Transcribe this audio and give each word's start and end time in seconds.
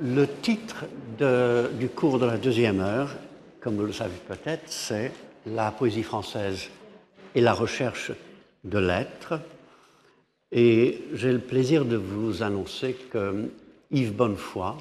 Le 0.00 0.26
titre 0.26 0.86
du 1.78 1.88
cours 1.88 2.18
de 2.18 2.26
la 2.26 2.36
deuxième 2.36 2.80
heure, 2.80 3.10
comme 3.60 3.76
vous 3.76 3.86
le 3.86 3.92
savez 3.92 4.16
peut-être, 4.26 4.64
c'est 4.66 5.12
La 5.46 5.70
poésie 5.70 6.02
française 6.02 6.68
et 7.36 7.40
la 7.40 7.52
recherche 7.52 8.10
de 8.64 8.78
l'être. 8.78 9.38
Et 10.50 11.04
j'ai 11.14 11.32
le 11.32 11.38
plaisir 11.38 11.84
de 11.84 11.94
vous 11.94 12.42
annoncer 12.42 12.94
que 12.94 13.48
Yves 13.92 14.16
Bonnefoy, 14.16 14.74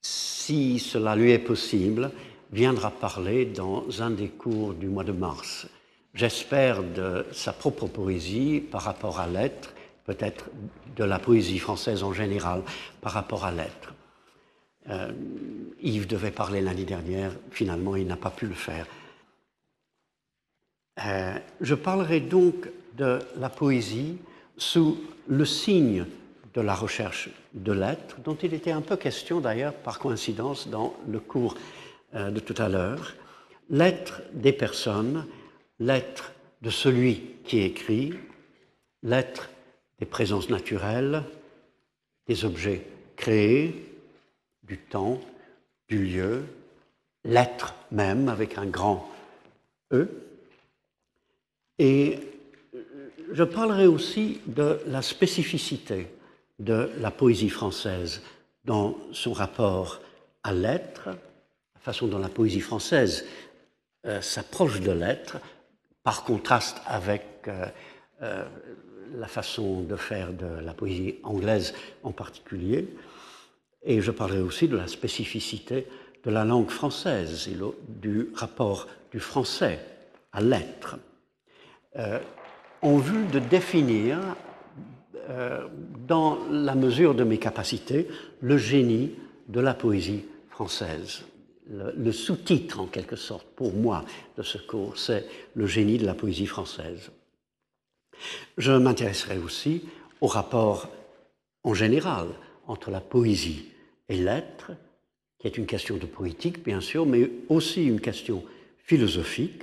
si 0.00 0.78
cela 0.78 1.16
lui 1.16 1.32
est 1.32 1.38
possible, 1.38 2.10
viendra 2.50 2.90
parler 2.90 3.44
dans 3.44 3.84
un 4.00 4.10
des 4.10 4.28
cours 4.28 4.72
du 4.72 4.86
mois 4.86 5.04
de 5.04 5.12
mars. 5.12 5.66
J'espère 6.14 6.82
de 6.82 7.26
sa 7.32 7.52
propre 7.52 7.88
poésie 7.88 8.60
par 8.60 8.82
rapport 8.82 9.20
à 9.20 9.26
l'être, 9.26 9.74
peut-être 10.06 10.48
de 10.96 11.04
la 11.04 11.18
poésie 11.18 11.58
française 11.58 12.02
en 12.02 12.14
général 12.14 12.62
par 13.02 13.12
rapport 13.12 13.44
à 13.44 13.52
l'être. 13.52 13.92
Euh, 14.90 15.12
Yves 15.80 16.06
devait 16.06 16.30
parler 16.30 16.60
l'année 16.60 16.84
dernière, 16.84 17.32
finalement 17.50 17.96
il 17.96 18.06
n'a 18.06 18.16
pas 18.16 18.30
pu 18.30 18.46
le 18.46 18.54
faire. 18.54 18.86
Euh, 21.04 21.34
je 21.60 21.74
parlerai 21.74 22.20
donc 22.20 22.68
de 22.96 23.18
la 23.38 23.48
poésie 23.48 24.18
sous 24.56 24.98
le 25.26 25.44
signe 25.44 26.06
de 26.54 26.60
la 26.60 26.74
recherche 26.74 27.30
de 27.54 27.72
l'être, 27.72 28.20
dont 28.20 28.36
il 28.36 28.54
était 28.54 28.70
un 28.70 28.80
peu 28.80 28.96
question 28.96 29.40
d'ailleurs 29.40 29.74
par 29.74 29.98
coïncidence 29.98 30.68
dans 30.68 30.94
le 31.08 31.18
cours 31.18 31.56
euh, 32.14 32.30
de 32.30 32.40
tout 32.40 32.54
à 32.58 32.68
l'heure, 32.68 33.14
l'être 33.70 34.22
des 34.32 34.52
personnes, 34.52 35.26
l'être 35.80 36.32
de 36.62 36.70
celui 36.70 37.34
qui 37.44 37.60
écrit, 37.60 38.14
l'être 39.02 39.50
des 39.98 40.06
présences 40.06 40.48
naturelles, 40.48 41.24
des 42.26 42.44
objets 42.44 42.86
créés, 43.16 43.93
du 44.64 44.78
temps, 44.78 45.20
du 45.88 46.04
lieu, 46.04 46.44
l'être 47.24 47.74
même 47.90 48.28
avec 48.28 48.58
un 48.58 48.66
grand 48.66 49.08
E. 49.92 50.08
Et 51.78 52.18
je 53.32 53.44
parlerai 53.44 53.86
aussi 53.86 54.40
de 54.46 54.80
la 54.86 55.02
spécificité 55.02 56.08
de 56.58 56.90
la 56.98 57.10
poésie 57.10 57.48
française 57.48 58.22
dans 58.64 58.96
son 59.12 59.32
rapport 59.32 60.00
à 60.42 60.52
l'être, 60.52 61.06
la 61.06 61.80
façon 61.80 62.06
dont 62.06 62.18
la 62.18 62.28
poésie 62.28 62.60
française 62.60 63.26
euh, 64.06 64.20
s'approche 64.20 64.80
de 64.80 64.92
l'être, 64.92 65.38
par 66.02 66.24
contraste 66.24 66.80
avec 66.86 67.24
euh, 67.48 67.66
euh, 68.22 68.44
la 69.16 69.26
façon 69.26 69.82
de 69.82 69.96
faire 69.96 70.32
de 70.32 70.46
la 70.46 70.74
poésie 70.74 71.16
anglaise 71.22 71.74
en 72.02 72.12
particulier. 72.12 72.88
Et 73.84 74.00
je 74.00 74.10
parlerai 74.10 74.40
aussi 74.40 74.68
de 74.68 74.76
la 74.76 74.88
spécificité 74.88 75.86
de 76.24 76.30
la 76.30 76.44
langue 76.44 76.70
française 76.70 77.48
du 77.88 78.30
rapport 78.34 78.88
du 79.12 79.20
français 79.20 79.78
à 80.32 80.40
l'être, 80.40 80.96
euh, 81.96 82.18
en 82.82 82.96
vue 82.96 83.26
de 83.26 83.38
définir, 83.38 84.18
euh, 85.28 85.66
dans 86.08 86.38
la 86.50 86.74
mesure 86.74 87.14
de 87.14 87.24
mes 87.24 87.38
capacités, 87.38 88.08
le 88.40 88.56
génie 88.56 89.12
de 89.48 89.60
la 89.60 89.74
poésie 89.74 90.24
française. 90.48 91.22
Le, 91.70 91.92
le 91.96 92.12
sous-titre, 92.12 92.80
en 92.80 92.86
quelque 92.86 93.16
sorte, 93.16 93.46
pour 93.54 93.72
moi, 93.72 94.04
de 94.36 94.42
ce 94.42 94.58
cours, 94.58 94.98
c'est 94.98 95.26
le 95.54 95.66
génie 95.66 95.98
de 95.98 96.06
la 96.06 96.14
poésie 96.14 96.46
française. 96.46 97.10
Je 98.58 98.72
m'intéresserai 98.72 99.38
aussi 99.38 99.84
au 100.20 100.26
rapport 100.26 100.88
en 101.62 101.74
général 101.74 102.28
entre 102.66 102.90
la 102.90 103.00
poésie 103.00 103.73
et 104.08 104.16
l'être, 104.16 104.72
qui 105.38 105.46
est 105.46 105.58
une 105.58 105.66
question 105.66 105.96
de 105.96 106.06
politique, 106.06 106.64
bien 106.64 106.80
sûr, 106.80 107.06
mais 107.06 107.30
aussi 107.48 107.86
une 107.86 108.00
question 108.00 108.44
philosophique, 108.78 109.62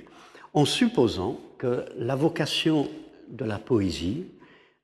en 0.54 0.64
supposant 0.64 1.40
que 1.58 1.84
la 1.96 2.16
vocation 2.16 2.88
de 3.28 3.44
la 3.44 3.58
poésie 3.58 4.24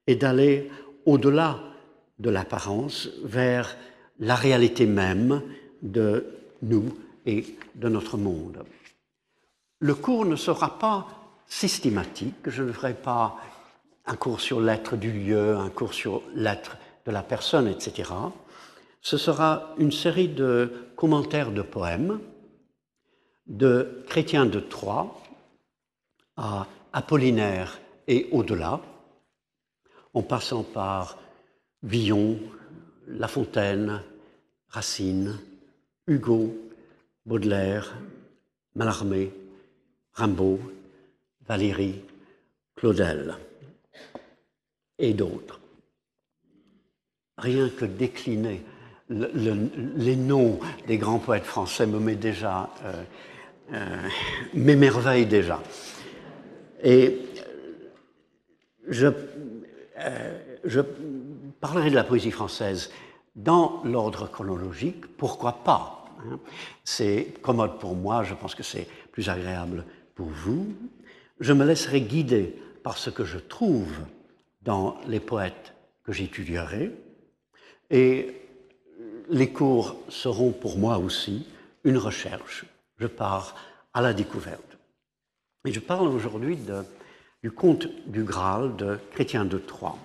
est 0.07 0.17
d'aller 0.17 0.71
au-delà 1.07 1.61
de 2.19 2.31
l'apparence 2.31 3.09
vers 3.23 3.77
la 4.19 4.35
réalité 4.35 4.87
même 4.87 5.43
de 5.83 6.27
nous 6.63 6.97
et 7.27 7.45
de 7.75 7.89
notre 7.89 8.17
monde. 8.17 8.65
Le 9.81 9.95
cours 9.95 10.25
ne 10.25 10.37
sera 10.37 10.79
pas 10.79 11.07
systématique, 11.47 12.35
je 12.47 12.63
ne 12.63 12.73
ferai 12.73 12.95
pas 12.95 13.37
un 14.07 14.17
cours 14.17 14.41
sur 14.41 14.61
l'être 14.61 14.97
du 14.97 15.13
lieu, 15.13 15.57
un 15.57 15.69
cours 15.69 15.95
sur 15.95 16.23
l'être 16.35 16.77
de 17.07 17.13
la 17.13 17.23
personne, 17.23 17.69
etc. 17.69 18.11
Ce 19.11 19.17
sera 19.17 19.75
une 19.79 19.91
série 19.91 20.29
de 20.29 20.71
commentaires 20.95 21.51
de 21.51 21.63
poèmes 21.63 22.21
de 23.47 24.05
Chrétien 24.07 24.45
de 24.45 24.61
Troyes 24.61 25.19
à 26.37 26.67
Apollinaire 26.93 27.79
et 28.07 28.29
au-delà, 28.33 28.83
en 30.13 30.23
passant 30.23 30.63
par 30.63 31.17
Villon, 31.83 32.39
La 33.07 33.29
Fontaine, 33.29 34.03
Racine, 34.69 35.39
Hugo, 36.07 36.55
Baudelaire, 37.25 37.97
Mallarmé, 38.75 39.33
Rimbaud, 40.13 40.61
Valéry, 41.47 42.03
Claudel 42.77 43.39
et 44.99 45.15
d'autres. 45.15 45.61
Rien 47.39 47.71
que 47.71 47.87
décliner 47.87 48.63
le, 49.09 49.31
le, 49.35 49.71
les 49.97 50.17
noms 50.17 50.59
des 50.87 50.99
grands 50.99 51.19
poètes 51.19 51.45
français 51.45 51.87
me 51.87 51.99
met 51.99 52.17
déjà, 52.17 52.71
euh, 52.85 53.03
euh, 53.73 54.09
m'émerveille 54.55 55.27
déjà. 55.27 55.63
Et 56.83 57.19
je, 58.89 59.07
euh, 59.99 60.39
je 60.65 60.81
parlerai 61.61 61.91
de 61.91 61.95
la 61.95 62.05
poésie 62.05 62.31
française 62.31 62.91
dans 63.35 63.83
l'ordre 63.85 64.29
chronologique, 64.29 65.07
pourquoi 65.17 65.65
pas 65.65 66.05
hein. 66.21 66.39
C'est 66.85 67.35
commode 67.43 67.79
pour 67.79 67.95
moi, 67.95 68.25
je 68.25 68.35
pense 68.35 68.55
que 68.55 68.63
c'est 68.63 68.89
plus 69.13 69.29
agréable 69.29 69.85
pour 70.15 70.29
vous. 70.29 70.67
Je 71.41 71.53
me 71.53 71.65
laisserai 71.65 72.01
guider 72.01 72.57
par 72.83 72.99
ce 72.99 73.11
que 73.11 73.25
je 73.25 73.39
trouve 73.39 73.93
dans 74.63 74.97
les 75.07 75.21
poètes 75.21 75.75
que 76.05 76.13
j'étudierai. 76.13 76.91
Et 77.91 78.48
les 79.31 79.51
cours 79.51 79.97
seront 80.09 80.53
pour 80.53 80.79
moi 80.79 80.99
aussi 80.99 81.47
une 81.85 81.99
recherche. 81.99 82.65
Je 82.99 83.07
pars 83.07 83.55
à 83.93 84.01
la 84.01 84.13
découverte. 84.13 84.79
Et 85.65 85.73
je 85.73 85.81
parle 85.81 86.09
aujourd'hui 86.09 86.59
du 87.43 87.51
conte 87.51 87.89
du 88.07 88.25
Graal 88.25 88.77
de 88.77 88.99
Chrétien 89.13 89.45
de 89.45 89.59
Troyes, 89.59 89.99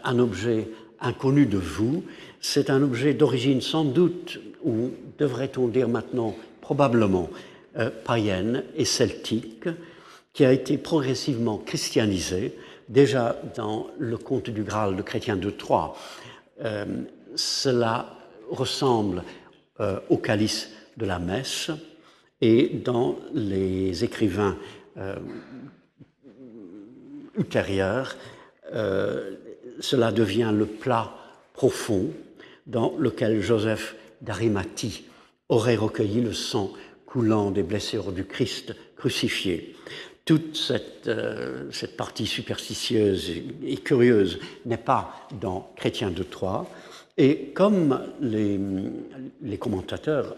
un 0.04 0.20
objet 0.20 0.70
inconnu 1.02 1.46
de 1.46 1.58
vous, 1.58 2.04
c'est 2.40 2.70
un 2.70 2.82
objet 2.82 3.14
d'origine 3.14 3.62
sans 3.62 3.84
doute, 3.84 4.40
ou 4.64 4.92
devrait-on 5.18 5.68
dire 5.68 5.90
maintenant 5.90 6.34
probablement, 6.62 7.30
euh, 7.78 7.90
païenne 8.06 8.64
et 8.76 8.86
celtique, 8.86 9.68
qui 10.34 10.46
a 10.46 10.54
été 10.54 10.78
progressivement 10.78 11.58
christianisé 11.58 12.54
déjà 12.90 13.36
dans 13.56 13.88
le 13.98 14.18
conte 14.18 14.50
du 14.50 14.64
Graal 14.64 14.96
de 14.96 15.02
Chrétien 15.02 15.36
de 15.36 15.50
Troyes, 15.50 15.96
Euh, 16.64 16.86
cela 17.36 18.18
ressemble 18.50 19.24
euh, 19.80 20.00
au 20.10 20.18
calice 20.18 20.72
de 20.96 21.06
la 21.06 21.20
messe 21.20 21.70
et 22.42 22.70
dans 22.70 23.18
les 23.34 24.04
écrivains 24.04 24.58
euh, 24.98 25.16
ultérieurs, 27.38 28.16
cela 29.80 30.12
devient 30.12 30.52
le 30.54 30.66
plat 30.66 31.14
profond 31.54 32.08
dans 32.66 32.98
lequel 32.98 33.42
Joseph 33.42 33.96
d'Arimathie 34.22 35.06
aurait 35.48 35.78
recueilli 35.78 36.20
le 36.20 36.34
sang 36.34 36.74
coulant 37.06 37.52
des 37.52 37.64
blessures 37.64 38.12
du 38.12 38.26
Christ 38.26 38.76
crucifié. 38.98 39.76
Toute 40.28 40.56
cette, 40.56 41.10
cette 41.72 41.98
partie 41.98 42.28
superstitieuse 42.28 43.32
et 43.64 43.78
curieuse 43.78 44.40
n'est 44.66 44.78
pas 44.78 45.28
dans 45.42 45.72
Chrétien 45.76 46.12
de 46.12 46.22
Troyes, 46.22 46.68
et 47.18 47.48
comme 47.54 48.00
les, 48.22 48.60
les 49.42 49.58
commentateurs 49.58 50.36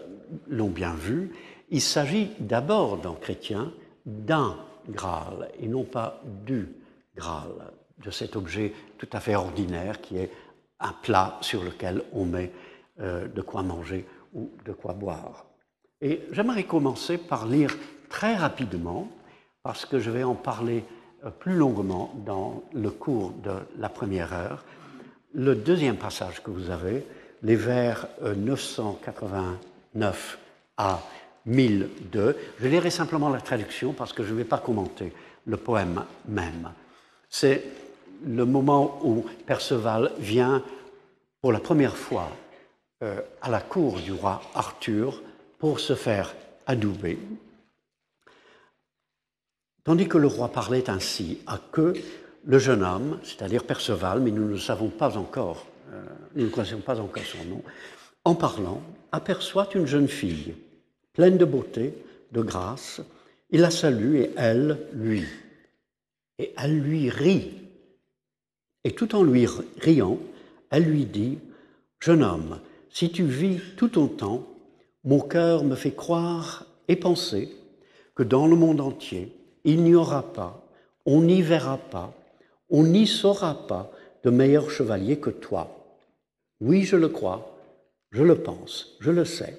l'ont 0.48 0.70
bien 0.70 0.94
vu, 0.94 1.32
il 1.70 1.80
s'agit 1.80 2.30
d'abord 2.38 2.96
dans 2.96 3.14
Chrétien 3.14 3.72
d'un 4.06 4.56
Graal 4.88 5.50
et 5.60 5.68
non 5.68 5.84
pas 5.84 6.22
du 6.46 6.68
Graal, 7.16 7.50
de 8.02 8.10
cet 8.10 8.36
objet 8.36 8.72
tout 8.98 9.08
à 9.12 9.20
fait 9.20 9.34
ordinaire 9.34 10.00
qui 10.00 10.16
est 10.16 10.30
un 10.80 10.92
plat 11.02 11.38
sur 11.42 11.62
lequel 11.62 12.02
on 12.12 12.24
met 12.24 12.50
euh, 13.00 13.28
de 13.28 13.42
quoi 13.42 13.62
manger 13.62 14.06
ou 14.32 14.50
de 14.64 14.72
quoi 14.72 14.94
boire. 14.94 15.46
Et 16.00 16.22
j'aimerais 16.32 16.64
commencer 16.64 17.18
par 17.18 17.46
lire 17.46 17.76
très 18.08 18.34
rapidement, 18.36 19.08
parce 19.62 19.86
que 19.86 19.98
je 19.98 20.10
vais 20.10 20.24
en 20.24 20.34
parler 20.34 20.84
euh, 21.24 21.30
plus 21.30 21.54
longuement 21.54 22.12
dans 22.24 22.62
le 22.72 22.90
cours 22.90 23.32
de 23.32 23.52
la 23.78 23.88
première 23.88 24.32
heure, 24.32 24.64
le 25.34 25.54
deuxième 25.54 25.96
passage 25.96 26.42
que 26.42 26.50
vous 26.50 26.70
avez, 26.70 27.06
les 27.42 27.56
vers 27.56 28.06
989 28.22 29.58
euh, 29.98 30.38
à 30.76 31.00
1002. 31.46 32.36
Je 32.60 32.68
lirai 32.68 32.90
simplement 32.90 33.28
la 33.28 33.40
traduction 33.40 33.92
parce 33.92 34.12
que 34.12 34.22
je 34.22 34.32
ne 34.32 34.38
vais 34.38 34.44
pas 34.44 34.58
commenter 34.58 35.12
le 35.46 35.56
poème 35.56 36.04
même. 36.28 36.70
C'est 37.28 37.64
le 38.26 38.44
moment 38.44 38.98
où 39.02 39.24
Perceval 39.46 40.12
vient 40.18 40.62
pour 41.40 41.52
la 41.52 41.60
première 41.60 41.96
fois 41.96 42.28
euh, 43.02 43.20
à 43.40 43.48
la 43.48 43.60
cour 43.60 43.98
du 44.00 44.12
roi 44.12 44.42
Arthur 44.54 45.22
pour 45.58 45.80
se 45.80 45.94
faire 45.94 46.34
adouber. 46.66 47.18
Tandis 49.84 50.08
que 50.08 50.18
le 50.18 50.26
roi 50.26 50.48
parlait 50.48 50.90
ainsi 50.90 51.38
à 51.46 51.58
que 51.72 51.94
le 52.44 52.58
jeune 52.58 52.82
homme, 52.82 53.18
c'est-à-dire 53.22 53.64
Perceval, 53.64 54.20
mais 54.20 54.30
nous 54.30 54.48
ne 54.48 54.56
savons 54.56 54.88
pas 54.88 55.16
encore, 55.16 55.66
euh, 55.92 56.04
nous 56.34 56.44
ne 56.44 56.50
connaissons 56.50 56.80
pas 56.80 57.00
encore 57.00 57.24
son 57.24 57.44
nom, 57.44 57.62
en 58.24 58.34
parlant, 58.34 58.82
aperçoit 59.12 59.68
une 59.74 59.86
jeune 59.86 60.08
fille, 60.08 60.54
pleine 61.14 61.38
de 61.38 61.44
beauté, 61.44 61.94
de 62.32 62.42
grâce. 62.42 63.00
Il 63.50 63.60
la 63.60 63.70
salue 63.70 64.16
et 64.16 64.30
elle, 64.36 64.78
lui. 64.92 65.24
Et 66.38 66.52
elle 66.56 66.78
lui 66.78 67.10
rit. 67.10 67.54
Et 68.84 68.92
tout 68.92 69.14
en 69.14 69.22
lui 69.22 69.46
riant, 69.78 70.18
elle 70.70 70.84
lui 70.84 71.06
dit, 71.06 71.38
Jeune 71.98 72.22
homme, 72.22 72.60
si 72.88 73.10
tu 73.10 73.24
vis 73.24 73.60
tout 73.76 73.88
ton 73.88 74.08
temps, 74.08 74.46
mon 75.04 75.20
cœur 75.20 75.64
me 75.64 75.74
fait 75.74 75.92
croire 75.92 76.66
et 76.88 76.96
penser 76.96 77.50
que 78.14 78.22
dans 78.22 78.46
le 78.46 78.56
monde 78.56 78.80
entier, 78.80 79.34
il 79.64 79.82
n'y 79.82 79.94
aura 79.94 80.32
pas, 80.32 80.66
on 81.06 81.22
n'y 81.22 81.42
verra 81.42 81.78
pas, 81.78 82.14
on 82.68 82.84
n'y 82.84 83.06
saura 83.06 83.66
pas 83.66 83.90
de 84.22 84.30
meilleur 84.30 84.70
chevalier 84.70 85.18
que 85.18 85.30
toi. 85.30 85.76
Oui, 86.60 86.82
je 86.82 86.96
le 86.96 87.08
crois, 87.08 87.56
je 88.10 88.22
le 88.22 88.36
pense, 88.36 88.96
je 89.00 89.10
le 89.10 89.24
sais. 89.24 89.58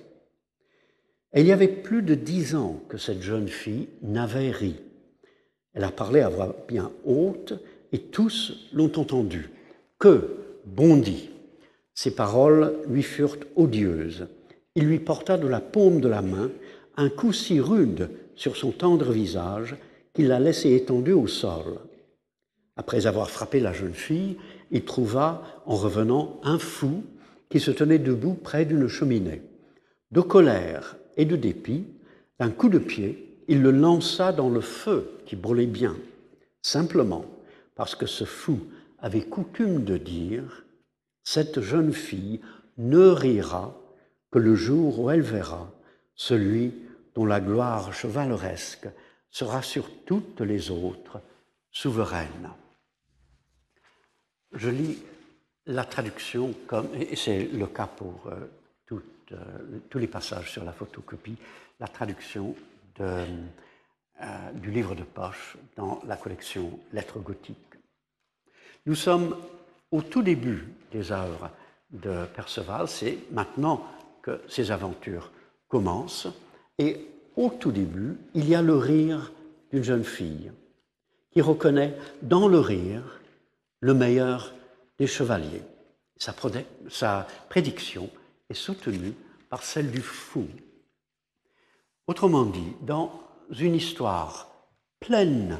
Et 1.33 1.41
il 1.41 1.47
y 1.47 1.51
avait 1.51 1.67
plus 1.67 2.01
de 2.01 2.15
dix 2.15 2.55
ans 2.55 2.81
que 2.89 2.97
cette 2.97 3.21
jeune 3.21 3.47
fille 3.47 3.87
n'avait 4.01 4.51
ri. 4.51 4.75
Elle 5.73 5.85
a 5.85 5.91
parlé 5.91 6.19
à 6.19 6.29
voix 6.29 6.55
bien 6.67 6.91
haute 7.05 7.53
et 7.91 7.99
tous 7.99 8.69
l'ont 8.73 8.91
entendu. 8.97 9.49
Que, 9.97 10.37
bondit, 10.65 11.29
ces 11.93 12.13
paroles 12.13 12.75
lui 12.87 13.03
furent 13.03 13.37
odieuses. 13.55 14.27
Il 14.75 14.85
lui 14.85 14.99
porta 14.99 15.37
de 15.37 15.47
la 15.47 15.61
paume 15.61 16.01
de 16.01 16.09
la 16.09 16.21
main 16.21 16.49
un 16.97 17.09
coup 17.09 17.33
si 17.33 17.59
rude 17.59 18.09
sur 18.35 18.57
son 18.57 18.71
tendre 18.71 19.11
visage 19.11 19.75
qu'il 20.13 20.27
la 20.27 20.39
laissait 20.39 20.73
étendue 20.73 21.13
au 21.13 21.27
sol. 21.27 21.79
Après 22.75 23.07
avoir 23.07 23.29
frappé 23.29 23.59
la 23.59 23.73
jeune 23.73 23.93
fille, 23.93 24.37
il 24.71 24.83
trouva, 24.85 25.43
en 25.65 25.75
revenant, 25.75 26.39
un 26.43 26.59
fou 26.59 27.03
qui 27.49 27.59
se 27.59 27.71
tenait 27.71 27.99
debout 27.99 28.33
près 28.33 28.65
d'une 28.65 28.87
cheminée. 28.87 29.41
De 30.11 30.21
colère 30.21 30.97
et 31.17 31.25
de 31.25 31.35
dépit, 31.35 31.85
d'un 32.39 32.49
coup 32.49 32.69
de 32.69 32.79
pied, 32.79 33.37
il 33.47 33.61
le 33.61 33.71
lança 33.71 34.31
dans 34.31 34.49
le 34.49 34.61
feu 34.61 35.11
qui 35.25 35.35
brûlait 35.35 35.65
bien, 35.65 35.95
simplement 36.61 37.25
parce 37.75 37.95
que 37.95 38.05
ce 38.05 38.25
fou 38.25 38.59
avait 38.99 39.23
coutume 39.23 39.83
de 39.83 39.97
dire 39.97 40.65
Cette 41.23 41.61
jeune 41.61 41.93
fille 41.93 42.41
ne 42.77 43.07
rira 43.07 43.75
que 44.31 44.39
le 44.39 44.55
jour 44.55 44.99
où 44.99 45.09
elle 45.09 45.21
verra 45.21 45.71
celui 46.15 46.73
dont 47.15 47.25
la 47.25 47.41
gloire 47.41 47.93
chevaleresque 47.93 48.87
sera 49.31 49.61
sur 49.61 49.89
toutes 50.05 50.41
les 50.41 50.69
autres 50.69 51.21
souveraine. 51.71 52.49
Je 54.53 54.69
lis 54.69 55.01
la 55.65 55.85
traduction 55.85 56.53
comme, 56.67 56.89
et 56.93 57.15
c'est 57.15 57.43
le 57.45 57.67
cas 57.67 57.87
pour 57.87 58.27
euh, 58.27 58.47
euh, 58.91 59.79
tous 59.89 59.97
les 59.97 60.07
passages 60.07 60.51
sur 60.51 60.65
la 60.65 60.73
photocopie, 60.73 61.37
la 61.79 61.87
traduction 61.87 62.53
euh, 62.99 63.25
du 64.53 64.71
livre 64.71 64.93
de 64.93 65.03
poche 65.03 65.57
dans 65.77 66.01
la 66.05 66.17
collection 66.17 66.79
Lettres 66.91 67.19
gothiques. 67.19 67.57
Nous 68.85 68.95
sommes 68.95 69.37
au 69.89 70.01
tout 70.01 70.21
début 70.21 70.67
des 70.91 71.11
œuvres 71.11 71.49
de 71.91 72.25
Perceval, 72.25 72.87
c'est 72.87 73.17
maintenant 73.31 73.85
que 74.21 74.41
ces 74.47 74.71
aventures 74.71 75.31
commencent, 75.67 76.27
et 76.77 77.07
au 77.35 77.49
tout 77.49 77.71
début, 77.71 78.17
il 78.33 78.47
y 78.47 78.55
a 78.55 78.61
le 78.61 78.75
rire 78.75 79.31
d'une 79.71 79.83
jeune 79.83 80.03
fille 80.03 80.51
qui 81.31 81.41
reconnaît 81.41 81.97
dans 82.21 82.47
le 82.47 82.59
rire 82.59 83.21
le 83.79 83.93
meilleur 83.93 84.53
des 84.99 85.07
chevaliers. 85.07 85.63
Sa, 86.17 87.27
prédiction 87.49 88.09
est 88.49 88.53
soutenue 88.53 89.13
par 89.49 89.63
celle 89.63 89.91
du 89.91 90.01
fou. 90.01 90.45
Autrement 92.05 92.45
dit, 92.45 92.73
dans 92.81 93.23
une 93.49 93.75
histoire 93.75 94.51
pleine 94.99 95.59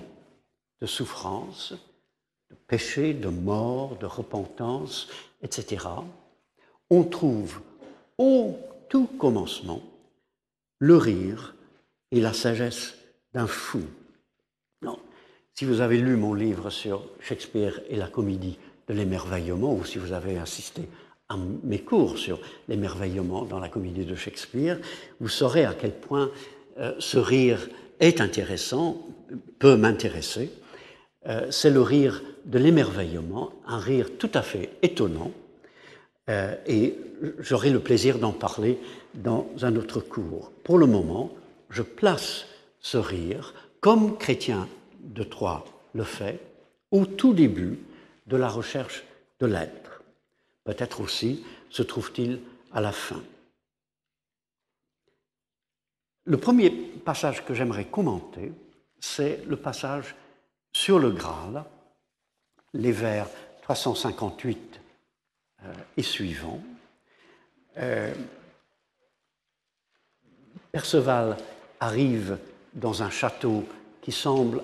de 0.81 0.85
souffrance, 0.85 1.73
de 2.49 2.55
péché, 2.67 3.13
de 3.13 3.29
mort, 3.29 3.97
de 3.97 4.05
repentance, 4.05 5.07
etc., 5.41 5.87
on 6.89 7.03
trouve 7.03 7.61
au 8.17 8.55
tout 8.89 9.07
commencement 9.07 9.81
le 10.79 10.97
rire 10.97 11.55
et 12.11 12.21
la 12.21 12.33
sagesse 12.33 12.95
d'un 13.33 13.47
fou. 13.47 13.81
Non. 14.81 14.99
Si 15.53 15.65
vous 15.65 15.81
avez 15.81 15.97
lu 15.97 16.15
mon 16.15 16.33
livre 16.33 16.69
sur 16.69 17.03
Shakespeare 17.19 17.81
et 17.89 17.95
la 17.95 18.07
comédie 18.07 18.57
de 18.87 18.93
l'émerveillement, 18.93 19.73
ou 19.73 19.85
si 19.85 19.97
vous 19.97 20.13
avez 20.13 20.37
assisté 20.37 20.83
à 21.29 21.37
mes 21.63 21.79
cours 21.79 22.17
sur 22.17 22.39
l'émerveillement 22.67 23.45
dans 23.45 23.59
la 23.59 23.69
comédie 23.69 24.05
de 24.05 24.15
Shakespeare, 24.15 24.79
vous 25.19 25.29
saurez 25.29 25.65
à 25.65 25.73
quel 25.73 25.93
point 25.93 26.31
euh, 26.77 26.93
ce 26.99 27.17
rire 27.17 27.69
est 27.99 28.19
intéressant, 28.19 29.07
peut 29.59 29.77
m'intéresser. 29.77 30.51
Euh, 31.27 31.47
c'est 31.51 31.69
le 31.69 31.81
rire 31.81 32.21
de 32.45 32.57
l'émerveillement, 32.57 33.53
un 33.67 33.77
rire 33.77 34.17
tout 34.17 34.31
à 34.33 34.41
fait 34.41 34.71
étonnant, 34.81 35.31
euh, 36.29 36.55
et 36.67 36.95
j'aurai 37.39 37.69
le 37.69 37.79
plaisir 37.79 38.19
d'en 38.19 38.31
parler 38.31 38.79
dans 39.13 39.47
un 39.61 39.75
autre 39.75 39.99
cours. 39.99 40.51
Pour 40.63 40.77
le 40.77 40.87
moment, 40.87 41.31
je 41.71 41.81
place 41.81 42.45
ce 42.79 42.97
rire 42.97 43.53
comme 43.79 44.17
chrétien 44.17 44.67
de 44.99 45.23
Troyes 45.23 45.65
le 45.93 46.03
fait 46.03 46.39
au 46.91 47.05
tout 47.05 47.33
début 47.33 47.79
de 48.27 48.37
la 48.37 48.49
recherche 48.49 49.03
de 49.39 49.47
l'être. 49.47 50.03
Peut-être 50.63 51.01
aussi 51.01 51.43
se 51.69 51.81
trouve-t-il 51.81 52.39
à 52.73 52.81
la 52.81 52.91
fin. 52.91 53.21
Le 56.25 56.37
premier 56.37 56.69
passage 56.69 57.43
que 57.43 57.53
j'aimerais 57.53 57.85
commenter, 57.85 58.51
c'est 58.99 59.43
le 59.47 59.57
passage 59.57 60.15
sur 60.71 60.99
le 60.99 61.11
Graal, 61.11 61.65
les 62.73 62.91
vers 62.91 63.27
358 63.63 64.79
euh, 65.63 65.73
et 65.97 66.03
suivants. 66.03 66.61
Euh, 67.77 68.13
Perceval 70.71 71.35
arrive 71.81 72.37
dans 72.73 73.03
un 73.03 73.09
château 73.09 73.65
qui 74.01 74.13
semble 74.13 74.61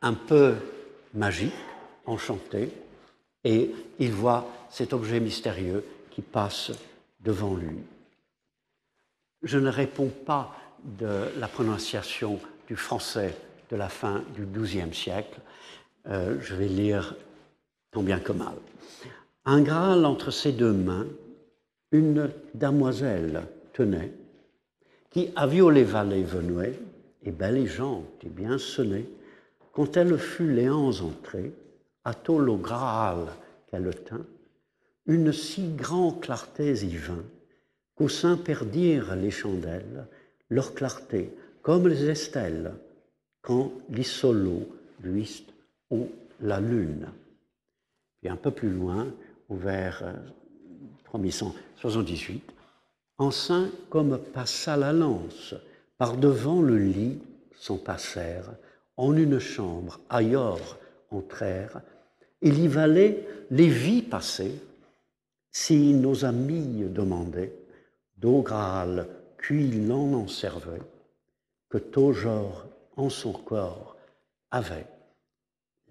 un 0.00 0.14
peu 0.14 0.54
magique, 1.12 1.52
enchanté, 2.06 2.72
Et 3.42 3.70
il 3.98 4.12
voit 4.12 4.46
cet 4.70 4.92
objet 4.92 5.18
mystérieux 5.18 5.82
qui 6.10 6.20
passe 6.20 6.72
devant 7.20 7.54
lui. 7.54 7.78
Je 9.42 9.58
ne 9.58 9.70
réponds 9.70 10.12
pas 10.26 10.54
de 10.84 11.28
la 11.38 11.48
prononciation 11.48 12.38
du 12.68 12.76
français 12.76 13.34
de 13.70 13.76
la 13.76 13.88
fin 13.88 14.22
du 14.34 14.44
XIIe 14.44 14.92
siècle. 14.92 15.40
Euh, 16.06 16.38
je 16.40 16.54
vais 16.54 16.68
lire 16.68 17.14
tant 17.90 18.02
bien 18.02 18.18
que 18.18 18.32
mal. 18.32 18.54
Un 19.44 19.62
Graal 19.62 20.04
entre 20.04 20.30
ses 20.30 20.52
deux 20.52 20.72
mains, 20.72 21.06
une 21.92 22.30
damoiselle 22.54 23.46
tenait, 23.72 24.12
qui 25.10 25.30
à 25.36 25.46
violet 25.46 25.84
vallée 25.84 26.22
venait, 26.22 26.78
et 27.22 27.32
belle 27.32 27.58
et 27.58 27.68
et 28.22 28.28
bien 28.28 28.58
sonnée, 28.58 29.08
quand 29.72 29.96
elle 29.96 30.18
fut 30.18 30.50
léans 30.50 31.00
entrée, 31.00 31.52
à 32.04 32.14
au 32.28 32.56
Graal 32.56 33.26
qu'elle 33.66 33.94
tint, 34.04 34.24
une 35.06 35.32
si 35.32 35.68
grande 35.74 36.20
clarté 36.20 36.72
y 36.72 36.96
vint, 36.96 37.24
qu'au 37.94 38.08
sein 38.08 38.36
perdirent 38.36 39.16
les 39.16 39.30
chandelles, 39.30 40.06
leur 40.48 40.74
clarté, 40.74 41.30
comme 41.62 41.88
les 41.88 42.08
estelles, 42.08 42.72
quand 43.42 43.72
l'issolo 43.90 44.68
luiste 45.02 45.52
ou 45.90 46.08
la 46.40 46.60
lune. 46.60 47.08
Et 48.22 48.28
un 48.28 48.36
peu 48.36 48.50
plus 48.50 48.70
loin, 48.70 49.06
au 49.48 49.56
vers 49.56 50.14
3178, 51.04 52.42
Enceint 53.20 53.70
comme 53.90 54.16
passa 54.16 54.78
la 54.78 54.94
lance, 54.94 55.54
par 55.98 56.16
devant 56.16 56.62
le 56.62 56.78
lit 56.78 57.20
s'en 57.54 57.76
passèrent, 57.76 58.54
en 58.96 59.14
une 59.14 59.38
chambre 59.38 60.00
ailleurs 60.08 60.78
entrèrent, 61.10 61.82
il 62.40 62.58
y 62.58 62.66
valait 62.66 63.28
les 63.50 63.68
vies 63.68 64.00
passées, 64.00 64.54
si 65.50 65.92
nos 65.92 66.24
amis 66.24 66.86
demandaient, 66.88 67.54
d'eau 68.16 68.40
Graal 68.40 69.06
qu'il 69.46 69.92
en 69.92 70.26
servait, 70.26 70.80
que 71.68 71.76
toujours 71.76 72.64
en 72.96 73.10
son 73.10 73.34
corps 73.34 73.96
avait. 74.50 74.86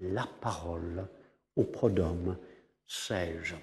La 0.02 0.28
parole 0.42 1.06
au 1.56 1.64
prodome 1.64 2.38
sais-je. 2.88 3.54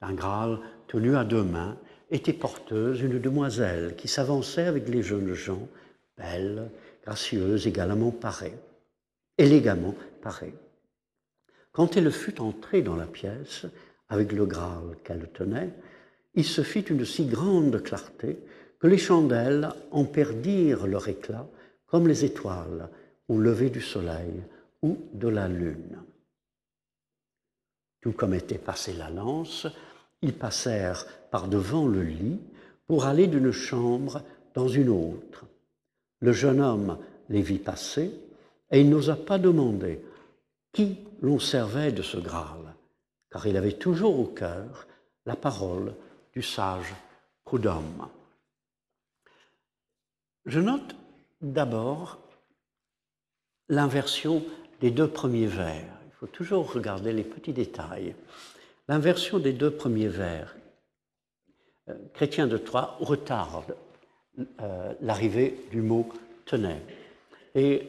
Un 0.00 0.14
Graal 0.14 0.58
tenu 0.88 1.14
à 1.14 1.22
deux 1.22 1.44
mains 1.44 1.78
était 2.10 2.32
porteuse 2.32 3.00
une 3.00 3.20
demoiselle 3.20 3.94
qui 3.96 4.08
s'avançait 4.08 4.66
avec 4.66 4.88
les 4.88 5.02
jeunes 5.02 5.34
gens, 5.34 5.68
belle, 6.16 6.70
gracieuse, 7.04 7.66
également 7.66 8.10
parée, 8.10 8.54
élégamment 9.38 9.94
parée. 10.22 10.54
Quand 11.72 11.96
elle 11.96 12.10
fut 12.10 12.40
entrée 12.40 12.82
dans 12.82 12.96
la 12.96 13.06
pièce, 13.06 13.66
avec 14.08 14.32
le 14.32 14.46
Graal 14.46 14.96
qu'elle 15.04 15.28
tenait, 15.32 15.70
il 16.34 16.44
se 16.44 16.62
fit 16.62 16.80
une 16.80 17.04
si 17.04 17.26
grande 17.26 17.82
clarté 17.82 18.38
que 18.78 18.86
les 18.86 18.98
chandelles 18.98 19.70
en 19.90 20.04
perdirent 20.04 20.86
leur 20.86 21.08
éclat 21.08 21.46
comme 21.86 22.08
les 22.08 22.24
étoiles 22.24 22.88
au 23.28 23.38
lever 23.38 23.70
du 23.70 23.80
soleil 23.80 24.42
ou 24.82 24.98
de 25.12 25.28
la 25.28 25.48
lune. 25.48 25.98
Tout 28.00 28.12
comme 28.12 28.34
était 28.34 28.58
passée 28.58 28.92
la 28.92 29.10
lance, 29.10 29.66
ils 30.22 30.34
passèrent 30.34 31.06
par 31.36 31.48
devant 31.48 31.86
le 31.86 32.00
lit 32.02 32.40
pour 32.86 33.04
aller 33.04 33.26
d'une 33.26 33.52
chambre 33.52 34.22
dans 34.54 34.68
une 34.68 34.88
autre. 34.88 35.44
Le 36.20 36.32
jeune 36.32 36.62
homme 36.62 36.96
les 37.28 37.42
vit 37.42 37.58
passer 37.58 38.10
et 38.70 38.80
il 38.80 38.88
n'osa 38.88 39.16
pas 39.16 39.36
demander 39.36 40.00
qui 40.72 40.96
l'on 41.20 41.38
servait 41.38 41.92
de 41.92 42.00
ce 42.00 42.16
Graal, 42.16 42.74
car 43.30 43.46
il 43.46 43.58
avait 43.58 43.74
toujours 43.74 44.18
au 44.18 44.24
cœur 44.24 44.86
la 45.26 45.36
parole 45.36 45.92
du 46.32 46.40
sage 46.40 46.94
Prudhomme. 47.44 48.08
Je 50.46 50.60
note 50.60 50.96
d'abord 51.42 52.18
l'inversion 53.68 54.42
des 54.80 54.90
deux 54.90 55.08
premiers 55.08 55.48
vers. 55.48 56.00
Il 56.06 56.12
faut 56.12 56.28
toujours 56.28 56.72
regarder 56.72 57.12
les 57.12 57.24
petits 57.24 57.52
détails. 57.52 58.14
L'inversion 58.88 59.38
des 59.38 59.52
deux 59.52 59.70
premiers 59.70 60.08
vers, 60.08 60.56
Chrétien 62.14 62.46
de 62.46 62.58
Troyes 62.58 62.96
retarde 63.00 63.76
euh, 64.60 64.92
l'arrivée 65.00 65.60
du 65.70 65.82
mot 65.82 66.08
tenait. 66.44 66.82
Et 67.54 67.88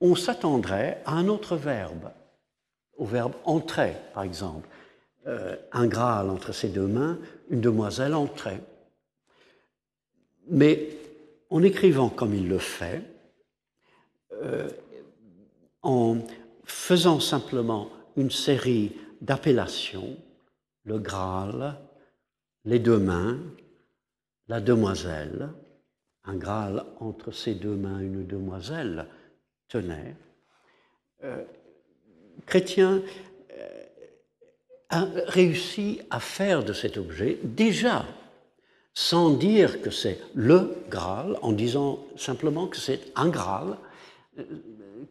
on 0.00 0.14
s'attendrait 0.14 1.02
à 1.04 1.12
un 1.12 1.28
autre 1.28 1.56
verbe, 1.56 2.10
au 2.96 3.04
verbe 3.04 3.34
entrer, 3.44 3.94
par 4.12 4.22
exemple. 4.22 4.68
Euh, 5.26 5.56
un 5.72 5.86
Graal 5.86 6.30
entre 6.30 6.52
ses 6.52 6.68
deux 6.68 6.86
mains, 6.86 7.18
une 7.50 7.60
demoiselle 7.60 8.14
entrait. 8.14 8.60
Mais 10.48 10.88
en 11.50 11.62
écrivant 11.62 12.08
comme 12.08 12.34
il 12.34 12.48
le 12.48 12.58
fait, 12.58 13.02
en 15.82 16.18
faisant 16.64 17.20
simplement 17.20 17.88
une 18.16 18.30
série 18.30 18.92
d'appellations, 19.20 20.16
le 20.84 20.98
Graal, 20.98 21.78
les 22.64 22.78
deux 22.78 22.98
mains, 22.98 23.38
la 24.48 24.60
demoiselle, 24.60 25.50
un 26.24 26.36
Graal 26.36 26.84
entre 27.00 27.32
ses 27.32 27.54
deux 27.54 27.76
mains, 27.76 28.00
une 28.00 28.26
demoiselle 28.26 29.06
tenait. 29.68 30.16
Euh, 31.22 31.42
Chrétien 32.46 33.02
euh, 33.52 33.84
a 34.90 35.06
réussi 35.26 36.00
à 36.10 36.20
faire 36.20 36.64
de 36.64 36.72
cet 36.72 36.96
objet 36.96 37.38
déjà, 37.42 38.06
sans 38.94 39.30
dire 39.30 39.82
que 39.82 39.90
c'est 39.90 40.20
le 40.34 40.76
Graal, 40.88 41.36
en 41.42 41.52
disant 41.52 42.04
simplement 42.16 42.66
que 42.66 42.76
c'est 42.76 43.12
un 43.16 43.28
Graal, 43.28 43.76
euh, 44.38 44.44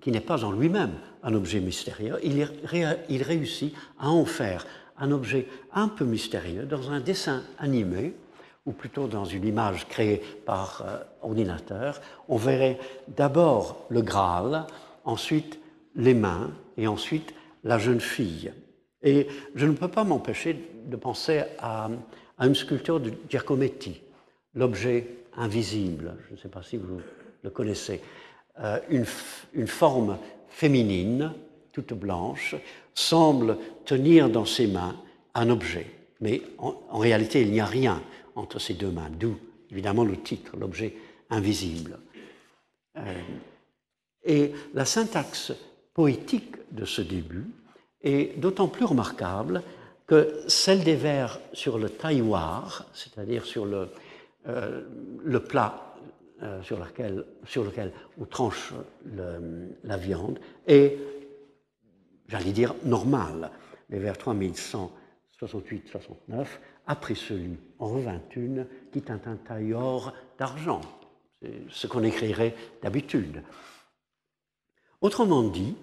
qui 0.02 0.12
n'est 0.12 0.22
pas 0.22 0.44
en 0.44 0.52
lui-même 0.52 0.94
un 1.22 1.34
objet 1.34 1.60
mystérieux, 1.60 2.18
il, 2.24 2.48
il 3.10 3.24
réussit 3.24 3.74
à 4.00 4.10
en 4.10 4.26
faire 4.26 4.66
un 5.04 5.12
objet 5.12 5.48
un 5.74 5.90
peu 5.90 6.06
mystérieux 6.06 6.64
dans 6.64 6.90
un 6.90 7.02
dessin 7.02 7.44
animé, 7.60 8.14
ou 8.66 8.72
plutôt 8.72 9.08
dans 9.08 9.26
une 9.26 9.46
image 9.46 9.86
créée 9.90 10.22
par 10.46 10.82
euh, 10.86 10.98
ordinateur. 11.22 12.00
On 12.30 12.38
verrait 12.38 12.80
d'abord 13.10 13.86
le 13.90 14.02
Graal, 14.02 14.66
ensuite 15.04 15.60
les 15.96 16.14
mains 16.14 16.52
et 16.78 16.88
ensuite 16.88 17.34
la 17.66 17.78
jeune 17.78 18.00
fille. 18.00 18.54
Et 19.02 19.28
je 19.56 19.66
ne 19.66 19.74
peux 19.74 19.90
pas 19.90 20.06
m'empêcher 20.06 20.58
de 20.86 20.96
penser 20.96 21.44
à, 21.60 21.90
une 22.40 22.56
sculpture 22.56 23.02
de 23.02 23.12
Giacometti, 23.30 24.02
l'objet 24.56 25.08
invisible, 25.36 26.16
je 26.30 26.36
ne 26.36 26.40
sais 26.40 26.48
pas 26.48 26.64
si 26.64 26.78
vous 26.78 27.02
le 27.44 27.50
connaissez, 27.50 28.02
euh, 28.60 28.80
une, 28.90 29.06
une 29.54 29.68
forme 29.68 30.18
féminine, 30.48 31.34
toute 31.74 31.94
blanche, 31.94 32.56
semble 32.94 33.58
tenir 33.86 34.30
dans 34.30 34.46
ses 34.46 34.68
mains 34.68 34.96
un 35.34 35.50
objet. 35.50 35.88
Mais 36.22 36.42
en, 36.58 36.98
réalité, 36.98 37.42
il 37.42 37.52
n'y 37.52 37.60
a 37.60 37.66
rien 37.66 38.02
entre 38.36 38.60
ces 38.60 38.74
deux 38.74 38.92
mains, 38.92 39.10
d'où 39.10 39.38
évidemment 39.72 40.04
le 40.04 40.18
titre, 40.18 40.56
l'objet 40.58 40.96
invisible. 41.30 42.00
Euh, 42.98 43.02
et 44.24 44.52
la 44.74 44.86
syntaxe 44.86 45.52
poétique 45.94 46.56
de 46.72 46.86
ce 46.86 47.02
début 47.02 47.46
est 48.02 48.40
d'autant 48.40 48.68
plus 48.68 48.86
remarquable 48.86 49.64
que 50.08 50.44
celle 50.48 50.84
des 50.84 50.96
vers 50.96 51.40
sur 51.54 51.78
le 51.78 51.90
tailloir, 51.90 52.86
c'est-à-dire 52.94 53.46
sur 53.46 53.66
le, 53.66 53.90
euh, 54.48 54.82
plat 55.48 55.96
euh, 56.42 56.62
sur, 56.62 56.78
lequel, 56.80 57.92
on 58.20 58.26
tranche 58.26 58.74
la 59.84 59.98
viande, 59.98 60.40
est 60.68 60.98
j'allais 62.28 62.52
dire, 62.52 62.76
normal. 62.84 63.52
Les 63.90 64.00
vers 64.00 64.16
3168-69, 64.16 66.48
après 66.88 67.16
celui 67.16 67.58
en 67.80 67.90
revint 67.90 68.22
une 68.36 68.66
qui 68.92 69.02
tint 69.02 69.22
un 69.26 69.36
tailleur 69.36 70.14
d'argent. 70.38 70.82
Ce 71.70 71.88
qu'on 71.88 72.04
écrirait 72.04 72.56
d'habitude. 72.82 73.44
Autrement 75.02 75.44
dit, 75.44 75.76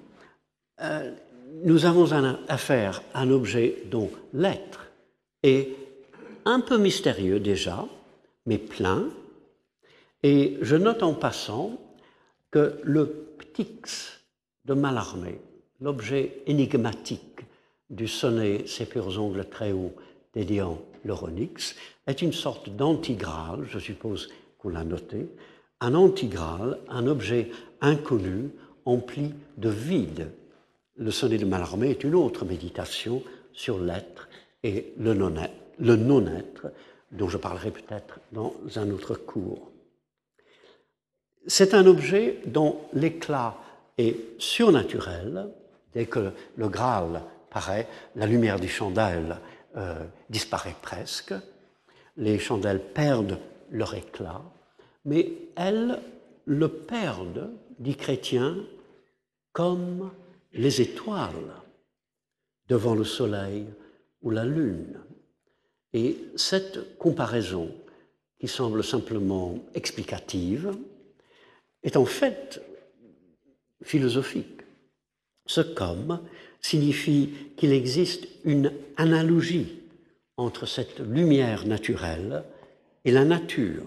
euh, 0.81 1.15
nous 1.63 1.85
avons 1.85 2.11
affaire 2.49 3.03
à 3.13 3.21
un 3.21 3.31
objet 3.31 3.83
dont 3.91 4.11
l'être 4.33 4.91
est 5.43 5.77
un 6.47 6.61
peu 6.61 6.79
mystérieux 6.79 7.41
déjà, 7.41 7.87
mais 8.47 8.57
plein. 8.57 9.11
Et 10.23 10.59
je 10.63 10.77
note 10.77 11.03
en 11.03 11.15
passant 11.15 11.79
que 12.51 12.81
le 12.83 13.35
ptix 13.39 14.21
de 14.65 14.75
Mallarmé, 14.75 15.41
l'objet 15.81 16.43
énigmatique 16.47 17.41
du 17.89 18.07
sonnet 18.07 18.67
Ses 18.67 18.87
purs 18.87 19.19
ongles 19.21 19.47
très 19.49 19.73
hauts 19.73 19.95
dédiant 20.35 20.81
l'Euronix 21.05 21.75
est 22.07 22.23
une 22.23 22.33
sorte 22.33 22.69
d'antigrale, 22.71 23.65
je 23.65 23.79
suppose 23.79 24.29
qu'on 24.59 24.69
l'a 24.69 24.85
noté, 24.85 25.29
un 25.81 25.95
antigrale, 25.95 26.79
un 26.89 27.07
objet 27.07 27.51
inconnu, 27.81 28.51
empli 28.85 29.33
de 29.57 29.71
vide. 29.71 30.31
Le 30.97 31.11
sonnet 31.11 31.39
de 31.39 31.47
Mallarmé 31.47 31.91
est 31.91 32.05
une 32.05 32.15
autre 32.15 32.45
méditation 32.45 33.23
sur 33.53 33.79
l'être 33.79 34.29
et 34.63 34.93
le 34.99 35.15
le 35.79 35.97
non-être, 35.97 36.67
dont 37.11 37.29
je 37.29 37.39
parlerai 37.39 37.71
peut-être 37.71 38.21
dans 38.33 38.55
un 38.77 38.91
autre 38.91 39.15
cours. 39.15 39.71
C'est 41.47 41.73
un 41.73 41.87
objet 41.87 42.39
dont 42.45 42.77
l'éclat 42.93 43.57
est 43.97 44.17
surnaturel. 44.39 45.49
Dès 45.93 46.07
que 46.07 46.33
le 46.57 46.69
Graal 46.69 47.23
paraît, 47.51 47.89
la 48.15 48.27
lumière 48.27 48.61
des 48.61 48.69
chandelles 48.69 49.39
euh, 49.77 50.05
disparaît 50.29 50.77
presque. 50.81 51.35
Les 52.17 52.39
chandelles 52.39 52.83
perdent 52.93 53.39
leur 53.71 53.95
éclat, 53.95 54.43
mais 55.05 55.33
elles 55.57 56.01
le 56.45 56.69
perdent, 56.69 57.51
dit 57.79 57.97
Chrétien, 57.97 58.57
comme 59.53 60.11
les 60.53 60.81
étoiles 60.81 61.55
devant 62.69 62.95
le 62.95 63.05
soleil 63.05 63.67
ou 64.23 64.31
la 64.31 64.45
lune. 64.45 65.01
Et 65.93 66.19
cette 66.37 66.97
comparaison, 66.99 67.75
qui 68.39 68.49
semble 68.49 68.83
simplement 68.83 69.59
explicative, 69.75 70.77
est 71.83 71.97
en 71.97 72.05
fait 72.05 72.63
philosophique. 73.83 74.60
Ce 75.51 75.63
comme 75.63 76.21
signifie 76.61 77.35
qu'il 77.57 77.73
existe 77.73 78.29
une 78.45 78.73
analogie 78.97 79.81
entre 80.37 80.65
cette 80.65 81.01
lumière 81.01 81.67
naturelle 81.67 82.45
et 83.05 83.11
la 83.11 83.25
nature. 83.25 83.83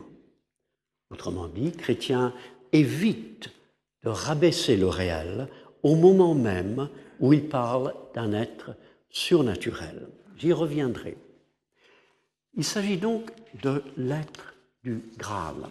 Autrement 1.09 1.47
dit, 1.47 1.71
Chrétien 1.71 2.33
évite 2.73 3.49
de 4.03 4.09
rabaisser 4.09 4.75
le 4.75 4.87
réel 4.87 5.47
au 5.83 5.95
moment 5.95 6.33
même 6.33 6.89
où 7.21 7.31
il 7.31 7.47
parle 7.47 7.93
d'un 8.13 8.33
être 8.33 8.75
surnaturel. 9.09 10.09
J'y 10.35 10.51
reviendrai. 10.51 11.15
Il 12.55 12.65
s'agit 12.65 12.97
donc 12.97 13.31
de 13.61 13.81
l'être 13.95 14.53
du 14.83 15.01
Graal. 15.17 15.69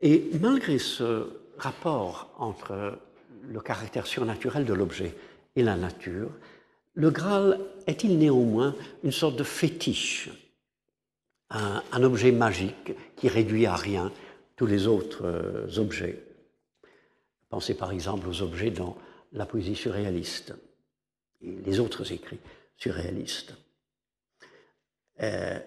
Et 0.00 0.30
malgré 0.40 0.78
ce 0.78 1.32
rapport 1.58 2.32
entre 2.38 3.00
le 3.48 3.60
caractère 3.60 4.06
surnaturel 4.06 4.64
de 4.64 4.74
l'objet 4.74 5.14
et 5.56 5.62
la 5.62 5.76
nature, 5.76 6.30
le 6.94 7.10
Graal 7.10 7.58
est-il 7.86 8.18
néanmoins 8.18 8.74
une 9.04 9.12
sorte 9.12 9.36
de 9.36 9.44
fétiche, 9.44 10.30
un, 11.50 12.02
objet 12.02 12.32
magique 12.32 12.92
qui 13.16 13.28
réduit 13.28 13.66
à 13.66 13.74
rien 13.74 14.12
tous 14.56 14.66
les 14.66 14.86
autres 14.86 15.24
euh, 15.24 15.78
objets? 15.78 16.22
Pensez 17.48 17.74
par 17.74 17.92
exemple 17.92 18.28
aux 18.28 18.42
objets 18.42 18.70
dans 18.70 18.96
la 19.32 19.46
poésie 19.46 19.76
surréaliste 19.76 20.54
et 21.40 21.52
les 21.64 21.80
autres 21.80 22.12
écrits 22.12 22.40
surréalistes. 22.76 23.54
Euh, 25.22 25.58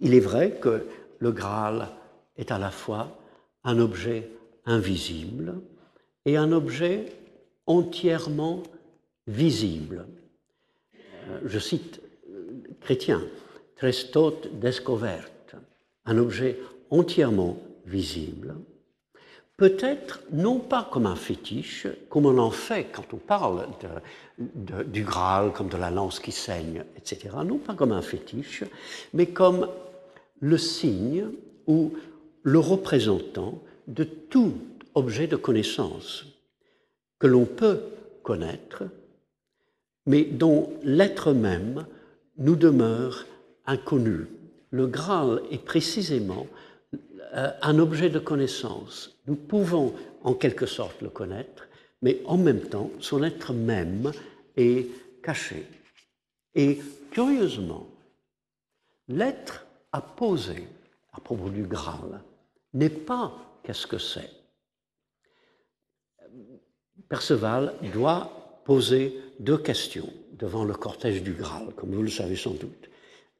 il 0.00 0.14
est 0.14 0.20
vrai 0.20 0.58
que 0.60 0.86
le 1.18 1.32
Graal 1.32 1.88
est 2.36 2.50
à 2.50 2.58
la 2.58 2.70
fois 2.70 3.18
un 3.64 3.78
objet 3.78 4.28
invisible 4.66 5.62
et 6.26 6.36
un 6.36 6.52
objet 6.52 7.06
entièrement 7.66 8.62
visible. 9.26 10.06
Euh, 11.28 11.40
je 11.44 11.58
cite 11.58 12.00
euh, 12.30 12.62
Chrétien, 12.80 13.22
Trestot 13.76 14.40
descoverte, 14.52 15.56
un 16.04 16.18
objet 16.18 16.58
entièrement 16.90 17.58
visible, 17.86 18.54
peut-être 19.56 20.22
non 20.32 20.58
pas 20.58 20.88
comme 20.90 21.06
un 21.06 21.16
fétiche, 21.16 21.86
comme 22.08 22.26
on 22.26 22.38
en 22.38 22.50
fait 22.50 22.88
quand 22.92 23.14
on 23.14 23.16
parle 23.16 23.68
du 24.38 25.04
Graal, 25.04 25.52
comme 25.52 25.68
de 25.68 25.76
la 25.76 25.90
lance 25.90 26.20
qui 26.20 26.32
saigne, 26.32 26.84
etc., 26.96 27.36
non 27.44 27.58
pas 27.58 27.74
comme 27.74 27.92
un 27.92 28.02
fétiche, 28.02 28.64
mais 29.14 29.26
comme 29.26 29.68
le 30.40 30.58
signe 30.58 31.26
ou 31.66 31.92
le 32.42 32.58
représentant 32.58 33.62
de 33.86 34.04
tout 34.04 34.54
objet 34.94 35.26
de 35.26 35.36
connaissance 35.36 36.24
que 37.18 37.26
l'on 37.26 37.46
peut 37.46 37.80
connaître, 38.22 38.84
mais 40.06 40.24
dont 40.24 40.72
l'être 40.82 41.32
même 41.32 41.86
nous 42.38 42.56
demeure 42.56 43.26
inconnu. 43.66 44.26
Le 44.70 44.86
Graal 44.86 45.42
est 45.50 45.64
précisément 45.64 46.46
euh, 47.34 47.50
un 47.62 47.78
objet 47.78 48.10
de 48.10 48.18
connaissance. 48.18 49.16
Nous 49.26 49.36
pouvons 49.36 49.94
en 50.22 50.34
quelque 50.34 50.66
sorte 50.66 51.00
le 51.02 51.08
connaître, 51.08 51.68
mais 52.00 52.20
en 52.26 52.36
même 52.36 52.60
temps, 52.60 52.90
son 53.00 53.22
être 53.22 53.52
même 53.52 54.12
est 54.56 54.88
caché. 55.22 55.66
Et 56.54 56.80
curieusement, 57.10 57.86
l'être 59.08 59.66
à 59.92 60.00
poser 60.00 60.66
à 61.12 61.20
propos 61.20 61.50
du 61.50 61.62
Graal 61.64 62.20
n'est 62.74 62.88
pas 62.88 63.32
qu'est-ce 63.62 63.86
que 63.86 63.98
c'est. 63.98 64.41
Perceval 67.08 67.74
doit 67.92 68.60
poser 68.64 69.18
deux 69.38 69.58
questions 69.58 70.08
devant 70.38 70.64
le 70.64 70.74
cortège 70.74 71.22
du 71.22 71.32
Graal, 71.32 71.68
comme 71.76 71.94
vous 71.94 72.02
le 72.02 72.10
savez 72.10 72.36
sans 72.36 72.52
doute. 72.52 72.90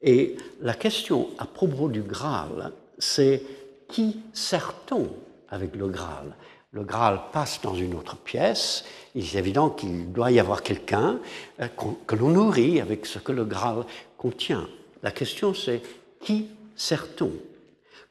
Et 0.03 0.37
la 0.61 0.75
question 0.75 1.29
à 1.38 1.47
propos 1.47 1.88
du 1.88 2.03
Graal, 2.03 2.73
c'est 2.99 3.43
qui 3.88 4.21
sert-on 4.33 5.09
avec 5.49 5.77
le 5.77 5.88
Graal? 5.88 6.35
Le 6.73 6.85
Graal 6.85 7.21
passe 7.33 7.61
dans 7.61 7.75
une 7.75 7.95
autre 7.95 8.17
pièce. 8.17 8.85
Il 9.15 9.25
est 9.25 9.38
évident 9.38 9.69
qu'il 9.69 10.11
doit 10.11 10.31
y 10.33 10.41
avoir 10.41 10.62
quelqu'un 10.62 11.21
euh, 11.61 11.69
que 12.07 12.17
l'on 12.17 12.31
nourrit 12.31 12.81
avec 12.81 13.05
ce 13.05 13.19
que 13.19 13.33
le 13.33 13.45
Graal 13.45 13.85
contient. 14.17 14.67
La 15.03 15.11
question 15.11 15.53
c'est 15.55 15.83
qui 16.21 16.49
sert-on? 16.75 17.33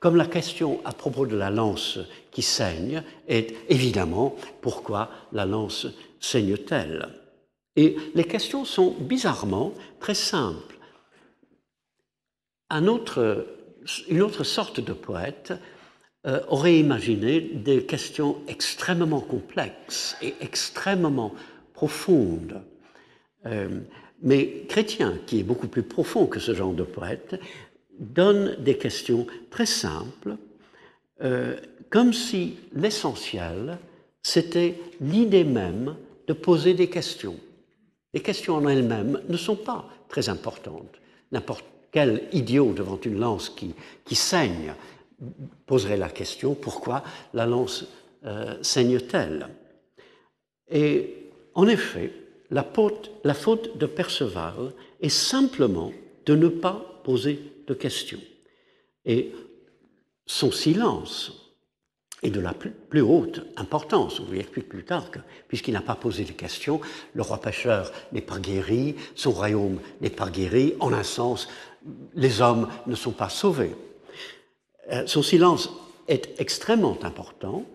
Comme 0.01 0.15
la 0.15 0.25
question 0.25 0.81
à 0.83 0.93
propos 0.93 1.27
de 1.27 1.37
la 1.37 1.51
lance 1.51 1.99
qui 2.31 2.41
saigne 2.41 3.03
est 3.27 3.55
évidemment 3.69 4.35
pourquoi 4.59 5.11
la 5.31 5.45
lance 5.45 5.85
saigne-t-elle? 6.19 7.07
Et 7.75 7.95
les 8.15 8.23
questions 8.23 8.65
sont 8.65 8.95
bizarrement 8.99 9.73
très 9.99 10.15
simples. 10.15 10.79
Une 12.71 12.89
autre 12.89 14.43
sorte 14.43 14.79
de 14.79 14.93
poète 14.93 15.53
euh, 16.25 16.39
aurait 16.47 16.79
imaginé 16.79 17.39
des 17.39 17.85
questions 17.85 18.37
extrêmement 18.47 19.21
complexes 19.21 20.17
et 20.23 20.33
extrêmement 20.41 21.35
profondes. 21.75 22.63
Euh, 23.45 23.81
mais 24.23 24.65
Chrétien, 24.67 25.19
qui 25.27 25.39
est 25.39 25.43
beaucoup 25.43 25.67
plus 25.67 25.83
profond 25.83 26.25
que 26.25 26.39
ce 26.39 26.55
genre 26.55 26.73
de 26.73 26.83
poète, 26.83 27.39
donne 28.01 28.55
des 28.59 28.77
questions 28.77 29.27
très 29.49 29.65
simples, 29.65 30.35
euh, 31.23 31.55
comme 31.89 32.13
si 32.13 32.57
l'essentiel, 32.73 33.77
c'était 34.23 34.75
l'idée 34.99 35.43
même 35.43 35.95
de 36.27 36.33
poser 36.33 36.73
des 36.73 36.89
questions. 36.89 37.37
Les 38.13 38.21
questions 38.21 38.55
en 38.55 38.67
elles-mêmes 38.67 39.21
ne 39.29 39.37
sont 39.37 39.55
pas 39.55 39.87
très 40.09 40.29
importantes. 40.29 40.99
N'importe 41.31 41.65
quel 41.91 42.27
idiot 42.33 42.73
devant 42.73 42.99
une 42.99 43.19
lance 43.19 43.49
qui, 43.49 43.73
qui 44.03 44.15
saigne 44.15 44.73
poserait 45.65 45.97
la 45.97 46.09
question 46.09 46.55
pourquoi 46.55 47.03
la 47.33 47.45
lance 47.45 47.85
euh, 48.25 48.57
saigne-t-elle? 48.61 49.47
Et 50.69 51.29
en 51.53 51.67
effet, 51.67 52.11
la 52.49 52.63
faute, 52.63 53.11
la 53.23 53.33
faute 53.33 53.77
de 53.77 53.85
Perceval 53.85 54.73
est 55.01 55.09
simplement 55.09 55.91
de 56.25 56.35
ne 56.35 56.47
pas 56.47 57.01
poser 57.03 57.39
de 57.71 57.75
questions. 57.75 58.19
Et 59.05 59.31
son 60.25 60.51
silence 60.51 61.31
est 62.21 62.29
de 62.29 62.39
la 62.39 62.53
plus, 62.53 63.01
haute 63.01 63.41
importance. 63.55 64.19
On 64.19 64.29
lui 64.29 64.39
explique 64.39 64.69
plus 64.69 64.83
tard 64.83 65.09
que, 65.09 65.19
puisqu'il 65.47 65.73
n'a 65.73 65.81
pas 65.81 65.95
posé 65.95 66.23
de 66.23 66.33
questions, 66.33 66.81
le 67.13 67.21
roi 67.21 67.39
pêcheur 67.39 67.91
n'est 68.11 68.21
pas 68.21 68.39
guéri, 68.39 68.95
son 69.15 69.31
royaume 69.31 69.79
n'est 70.01 70.11
pas 70.11 70.29
guéri, 70.29 70.75
en 70.79 70.93
un 70.93 71.03
sens, 71.03 71.47
les 72.13 72.41
hommes 72.41 72.67
ne 72.85 72.95
sont 72.95 73.11
pas 73.11 73.29
sauvés. 73.29 73.75
Euh, 74.91 75.03
son 75.07 75.23
silence 75.23 75.69
est 76.07 76.39
extrêmement 76.39 76.97
important 77.03 77.65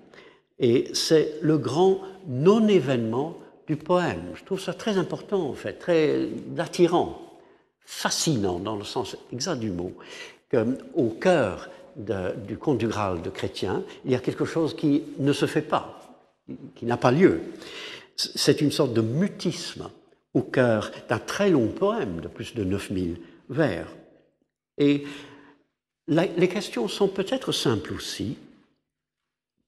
et 0.58 0.90
c'est 0.92 1.38
le 1.40 1.58
grand 1.58 2.02
non-événement 2.28 3.38
du 3.66 3.76
poème. 3.76 4.30
Je 4.34 4.44
trouve 4.44 4.60
ça 4.60 4.74
très 4.74 4.96
important 4.98 5.48
en 5.48 5.54
fait, 5.54 5.74
très 5.74 6.28
attirant, 6.58 7.25
fascinant 7.86 8.58
dans 8.58 8.76
le 8.76 8.84
sens 8.84 9.16
exact 9.32 9.60
du 9.60 9.70
mot, 9.70 9.92
qu'au 10.50 11.08
cœur 11.20 11.70
du 11.96 12.58
conte 12.58 12.78
du 12.78 12.88
Graal 12.88 13.22
de 13.22 13.30
Chrétien, 13.30 13.82
il 14.04 14.10
y 14.10 14.14
a 14.14 14.18
quelque 14.18 14.44
chose 14.44 14.76
qui 14.76 15.02
ne 15.18 15.32
se 15.32 15.46
fait 15.46 15.62
pas, 15.62 16.18
qui 16.74 16.84
n'a 16.84 16.98
pas 16.98 17.12
lieu. 17.12 17.40
C'est 18.16 18.60
une 18.60 18.72
sorte 18.72 18.92
de 18.92 19.00
mutisme 19.00 19.88
au 20.34 20.42
cœur 20.42 20.90
d'un 21.08 21.18
très 21.18 21.48
long 21.48 21.68
poème 21.68 22.20
de 22.20 22.28
plus 22.28 22.54
de 22.54 22.64
9000 22.64 23.18
vers. 23.48 23.86
Et 24.76 25.04
les 26.08 26.48
questions 26.48 26.88
sont 26.88 27.08
peut-être 27.08 27.52
simples 27.52 27.94
aussi 27.94 28.36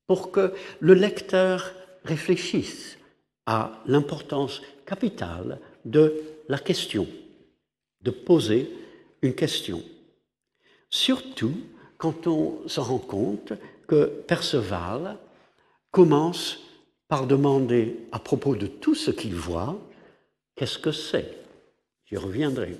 pour 0.06 0.30
que 0.30 0.52
le 0.80 0.94
lecteur 0.94 1.72
réfléchisse 2.04 2.98
à 3.46 3.80
l'importance 3.86 4.60
capitale 4.84 5.60
de 5.84 6.20
la 6.48 6.58
question, 6.58 7.06
de 8.02 8.10
poser 8.10 8.70
une 9.22 9.34
question. 9.34 9.82
Surtout 10.90 11.54
quand 11.96 12.26
on 12.26 12.66
se 12.68 12.80
rend 12.80 12.98
compte 12.98 13.52
que 13.86 14.04
Perceval 14.26 15.18
commence 15.90 16.58
par 17.08 17.26
demander 17.26 17.96
à 18.12 18.18
propos 18.18 18.54
de 18.54 18.66
tout 18.66 18.94
ce 18.94 19.10
qu'il 19.10 19.34
voit, 19.34 19.80
qu'est-ce 20.54 20.78
que 20.78 20.92
c'est? 20.92 21.38
J'y 22.04 22.16
reviendrai. 22.16 22.76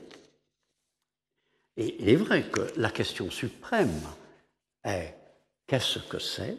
Et 1.76 1.96
il 2.00 2.09
est 2.09 2.16
vrai 2.16 2.44
que 2.48 2.61
la 2.76 2.90
question 2.90 3.31
suprême 3.31 4.00
est 4.85 5.14
qu'est-ce 5.66 5.98
que 5.98 6.18
c'est? 6.18 6.57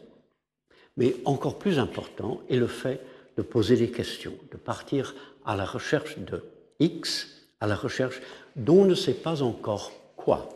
Mais 0.97 1.15
encore 1.25 1.59
plus 1.59 1.79
important 1.79 2.41
est 2.49 2.57
le 2.57 2.67
fait 2.67 3.01
de 3.37 3.41
poser 3.41 3.77
des 3.77 3.91
questions, 3.91 4.37
de 4.51 4.57
partir 4.57 5.15
à 5.45 5.55
la 5.55 5.65
recherche 5.65 6.17
de 6.17 6.43
X, 6.79 7.38
à 7.59 7.67
la 7.67 7.75
recherche 7.75 8.21
dont 8.55 8.81
on 8.81 8.85
ne 8.85 8.95
sait 8.95 9.13
pas 9.13 9.41
encore 9.41 9.91
quoi. 10.15 10.49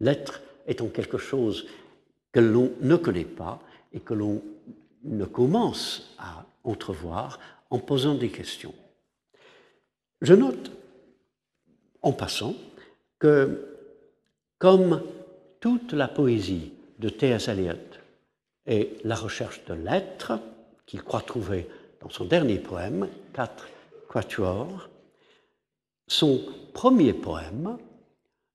L'être 0.00 0.40
étant 0.66 0.88
quelque 0.88 1.18
chose 1.18 1.66
que 2.32 2.40
l'on 2.40 2.72
ne 2.80 2.96
connaît 2.96 3.24
pas 3.24 3.60
et 3.92 4.00
que 4.00 4.14
l'on 4.14 4.42
ne 5.04 5.24
commence 5.24 6.14
à 6.18 6.44
entrevoir 6.64 7.38
en 7.70 7.78
posant 7.78 8.14
des 8.14 8.30
questions. 8.30 8.74
Je 10.20 10.34
note, 10.34 10.70
en 12.02 12.12
passant, 12.12 12.54
que 13.18 13.66
comme 14.58 15.02
toute 15.60 15.92
la 15.92 16.08
poésie 16.08 16.72
de 16.98 17.08
T.S. 17.08 17.48
Eliot 17.48 17.74
et 18.66 18.98
la 19.04 19.14
recherche 19.14 19.64
de 19.66 19.74
l'être, 19.74 20.38
qu'il 20.86 21.02
croit 21.02 21.22
trouver 21.22 21.68
dans 22.00 22.10
son 22.10 22.24
dernier 22.24 22.58
poème, 22.58 23.08
Quatre 23.32 23.68
Quatuors, 24.08 24.88
son 26.10 26.42
premier 26.74 27.12
poème, 27.12 27.78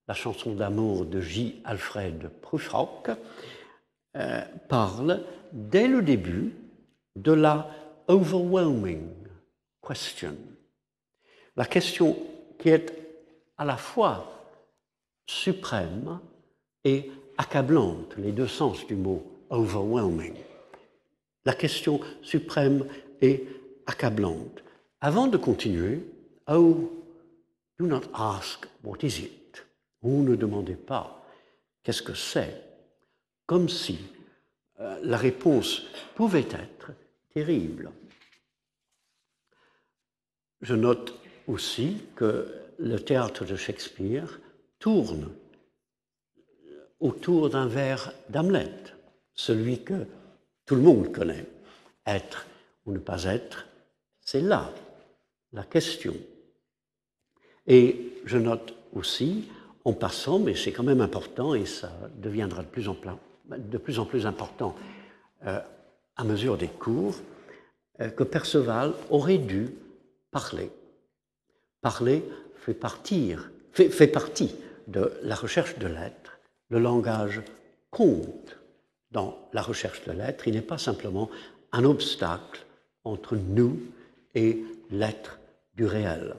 la 0.09 0.13
chanson 0.13 0.53
d'amour 0.53 1.05
de 1.05 1.21
J. 1.21 1.61
Alfred 1.63 2.29
Prufrock, 2.41 3.11
euh, 4.17 4.41
parle 4.67 5.23
dès 5.53 5.87
le 5.87 6.01
début 6.01 6.53
de 7.15 7.31
la 7.31 7.69
overwhelming 8.09 9.07
question, 9.81 10.35
la 11.55 11.65
question 11.65 12.17
qui 12.59 12.69
est 12.69 12.93
à 13.57 13.63
la 13.63 13.77
fois 13.77 14.51
suprême 15.25 16.19
et 16.83 17.09
accablante, 17.37 18.17
les 18.17 18.33
deux 18.33 18.47
sens 18.47 18.85
du 18.85 18.95
mot 18.95 19.23
overwhelming. 19.49 20.35
La 21.45 21.53
question 21.53 22.01
suprême 22.21 22.85
et 23.21 23.47
accablante. 23.85 24.61
Avant 24.99 25.27
de 25.27 25.37
continuer, 25.37 26.01
oh, 26.49 26.91
do 27.77 27.87
not 27.87 28.03
ask 28.13 28.67
what 28.83 29.03
is 29.03 29.19
it? 29.19 29.65
Vous 30.01 30.23
ne 30.23 30.35
demandez 30.35 30.75
pas 30.75 31.25
qu'est-ce 31.83 32.01
que 32.01 32.13
c'est, 32.13 32.61
comme 33.45 33.69
si 33.69 33.99
euh, 34.79 34.99
la 35.03 35.17
réponse 35.17 35.83
pouvait 36.15 36.47
être 36.51 36.91
terrible. 37.33 37.91
Je 40.61 40.75
note 40.75 41.13
aussi 41.47 42.01
que 42.15 42.53
le 42.77 42.99
théâtre 42.99 43.45
de 43.45 43.55
Shakespeare 43.55 44.39
tourne 44.79 45.31
autour 46.99 47.49
d'un 47.49 47.67
vers 47.67 48.13
d'Hamlet, 48.29 48.71
celui 49.33 49.83
que 49.83 50.07
tout 50.65 50.75
le 50.75 50.81
monde 50.81 51.11
connaît. 51.11 51.45
Être 52.05 52.45
ou 52.85 52.91
ne 52.91 52.99
pas 52.99 53.23
être, 53.23 53.67
c'est 54.21 54.41
là 54.41 54.71
la 55.53 55.63
question. 55.63 56.15
Et 57.67 58.13
je 58.25 58.37
note 58.37 58.73
aussi, 58.93 59.49
en 59.83 59.93
passant, 59.93 60.39
mais 60.39 60.55
c'est 60.55 60.71
quand 60.71 60.83
même 60.83 61.01
important 61.01 61.53
et 61.53 61.65
ça 61.65 61.91
deviendra 62.17 62.63
de 62.63 62.67
plus 63.77 63.99
en 63.99 64.05
plus, 64.05 64.25
important 64.25 64.75
euh, 65.45 65.59
à 66.17 66.23
mesure 66.23 66.57
des 66.57 66.67
cours, 66.67 67.15
euh, 68.01 68.09
que 68.09 68.23
Perceval 68.23 68.93
aurait 69.09 69.37
dû 69.37 69.69
parler. 70.31 70.71
Parler 71.81 72.23
fait, 72.55 72.77
fait 73.89 74.07
partie 74.07 74.55
de 74.87 75.11
la 75.21 75.35
recherche 75.35 75.77
de 75.77 75.87
l'être, 75.87 76.39
le 76.69 76.79
langage 76.79 77.41
compte 77.91 78.57
dans 79.11 79.37
la 79.53 79.61
recherche 79.61 80.03
de 80.05 80.11
l'être, 80.11 80.47
il 80.47 80.55
n'est 80.55 80.61
pas 80.61 80.77
simplement 80.77 81.29
un 81.71 81.83
obstacle 81.83 82.65
entre 83.03 83.35
nous 83.35 83.79
et 84.33 84.63
l'être 84.89 85.39
du 85.75 85.85
réel. 85.85 86.35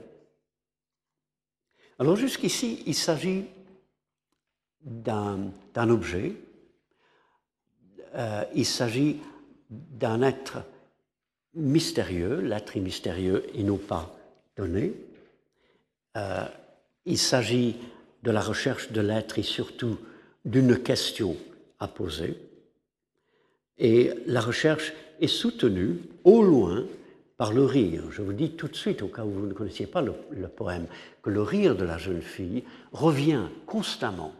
Alors 1.99 2.15
jusqu'ici, 2.15 2.83
il 2.85 2.93
s'agit 2.93 3.45
d'un 4.81 5.51
objet, 5.75 6.33
euh, 8.15 8.43
il 8.53 8.65
s'agit 8.65 9.19
d'un 9.69 10.21
être 10.21 10.63
mystérieux, 11.55 12.39
l'être 12.41 12.77
est 12.77 12.81
mystérieux 12.81 13.45
et 13.55 13.63
non 13.63 13.77
pas 13.77 14.15
donné. 14.55 14.93
Euh, 16.15 16.45
il 17.05 17.17
s'agit 17.17 17.75
de 18.21 18.31
la 18.31 18.41
recherche 18.41 18.91
de 18.91 19.01
l'être 19.01 19.39
et 19.39 19.43
surtout 19.43 19.97
d'une 20.45 20.77
question 20.81 21.35
à 21.79 21.87
poser. 21.87 22.37
Et 23.79 24.11
la 24.27 24.41
recherche 24.41 24.93
est 25.19 25.27
soutenue 25.27 25.99
au 26.23 26.43
loin 26.43 26.85
par 27.37 27.53
le 27.53 27.63
rire. 27.63 28.03
Je 28.11 28.21
vous 28.21 28.33
dis 28.33 28.51
tout 28.51 28.67
de 28.67 28.75
suite, 28.75 29.03
au 29.03 29.07
cas 29.07 29.23
où 29.23 29.29
vous 29.29 29.45
ne 29.45 29.53
connaissiez 29.53 29.85
pas 29.85 30.01
le, 30.01 30.47
poème, 30.47 30.87
que 31.21 31.29
le 31.29 31.41
rire 31.41 31.75
de 31.75 31.85
la 31.85 31.97
jeune 31.97 32.21
fille 32.21 32.63
revient 32.91 33.43
constamment 33.65 34.33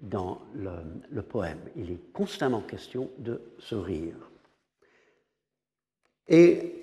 dans 0.00 0.40
le, 0.54 1.22
poème. 1.22 1.58
Il 1.76 1.90
est 1.90 2.12
constamment 2.12 2.60
question 2.60 3.10
de 3.18 3.40
ce 3.58 3.74
rire. 3.74 4.14
Et 6.28 6.74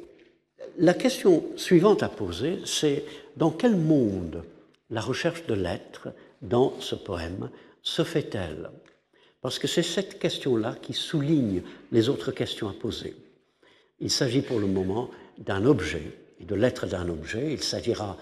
la 0.78 0.94
question 0.94 1.44
suivante 1.56 2.04
à 2.04 2.10
poser, 2.10 2.60
c'est 2.66 3.06
dans 3.38 3.52
quel 3.52 3.78
monde 3.78 4.44
la 4.90 5.02
recherche 5.02 5.46
de 5.48 5.54
l'être 5.54 6.10
dans 6.42 6.80
ce 6.80 6.96
poème 6.96 7.50
se 7.82 8.04
fait-elle? 8.04 8.70
Parce 9.42 9.60
que 9.60 9.68
c'est 9.68 9.84
cette 9.84 10.20
question-là 10.20 10.76
qui 10.82 10.94
souligne 10.94 11.62
les 11.92 12.10
autres 12.10 12.32
questions 12.32 12.68
à 12.68 12.74
poser. 12.74 13.16
Il 14.00 14.12
s'agit 14.12 14.42
pour 14.42 14.60
le 14.60 14.68
moment 14.68 15.10
d'un 15.38 15.66
objet 15.66 16.12
et 16.40 16.46
de 16.46 16.56
l'être 16.56 16.88
d'un 16.88 17.10
objet. 17.10 17.54
Il 17.54 17.64
s'agira 17.64 18.18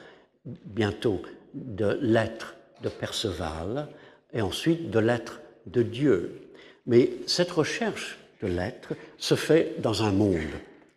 bientôt 0.46 1.22
de 1.54 1.98
l'être 2.02 2.56
de 2.82 2.90
Perceval 2.90 3.88
et 4.34 4.42
ensuite 4.42 4.90
de 4.90 5.00
l'être 5.00 5.40
de 5.66 5.82
Dieu. 5.82 6.42
Mais 6.86 7.12
cette 7.28 7.52
recherche 7.52 8.18
de 8.42 8.48
l'être 8.48 8.94
se 9.18 9.36
fait 9.36 9.76
dans 9.80 10.04
un 10.04 10.12
monde 10.12 10.42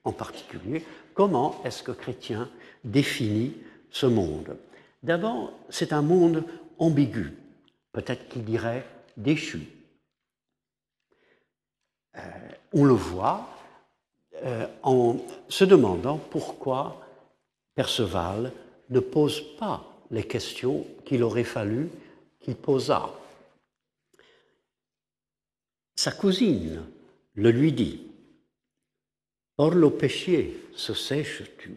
en 0.05 0.13
particulier. 0.13 0.85
Comment 1.15 1.61
est-ce 1.65 1.83
que 1.83 1.93
Chrétien 1.93 2.49
définit 2.85 3.55
ce 3.91 4.07
monde? 4.07 4.57
D'abord, 5.03 5.53
c'est 5.71 5.93
un 5.93 6.03
monde 6.03 6.45
ambigu, 6.79 7.33
peut-être 7.93 8.29
qu'il 8.29 8.45
dirait 8.45 8.85
déchu. 9.17 9.61
Euh, 12.17 12.21
on 12.73 12.85
le 12.85 12.95
voit 12.95 13.49
euh, 14.45 14.67
en 14.83 15.17
se 15.49 15.65
demandant 15.65 16.19
pourquoi 16.19 17.01
Perceval 17.75 18.53
ne 18.91 19.01
pose 19.01 19.57
pas 19.57 19.85
les 20.11 20.27
questions 20.27 20.87
qu'il 21.05 21.23
aurait 21.23 21.45
fallu 21.45 21.91
qu'il 22.41 22.57
posât. 22.57 23.15
Sa 25.97 26.13
cousine 26.13 26.83
le 27.35 27.51
lui 27.51 27.73
dit. 27.73 28.01
Or 29.59 29.75
le 29.75 29.91
péché 29.91 30.57
se 30.75 30.95
sèche-tu? 30.95 31.77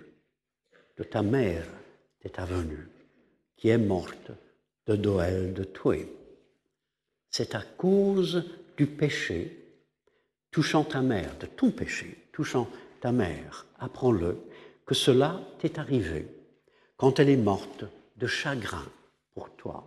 De 0.98 1.04
ta 1.04 1.22
mère, 1.22 1.68
de 2.24 2.30
ta 2.30 2.46
venue, 2.46 2.88
qui 3.58 3.70
est 3.70 3.78
morte 3.78 4.32
de 4.86 4.96
Doël 4.96 5.54
de 5.54 5.64
Toué. 5.64 6.08
C'est 7.30 7.56
à 7.56 7.62
cause 7.62 8.44
du 8.78 8.86
péché 8.88 9.58
touchant 10.52 10.84
ta 10.84 11.02
mère, 11.02 11.38
de 11.40 11.46
ton 11.46 11.72
péché, 11.72 12.18
touchant 12.32 12.70
ta 13.02 13.12
mère, 13.12 13.66
apprends-le, 13.80 14.38
que 14.86 14.96
cela 14.96 15.42
t'est 15.60 15.80
arrivé 15.80 16.28
quand 16.98 17.20
elle 17.20 17.30
est 17.30 17.38
morte 17.38 17.84
de 18.18 18.28
chagrin 18.28 18.86
pour 19.34 19.50
toi. 19.56 19.84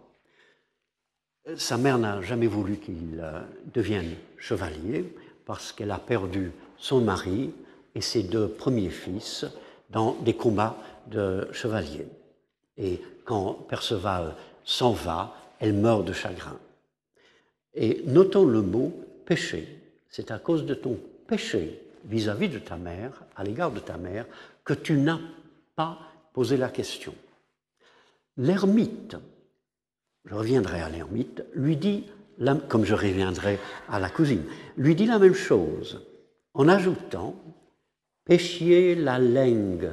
Sa 1.56 1.78
mère 1.78 1.98
n'a 1.98 2.20
jamais 2.22 2.46
voulu 2.46 2.78
qu'il 2.78 3.20
euh, 3.20 3.40
devienne 3.72 4.14
chevalier 4.38 5.14
parce 5.44 5.72
qu'elle 5.72 5.90
a 5.90 5.98
perdu 5.98 6.52
son 6.76 7.00
mari 7.00 7.52
et 7.94 8.00
ses 8.00 8.22
deux 8.22 8.48
premiers 8.48 8.90
fils 8.90 9.46
dans 9.90 10.14
des 10.22 10.34
combats 10.34 10.76
de 11.06 11.46
chevaliers. 11.52 12.08
Et 12.76 13.00
quand 13.24 13.52
Perceval 13.68 14.34
s'en 14.64 14.92
va, 14.92 15.36
elle 15.60 15.74
meurt 15.74 16.04
de 16.04 16.12
chagrin. 16.12 16.58
Et 17.74 18.02
notons 18.06 18.46
le 18.46 18.62
mot 18.62 18.92
péché. 19.24 19.68
C'est 20.08 20.30
à 20.30 20.38
cause 20.38 20.64
de 20.64 20.74
ton 20.74 20.98
péché 21.28 21.83
vis-à-vis 22.04 22.48
de 22.48 22.58
ta 22.58 22.76
mère, 22.76 23.24
à 23.36 23.44
l'égard 23.44 23.70
de 23.70 23.80
ta 23.80 23.96
mère, 23.96 24.26
que 24.64 24.74
tu 24.74 24.94
n'as 24.94 25.20
pas 25.76 25.98
posé 26.32 26.56
la 26.56 26.68
question. 26.68 27.14
L'ermite, 28.36 29.16
je 30.24 30.34
reviendrai 30.34 30.80
à 30.80 30.88
l'ermite, 30.88 31.44
lui 31.54 31.76
dit, 31.76 32.04
comme 32.68 32.84
je 32.84 32.94
reviendrai 32.94 33.58
à 33.88 34.00
la 34.00 34.10
cousine, 34.10 34.42
lui 34.76 34.94
dit 34.94 35.06
la 35.06 35.18
même 35.18 35.34
chose 35.34 36.00
en 36.54 36.68
ajoutant 36.68 37.36
Péchier 38.24 38.94
la 38.94 39.18
langue 39.18 39.90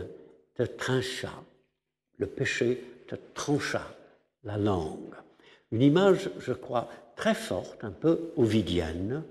te 0.55 0.63
trancha, 0.63 1.33
le 2.17 2.27
péché 2.27 2.81
te 3.07 3.15
trancha 3.33 3.93
la 4.45 4.57
langue. 4.57 5.15
Une 5.71 5.81
image, 5.81 6.29
je 6.39 6.53
crois, 6.53 6.87
très 7.17 7.33
forte, 7.33 7.83
un 7.83 7.91
peu 7.91 8.31
ovidienne, 8.37 9.23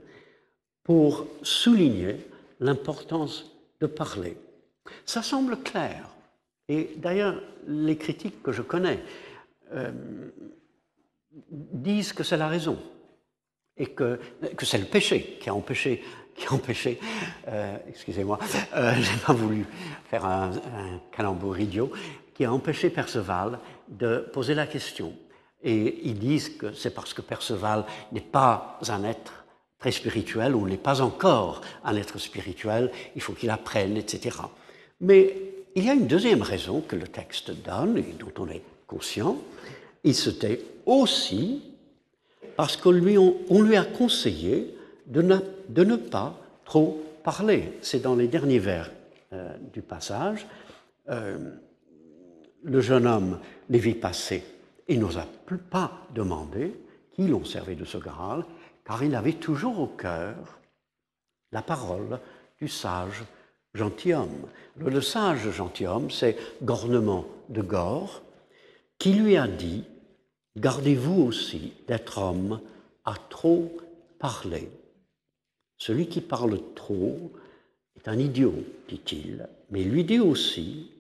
pour 0.85 1.27
souligner 1.43 2.17
l'importance 2.61 3.51
de 3.81 3.87
parler. 3.87 4.37
Ça 5.05 5.23
semble 5.23 5.57
clair. 5.59 6.09
Et 6.69 6.93
d'ailleurs, 6.97 7.43
les 7.67 7.97
critiques 7.97 8.43
que 8.43 8.53
je 8.53 8.63
connais 8.63 9.03
euh, 9.73 9.91
disent 11.51 12.13
que 12.13 12.23
c'est 12.23 12.37
la 12.37 12.49
raison 12.49 12.79
et 13.77 13.87
que, 13.87 14.21
que 14.57 14.67
c'est 14.67 14.79
le 14.79 14.85
péché 14.85 15.39
qui 15.41 15.49
a 15.49 15.55
empêché, 15.55 16.05
qui 16.37 16.47
a 16.47 16.53
empêché 16.53 17.01
euh, 17.49 17.77
excusez-moi, 17.89 18.39
euh, 18.75 18.95
je 19.01 19.13
n'ai 19.13 19.19
pas 19.19 19.33
voulu 19.33 19.67
faire 20.05 20.25
un, 20.25 20.51
un 20.53 21.01
calembour 21.11 21.59
idiot, 21.59 21.91
qui 22.35 22.45
a 22.45 22.53
empêché 22.53 22.91
Perceval 22.91 23.59
de 23.89 24.29
poser 24.33 24.55
la 24.55 24.67
question. 24.67 25.15
Et 25.63 26.09
ils 26.09 26.19
disent 26.19 26.57
que 26.57 26.73
c'est 26.73 26.95
parce 26.95 27.13
que 27.13 27.21
Perceval 27.21 27.85
n'est 28.13 28.21
pas 28.21 28.79
un 28.89 29.05
être 29.05 29.40
très 29.81 29.91
spirituel 29.91 30.55
ou 30.55 30.69
n'est 30.69 30.77
pas 30.77 31.01
encore 31.01 31.63
un 31.85 31.97
être 31.97 32.19
spirituel, 32.19 32.93
il 33.17 33.23
faut 33.23 33.33
qu'il 33.33 33.51
apprenne, 33.51 33.97
etc. 33.97 34.37
Mais 35.01 35.35
il 35.75 35.85
y 35.85 35.91
a 35.91 35.95
une 35.95 36.07
deuxième 36.07 36.43
raison 36.43 36.83
que 36.83 36.97
le 36.97 37.09
texte 37.09 37.51
donne 37.51 37.99
et 37.99 38.15
dont 38.19 38.33
on 38.39 38.49
est 38.49 38.63
conscient. 38.87 39.39
Il 40.05 40.15
se 40.15 40.31
tait 40.31 40.61
aussi 40.87 41.63
parce 42.57 42.77
qu'on 42.77 42.91
lui, 42.91 43.17
on, 43.17 43.63
lui 43.63 43.77
a 43.77 43.85
conseillé 43.85 44.77
de 45.07 45.23
ne, 45.23 45.97
pas 45.97 46.39
trop 46.65 47.03
parler. 47.25 47.73
C'est 47.81 48.03
dans 48.03 48.15
les 48.15 48.29
derniers 48.29 48.59
vers 48.59 48.91
euh, 49.33 49.57
du 49.73 49.81
passage. 49.81 50.47
Euh, 51.09 51.39
le 52.63 52.81
jeune 52.81 53.07
homme 53.07 53.39
les 53.71 53.79
vit 53.79 53.95
passer. 53.95 54.45
Il 54.89 55.01
n'osa 55.01 55.27
pas 55.71 56.07
demander 56.15 56.75
qui 57.15 57.27
l'ont 57.27 57.45
servi 57.45 57.77
de 57.77 57.85
ce 57.85 57.99
Graal, 57.99 58.45
car 58.91 59.05
il 59.05 59.15
avait 59.15 59.35
toujours 59.35 59.79
au 59.79 59.87
cœur 59.87 60.59
la 61.53 61.63
parole 61.63 62.19
du 62.61 62.67
sage 62.67 63.23
gentilhomme. 63.73 64.49
Le 64.79 65.01
sage 65.01 65.49
gentilhomme, 65.53 66.11
c'est 66.11 66.37
Gornement 66.61 67.25
de 67.51 67.63
Gore, 67.63 68.21
qui 68.99 69.13
lui 69.13 69.37
a 69.37 69.47
dit 69.47 69.85
Gardez-vous 70.57 71.23
aussi 71.23 71.73
d'être 71.87 72.19
homme 72.19 72.61
à 73.05 73.15
trop 73.29 73.73
parler. 74.19 74.69
Celui 75.79 76.09
qui 76.09 76.21
parle 76.21 76.59
trop 76.75 77.31
est 77.95 78.09
un 78.09 78.19
idiot, 78.19 78.65
dit-il, 78.89 79.49
mais 79.71 79.85
lui 79.85 80.03
dit 80.03 80.19
aussi 80.19 80.91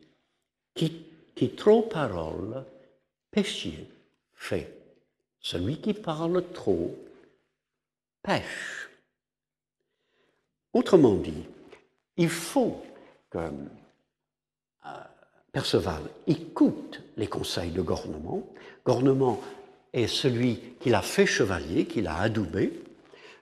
qui, 0.76 0.92
trop 1.56 1.82
parole, 1.82 2.64
péchier 3.32 3.88
fait. 4.32 4.78
Celui 5.40 5.78
qui 5.78 5.92
parle 5.92 6.44
trop 6.52 6.94
pêche. 8.22 8.88
Autrement 10.72 11.14
dit, 11.14 11.44
il 12.16 12.28
faut 12.28 12.82
que 13.30 13.38
euh, 13.38 14.88
Perceval 15.52 16.02
écoute 16.26 17.02
les 17.16 17.26
conseils 17.26 17.70
de 17.70 17.82
Gornement. 17.82 18.46
Gornement 18.84 19.40
est 19.92 20.06
celui 20.06 20.60
qui 20.80 20.90
l'a 20.90 21.02
fait 21.02 21.26
chevalier, 21.26 21.86
qui 21.86 22.02
l'a 22.02 22.16
adoubé. 22.18 22.82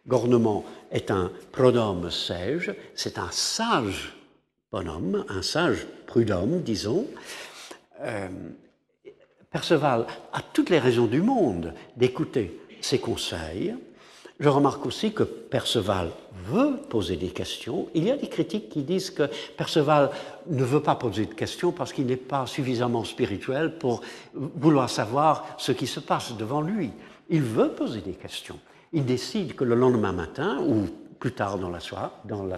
Gornement 0.07 0.65
est 0.91 1.11
un 1.11 1.31
pronome 1.53 2.11
sage, 2.11 2.75
c'est 2.95 3.19
un 3.19 3.31
sage 3.31 4.15
bonhomme, 4.73 5.25
un 5.29 5.43
sage 5.43 5.87
prud'homme, 6.07 6.63
disons. 6.63 7.07
Euh, 8.01 8.29
Perceval 9.51 10.07
a 10.33 10.43
toutes 10.43 10.71
les 10.71 10.79
raisons 10.79 11.07
du 11.07 11.21
monde 11.21 11.75
d'écouter 11.97 12.59
ses 12.81 12.99
conseils. 12.99 13.75
Je 14.41 14.49
remarque 14.49 14.87
aussi 14.87 15.13
que 15.13 15.25
Perceval 15.25 16.11
veut 16.45 16.77
poser 16.89 17.17
des 17.17 17.31
questions. 17.31 17.89
Il 17.95 18.05
y 18.05 18.11
a 18.11 18.17
des 18.17 18.29
critiques 18.29 18.69
qui 18.69 18.83
disent 18.83 19.11
que 19.11 19.29
Perceval 19.57 20.11
ne 20.47 20.63
veut 20.63 20.83
pas 20.83 20.95
poser 20.95 21.27
de 21.27 21.35
questions 21.35 21.73
parce 21.73 21.93
qu'il 21.93 22.07
n'est 22.07 22.17
pas 22.17 22.47
suffisamment 22.47 23.03
spirituel 23.03 23.79
pour 23.79 24.01
vouloir 24.35 24.89
savoir 24.89 25.45
ce 25.59 25.73
qui 25.73 25.89
se 25.89 25.99
passe 25.99 26.37
devant 26.37 26.61
lui. 26.61 26.93
Il 27.29 27.43
veut 27.43 27.71
poser 27.71 28.01
des 28.01 28.13
questions. 28.13 28.61
Il 28.93 29.05
décide 29.05 29.57
que 29.57 29.65
le 29.65 29.75
lendemain 29.75 30.13
matin, 30.13 30.59
ou 30.61 30.87
plus 31.19 31.33
tard 31.33 31.59
dans 31.59 31.69
la, 31.69 31.81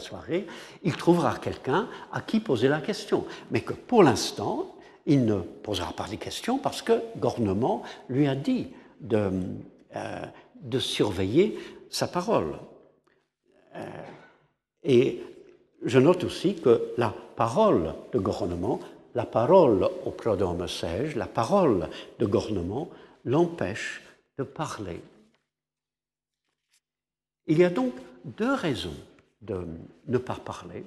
soirée, 0.00 0.46
il 0.82 0.94
trouvera 0.96 1.36
quelqu'un 1.36 1.88
à 2.12 2.20
qui 2.20 2.40
poser 2.40 2.68
la 2.68 2.82
question. 2.82 3.24
Mais 3.50 3.62
que 3.62 3.72
pour 3.72 4.02
l'instant, 4.02 4.74
il 5.06 5.24
ne 5.24 5.36
posera 5.36 5.94
pas 5.94 6.06
de 6.08 6.16
questions 6.16 6.58
parce 6.58 6.82
que 6.82 6.92
Gornement 7.16 7.82
lui 8.10 8.28
a 8.28 8.34
dit 8.34 8.68
de, 9.00 9.30
euh, 9.96 10.26
de 10.60 10.78
surveiller 10.78 11.58
sa 11.90 12.06
parole. 12.06 12.58
Euh, 13.74 13.86
et 14.82 15.22
je 15.84 15.98
note 15.98 16.24
aussi 16.24 16.54
que 16.56 16.92
la 16.96 17.14
parole 17.36 17.94
de 18.12 18.18
Gornement, 18.18 18.80
la 19.14 19.26
parole 19.26 19.88
au 20.04 20.10
prodome 20.10 20.68
sage, 20.68 21.16
la 21.16 21.26
parole 21.26 21.88
de 22.18 22.26
Gornement 22.26 22.88
l'empêche 23.24 24.02
de 24.38 24.44
parler. 24.44 25.00
Il 27.46 27.58
y 27.58 27.64
a 27.64 27.70
donc 27.70 27.94
deux 28.24 28.54
raisons 28.54 28.96
de 29.42 29.66
ne 30.06 30.18
pas 30.18 30.36
parler, 30.36 30.84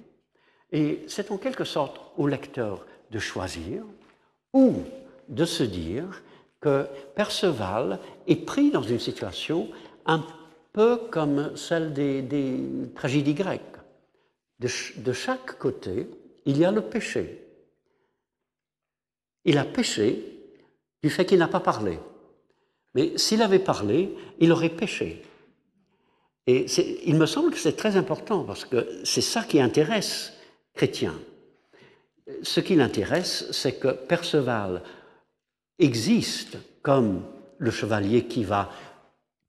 et 0.71 1.03
c'est 1.07 1.31
en 1.31 1.37
quelque 1.37 1.65
sorte 1.65 1.99
au 2.17 2.27
lecteur 2.27 2.85
de 3.11 3.19
choisir 3.19 3.83
ou 4.53 4.75
de 5.27 5.45
se 5.45 5.63
dire 5.63 6.21
que 6.63 6.87
Perceval 7.13 7.99
est 8.25 8.45
pris 8.45 8.71
dans 8.71 8.81
une 8.81 8.99
situation 8.99 9.69
un 10.05 10.25
peu 10.71 10.95
comme 11.11 11.57
celle 11.57 11.91
des, 11.93 12.61
tragédies 12.95 13.33
grecques. 13.33 13.61
De, 14.59 14.69
de, 14.97 15.13
chaque 15.13 15.59
côté, 15.59 16.07
il 16.45 16.57
y 16.57 16.63
a 16.63 16.71
le 16.71 16.81
péché. 16.81 17.45
Il 19.43 19.57
a 19.57 19.65
péché 19.65 20.23
du 21.03 21.09
fait 21.09 21.25
qu'il 21.25 21.39
n'a 21.39 21.49
pas 21.49 21.59
parlé. 21.59 21.99
Mais 22.95 23.17
s'il 23.17 23.41
avait 23.41 23.59
parlé, 23.59 24.15
il 24.39 24.51
aurait 24.53 24.69
péché. 24.69 25.21
Et 26.47 26.65
il 27.05 27.15
me 27.15 27.25
semble 27.25 27.51
que 27.51 27.57
c'est 27.57 27.75
très 27.75 27.97
important 27.97 28.45
parce 28.45 28.63
que 28.63 29.01
c'est 29.03 29.21
ça 29.21 29.43
qui 29.43 29.59
intéresse 29.59 30.33
Chrétien. 30.73 31.13
Ce 32.41 32.61
qui 32.61 32.75
l'intéresse, 32.75 33.51
c'est 33.51 33.79
que 33.79 33.89
Perceval 33.89 34.81
existe 35.83 36.57
comme 36.81 37.23
le 37.57 37.71
chevalier 37.71 38.25
qui 38.25 38.43
va 38.43 38.69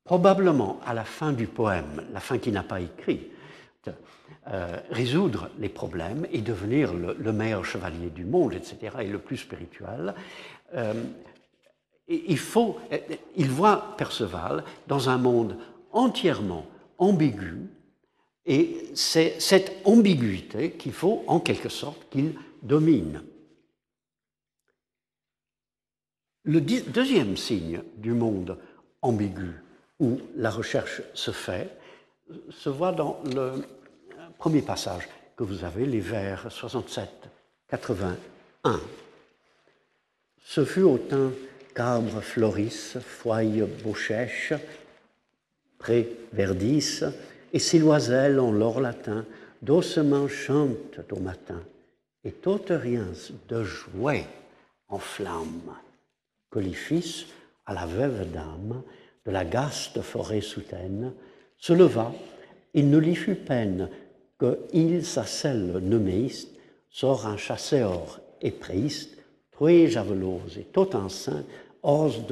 probablement 0.05 0.81
à 0.85 0.95
la 0.95 1.05
fin 1.05 1.33
du 1.33 1.47
poème, 1.47 2.05
la 2.13 2.21
fin 2.21 2.39
qu'il 2.39 2.53
n'a 2.53 2.63
pas 2.63 2.81
écrit, 2.81 3.29
euh, 4.47 4.77
résoudre 4.91 5.49
les 5.59 5.71
problèmes 5.71 6.27
et 6.31 6.43
devenir 6.43 6.93
le, 6.93 7.33
meilleur 7.33 7.65
chevalier 7.65 8.11
du 8.11 8.25
monde, 8.25 8.53
etc., 8.53 8.97
et 9.01 9.07
le 9.07 9.19
plus 9.19 9.39
spirituel. 9.39 10.15
Euh, 10.75 10.93
il, 12.09 12.39
il 13.37 13.49
voit 13.51 13.95
Perceval 13.97 14.63
dans 14.87 15.09
un 15.09 15.17
monde 15.17 15.57
entièrement 15.93 16.67
ambigu, 16.99 17.71
et 18.45 18.91
c'est 18.95 19.41
cette 19.41 19.81
ambiguïté 19.87 20.73
qu'il 20.73 20.93
faut 20.93 21.25
en 21.27 21.41
quelque 21.41 21.71
sorte 21.71 22.11
qu'il 22.11 22.35
domine. 22.63 23.23
Le 26.45 26.61
deuxième 26.61 27.39
signe 27.39 27.83
du 27.97 28.13
monde 28.13 28.59
ambigu 29.01 29.53
où 29.99 30.21
la 30.37 30.51
recherche 30.51 31.01
se 31.15 31.31
fait 31.31 31.71
se 32.51 32.69
voit 32.69 32.93
dans 32.93 33.23
le 33.35 33.65
premier 34.37 34.61
passage 34.61 35.09
que 35.37 35.43
vous 35.43 35.65
avez, 35.65 35.87
les 35.87 36.01
vers 36.01 36.49
67-81. 36.49 37.09
Ce 40.45 40.65
fut 40.67 40.83
autant 40.83 41.31
qu'arbres 41.75 42.21
florissent, 42.21 42.99
foyes 43.01 43.67
beauchèches, 43.83 44.53
pré 45.79 46.15
verdissent, 46.33 47.05
et 47.53 47.59
si 47.59 47.79
l'oiselle 47.79 48.39
en 48.39 48.53
l'or 48.53 48.81
latin 48.81 49.25
doucement 49.63 50.29
chante 50.29 51.01
au 51.11 51.21
matin, 51.21 51.63
et 52.23 52.33
tout 52.33 52.61
rien 52.69 53.07
de 53.49 53.65
jouer 53.65 54.27
en 54.89 54.99
flammes, 54.99 55.75
fils 56.75 57.27
à 57.67 57.75
la 57.75 57.87
veuve 57.87 58.31
dame 58.31 58.83
de 59.25 59.31
la 59.31 59.45
gaste 59.45 60.03
forêt 60.03 60.41
soudaine 60.41 61.15
se 61.57 61.73
leva, 61.73 62.13
il 62.75 62.91
ne 62.91 62.99
lui 62.99 63.15
fut 63.15 63.37
peine 63.37 63.89
que 64.39 64.59
il 64.73 65.05
sa 65.05 65.25
selle 65.25 65.81
sort 66.91 67.27
un 67.27 67.37
chasseur 67.37 68.21
et 68.41 68.51
préiste, 68.51 69.19
trois 69.51 69.87
javelots 69.87 70.43
et 70.59 70.65
tout 70.65 70.95
enceint, 70.95 71.45
ose 71.83 72.23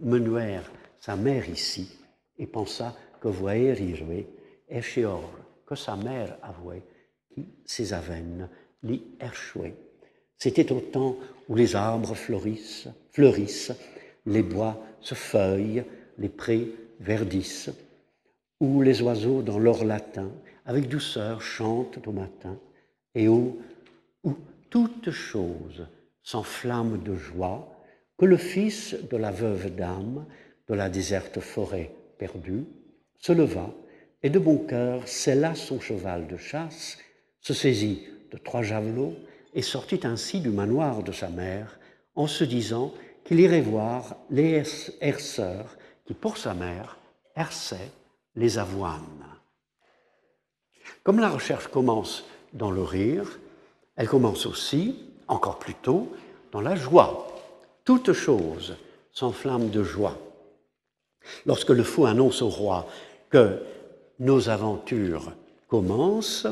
menuer 0.00 0.60
sa 0.98 1.16
mère 1.16 1.48
ici, 1.48 1.98
et 2.38 2.46
pensa 2.46 2.96
que 3.20 3.28
voyer 3.28 3.74
et 4.68 4.80
que 5.66 5.74
sa 5.74 5.96
mère 5.96 6.36
avouait 6.42 6.82
qui 7.32 7.46
ses 7.64 7.92
aveines 7.92 8.48
l'y 8.82 9.02
erchouait. 9.20 9.74
C'était 10.40 10.72
au 10.72 10.80
temps 10.80 11.16
où 11.50 11.54
les 11.54 11.76
arbres 11.76 12.14
fleurissent, 12.14 12.88
fleurissent, 13.12 13.72
les 14.24 14.42
bois 14.42 14.82
se 15.02 15.14
feuillent, 15.14 15.84
les 16.16 16.30
prés 16.30 16.68
verdissent, 16.98 17.70
où 18.58 18.80
les 18.80 19.02
oiseaux 19.02 19.42
dans 19.42 19.58
leur 19.58 19.84
latin, 19.84 20.30
avec 20.64 20.88
douceur, 20.88 21.42
chantent 21.42 22.06
au 22.06 22.12
matin, 22.12 22.58
et 23.14 23.28
où, 23.28 23.58
où 24.24 24.34
toute 24.70 25.10
chose 25.10 25.86
s'enflamme 26.22 27.02
de 27.02 27.14
joie, 27.14 27.76
que 28.16 28.24
le 28.24 28.38
fils 28.38 28.96
de 29.10 29.18
la 29.18 29.32
veuve 29.32 29.74
d'âme 29.74 30.24
de 30.68 30.74
la 30.74 30.88
déserte 30.88 31.40
forêt 31.40 31.90
perdue 32.16 32.64
se 33.18 33.32
leva 33.32 33.70
et 34.22 34.30
de 34.30 34.38
bon 34.38 34.56
cœur 34.56 35.06
scella 35.06 35.54
son 35.54 35.80
cheval 35.80 36.28
de 36.28 36.38
chasse, 36.38 36.96
se 37.40 37.52
saisit 37.52 38.04
de 38.30 38.38
trois 38.38 38.62
javelots 38.62 39.16
et 39.54 39.62
sortit 39.62 40.00
ainsi 40.04 40.40
du 40.40 40.50
manoir 40.50 41.02
de 41.02 41.12
sa 41.12 41.28
mère 41.28 41.78
en 42.14 42.26
se 42.26 42.44
disant 42.44 42.92
qu'il 43.24 43.40
irait 43.40 43.60
voir 43.60 44.16
les 44.30 44.62
herceurs 45.00 45.76
qui, 46.06 46.14
pour 46.14 46.36
sa 46.36 46.54
mère, 46.54 46.98
herçaient 47.36 47.90
les 48.36 48.58
avoines. 48.58 49.26
Comme 51.02 51.20
la 51.20 51.30
recherche 51.30 51.68
commence 51.68 52.24
dans 52.52 52.70
le 52.70 52.82
rire, 52.82 53.38
elle 53.96 54.08
commence 54.08 54.46
aussi, 54.46 54.96
encore 55.28 55.58
plus 55.58 55.74
tôt, 55.74 56.12
dans 56.52 56.60
la 56.60 56.74
joie. 56.74 57.28
Toute 57.84 58.12
chose 58.12 58.76
s'enflamme 59.12 59.70
de 59.70 59.82
joie. 59.82 60.16
Lorsque 61.46 61.70
le 61.70 61.82
fou 61.82 62.06
annonce 62.06 62.42
au 62.42 62.48
roi 62.48 62.86
que 63.30 63.62
nos 64.18 64.48
aventures 64.48 65.32
commencent, 65.68 66.46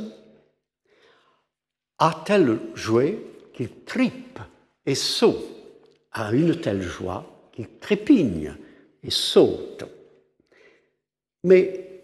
a 1.98 2.22
tel 2.24 2.60
joué 2.74 3.50
qu'il 3.52 3.84
tripe 3.84 4.38
et 4.86 4.94
saute, 4.94 5.44
à 6.12 6.32
une 6.32 6.60
telle 6.60 6.82
joie 6.82 7.50
qu'il 7.52 7.68
trépigne 7.78 8.56
et 9.02 9.10
saute. 9.10 9.84
Mais 11.44 12.02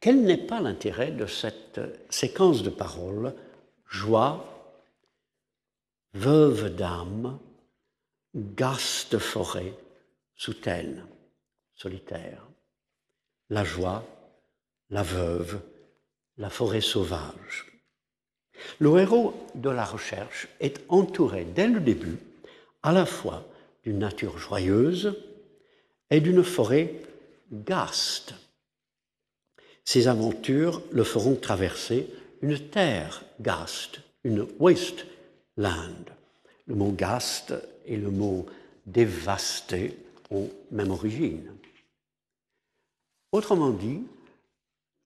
quel 0.00 0.22
n'est 0.22 0.46
pas 0.46 0.60
l'intérêt 0.60 1.10
de 1.10 1.26
cette 1.26 1.80
séquence 2.10 2.62
de 2.62 2.70
paroles? 2.70 3.34
Joie, 3.86 4.44
veuve 6.14 6.74
d'âme, 6.74 7.38
gaste 8.34 9.18
forêt, 9.18 9.74
souterraine, 10.36 11.06
solitaire, 11.74 12.46
la 13.50 13.64
joie, 13.64 14.04
la 14.90 15.02
veuve, 15.02 15.60
la 16.38 16.50
forêt 16.50 16.80
sauvage. 16.80 17.66
Le 18.78 18.98
héros 18.98 19.34
de 19.54 19.70
la 19.70 19.84
recherche 19.84 20.48
est 20.60 20.80
entouré 20.88 21.44
dès 21.44 21.68
le 21.68 21.80
début 21.80 22.18
à 22.82 22.92
la 22.92 23.06
fois 23.06 23.44
d'une 23.84 23.98
nature 23.98 24.38
joyeuse 24.38 25.16
et 26.10 26.20
d'une 26.20 26.44
forêt 26.44 26.94
gaste. 27.52 28.34
Ses 29.84 30.08
aventures 30.08 30.82
le 30.92 31.04
feront 31.04 31.36
traverser 31.36 32.08
une 32.42 32.58
terre 32.58 33.24
gaste, 33.40 34.00
une 34.24 34.46
wasteland. 34.58 36.04
Le 36.66 36.74
mot 36.74 36.92
gaste 36.92 37.54
et 37.86 37.96
le 37.96 38.10
mot 38.10 38.46
dévasté 38.86 39.96
ont 40.30 40.50
même 40.70 40.90
origine. 40.90 41.52
Autrement 43.32 43.70
dit, 43.70 44.02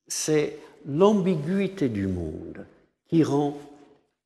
c'est 0.06 0.58
l'ambiguïté 0.86 1.88
du 1.88 2.06
monde 2.06 2.66
qui 3.08 3.22
rend 3.22 3.58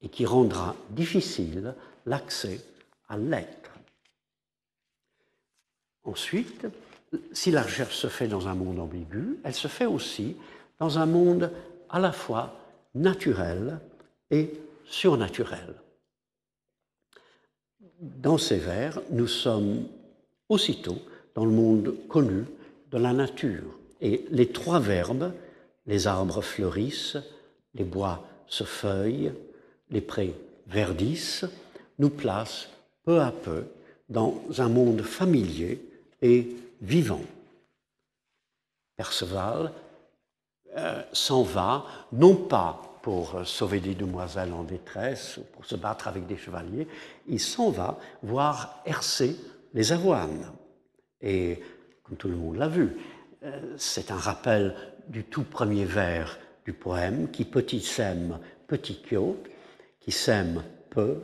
et 0.03 0.09
qui 0.09 0.25
rendra 0.25 0.77
difficile 0.91 1.75
l'accès 2.05 2.61
à 3.09 3.17
l'être. 3.17 3.71
Ensuite, 6.05 6.67
si 7.33 7.51
la 7.51 7.63
recherche 7.63 7.97
se 7.97 8.07
fait 8.07 8.29
dans 8.29 8.49
un 8.49 8.55
monde 8.55 8.79
ambigu, 8.79 9.39
elle 9.45 9.55
se 9.55 9.69
fait 9.69 9.87
aussi 9.87 10.37
dans 10.79 10.99
un 10.99 11.07
monde 11.07 11.51
à 11.89 11.99
la 11.99 12.13
fois 12.13 12.55
naturel 12.95 13.79
et 14.31 14.53
surnaturel. 14.85 15.75
Dans 18.01 18.39
ces 18.39 18.59
vers, 18.59 19.01
nous 19.11 19.27
sommes 19.27 19.87
aussitôt 20.49 20.99
dans 21.35 21.45
le 21.45 21.51
monde 21.51 21.95
connu 22.09 22.45
de 22.91 22.99
la 22.99 23.13
nature. 23.13 23.79
Et 24.01 24.27
les 24.31 24.49
trois 24.49 24.79
verbes, 24.79 25.33
les 25.87 26.07
arbres 26.07 26.43
fleurissent, 26.43 27.19
les 27.75 27.85
bois 27.85 28.25
se 28.47 28.65
feuillent, 28.65 29.33
les 29.91 30.01
prés 30.01 30.35
verdissent, 30.67 31.45
nous 31.99 32.11
placent 32.11 32.69
peu 33.05 33.21
à 33.21 33.31
peu 33.31 33.65
dans 34.09 34.43
un 34.59 34.69
monde 34.69 35.03
familier 35.03 35.81
et 36.23 36.49
vivant. 36.81 37.23
Perceval 38.97 39.73
euh, 40.77 41.03
s'en 41.13 41.43
va, 41.43 41.85
non 42.13 42.35
pas 42.35 42.83
pour 43.03 43.47
sauver 43.47 43.79
des 43.79 43.95
demoiselles 43.95 44.53
en 44.53 44.65
détresse 44.65 45.37
ou 45.37 45.43
pour 45.53 45.65
se 45.65 45.77
battre 45.77 46.09
avec 46.09 46.27
des 46.27 46.37
chevaliers, 46.37 46.89
il 47.29 47.39
s'en 47.39 47.71
va 47.71 47.99
voir 48.23 48.83
hercer 48.85 49.37
les 49.75 49.93
avoines. 49.93 50.53
Et 51.21 51.63
comme 52.03 52.17
tout 52.17 52.29
le 52.29 52.35
monde 52.35 52.57
l'a 52.57 52.69
vu, 52.69 52.97
euh, 53.45 53.75
c'est 53.77 54.11
un 54.11 54.17
rappel 54.17 54.75
du 55.09 55.25
tout 55.25 55.45
premier 55.45 55.85
vers 55.85 56.39
du 56.65 56.73
poème 56.73 57.31
qui 57.31 57.45
petit 57.45 57.81
sème, 57.81 58.39
petit 58.67 59.01
quiote, 59.03 59.49
qui 60.01 60.13
sème 60.13 60.63
peu, 60.91 61.23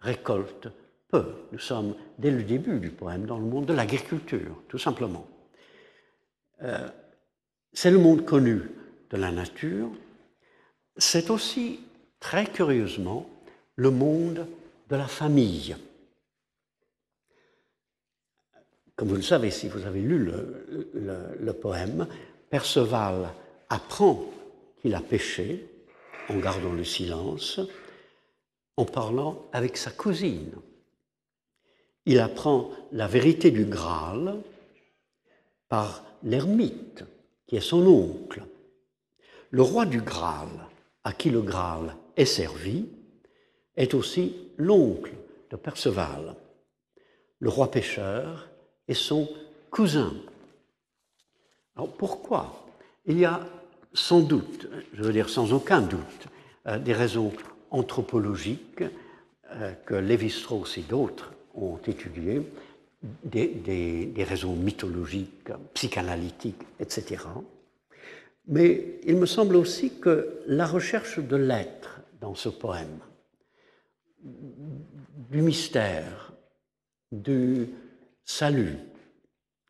récolte 0.00 0.68
peu. 1.08 1.24
Nous 1.52 1.58
sommes 1.58 1.94
dès 2.18 2.30
le 2.30 2.42
début 2.42 2.78
du 2.78 2.90
poème 2.90 3.26
dans 3.26 3.38
le 3.38 3.44
monde 3.44 3.66
de 3.66 3.74
l'agriculture, 3.74 4.62
tout 4.68 4.78
simplement. 4.78 5.26
Euh, 6.62 6.88
c'est 7.72 7.90
le 7.90 7.98
monde 7.98 8.24
connu 8.24 8.62
de 9.10 9.16
la 9.16 9.32
nature, 9.32 9.90
c'est 10.96 11.30
aussi 11.30 11.80
très 12.20 12.46
curieusement 12.46 13.28
le 13.76 13.90
monde 13.90 14.46
de 14.88 14.96
la 14.96 15.06
famille. 15.06 15.76
Comme 18.96 19.08
vous 19.08 19.16
le 19.16 19.22
savez, 19.22 19.50
si 19.50 19.68
vous 19.68 19.86
avez 19.86 20.00
lu 20.00 20.18
le, 20.18 21.52
poème, 21.52 22.06
Perceval 22.54 23.34
apprend 23.68 24.26
qu'il 24.80 24.94
a 24.94 25.00
péché 25.00 25.66
en 26.28 26.36
gardant 26.36 26.72
le 26.72 26.84
silence, 26.84 27.58
en 28.76 28.84
parlant 28.84 29.48
avec 29.52 29.76
sa 29.76 29.90
cousine. 29.90 30.54
Il 32.06 32.20
apprend 32.20 32.70
la 32.92 33.08
vérité 33.08 33.50
du 33.50 33.64
Graal 33.64 34.40
par 35.68 36.04
l'ermite, 36.22 37.02
qui 37.48 37.56
est 37.56 37.60
son 37.60 37.84
oncle. 37.88 38.44
Le 39.50 39.62
roi 39.62 39.84
du 39.84 40.00
Graal, 40.00 40.68
à 41.02 41.12
qui 41.12 41.30
le 41.30 41.42
Graal 41.42 41.96
est 42.16 42.24
servi, 42.24 42.86
est 43.74 43.94
aussi 43.94 44.36
l'oncle 44.58 45.14
de 45.50 45.56
Perceval. 45.56 46.36
Le 47.40 47.48
roi 47.48 47.68
pêcheur 47.72 48.48
est 48.86 48.94
son 48.94 49.28
cousin. 49.72 50.14
Alors 51.76 51.92
pourquoi 51.92 52.66
Il 53.06 53.18
y 53.18 53.24
a 53.24 53.46
sans 53.92 54.20
doute, 54.20 54.68
je 54.92 55.02
veux 55.02 55.12
dire 55.12 55.28
sans 55.28 55.52
aucun 55.52 55.80
doute, 55.80 56.28
euh, 56.66 56.78
des 56.78 56.92
raisons 56.92 57.32
anthropologiques 57.70 58.84
euh, 59.52 59.72
que 59.86 59.94
Lévi-Strauss 59.94 60.78
et 60.78 60.82
d'autres 60.82 61.32
ont 61.54 61.78
étudiées, 61.86 62.42
des, 63.22 63.48
des, 63.48 64.24
raisons 64.24 64.54
mythologiques, 64.54 65.50
psychanalytiques, 65.74 66.62
etc. 66.80 67.24
Mais 68.48 68.98
il 69.04 69.16
me 69.16 69.26
semble 69.26 69.56
aussi 69.56 69.98
que 70.00 70.40
la 70.46 70.66
recherche 70.66 71.18
de 71.18 71.36
l'être 71.36 72.00
dans 72.20 72.34
ce 72.34 72.48
poème, 72.48 72.98
du 74.22 75.42
mystère, 75.42 76.32
du 77.12 77.68
salut, 78.24 78.78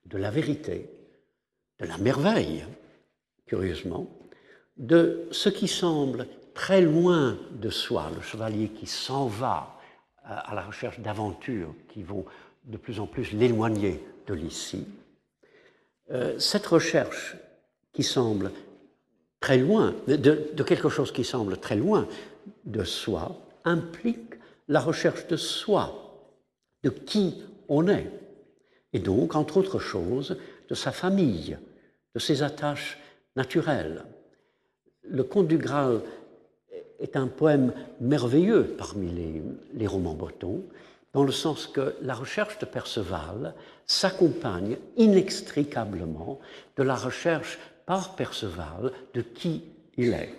de 0.06 0.16
la 0.16 0.30
vérité, 0.30 0.93
de 1.80 1.86
la 1.86 1.98
merveille, 1.98 2.64
curieusement, 3.46 4.08
de 4.76 5.28
ce 5.30 5.48
qui 5.48 5.68
semble 5.68 6.26
très 6.54 6.80
loin 6.80 7.38
de 7.52 7.70
soi, 7.70 8.10
le 8.14 8.22
chevalier 8.22 8.68
qui 8.68 8.86
s'en 8.86 9.26
va 9.26 9.78
euh, 10.26 10.34
à 10.44 10.54
la 10.54 10.62
recherche 10.62 11.00
d'aventures 11.00 11.74
qui 11.88 12.02
vont 12.02 12.24
de 12.64 12.76
plus 12.76 13.00
en 13.00 13.06
plus 13.06 13.32
l'éloigner 13.32 14.02
de 14.26 14.34
l'ici. 14.34 14.86
Euh, 16.10 16.38
cette 16.38 16.66
recherche 16.66 17.36
qui 17.92 18.02
semble 18.02 18.52
très 19.40 19.58
loin, 19.58 19.94
de, 20.06 20.62
quelque 20.62 20.88
chose 20.88 21.12
qui 21.12 21.24
semble 21.24 21.58
très 21.58 21.76
loin 21.76 22.08
de 22.64 22.84
soi, 22.84 23.36
implique 23.64 24.34
la 24.68 24.80
recherche 24.80 25.26
de 25.26 25.36
soi, 25.36 26.30
de 26.82 26.90
qui 26.90 27.42
on 27.68 27.88
est, 27.88 28.10
et 28.94 29.00
donc, 29.00 29.34
entre 29.34 29.56
autres 29.56 29.80
choses, 29.80 30.38
de 30.68 30.74
sa 30.74 30.92
famille, 30.92 31.58
de 32.14 32.18
ses 32.20 32.42
attaches 32.42 32.98
naturelles. 33.36 34.04
Le 35.02 35.24
Conte 35.24 35.48
du 35.48 35.58
Graal 35.58 36.00
est 36.98 37.16
un 37.16 37.26
poème 37.26 37.72
merveilleux 38.00 38.74
parmi 38.78 39.10
les, 39.10 39.42
les 39.74 39.86
romans 39.86 40.14
bretons, 40.14 40.64
dans 41.12 41.24
le 41.24 41.32
sens 41.32 41.66
que 41.66 41.94
la 42.02 42.14
recherche 42.14 42.58
de 42.58 42.66
Perceval 42.66 43.54
s'accompagne 43.86 44.76
inextricablement 44.96 46.40
de 46.76 46.82
la 46.82 46.96
recherche 46.96 47.58
par 47.86 48.16
Perceval 48.16 48.92
de 49.12 49.20
qui 49.20 49.62
il 49.96 50.12
est. 50.12 50.34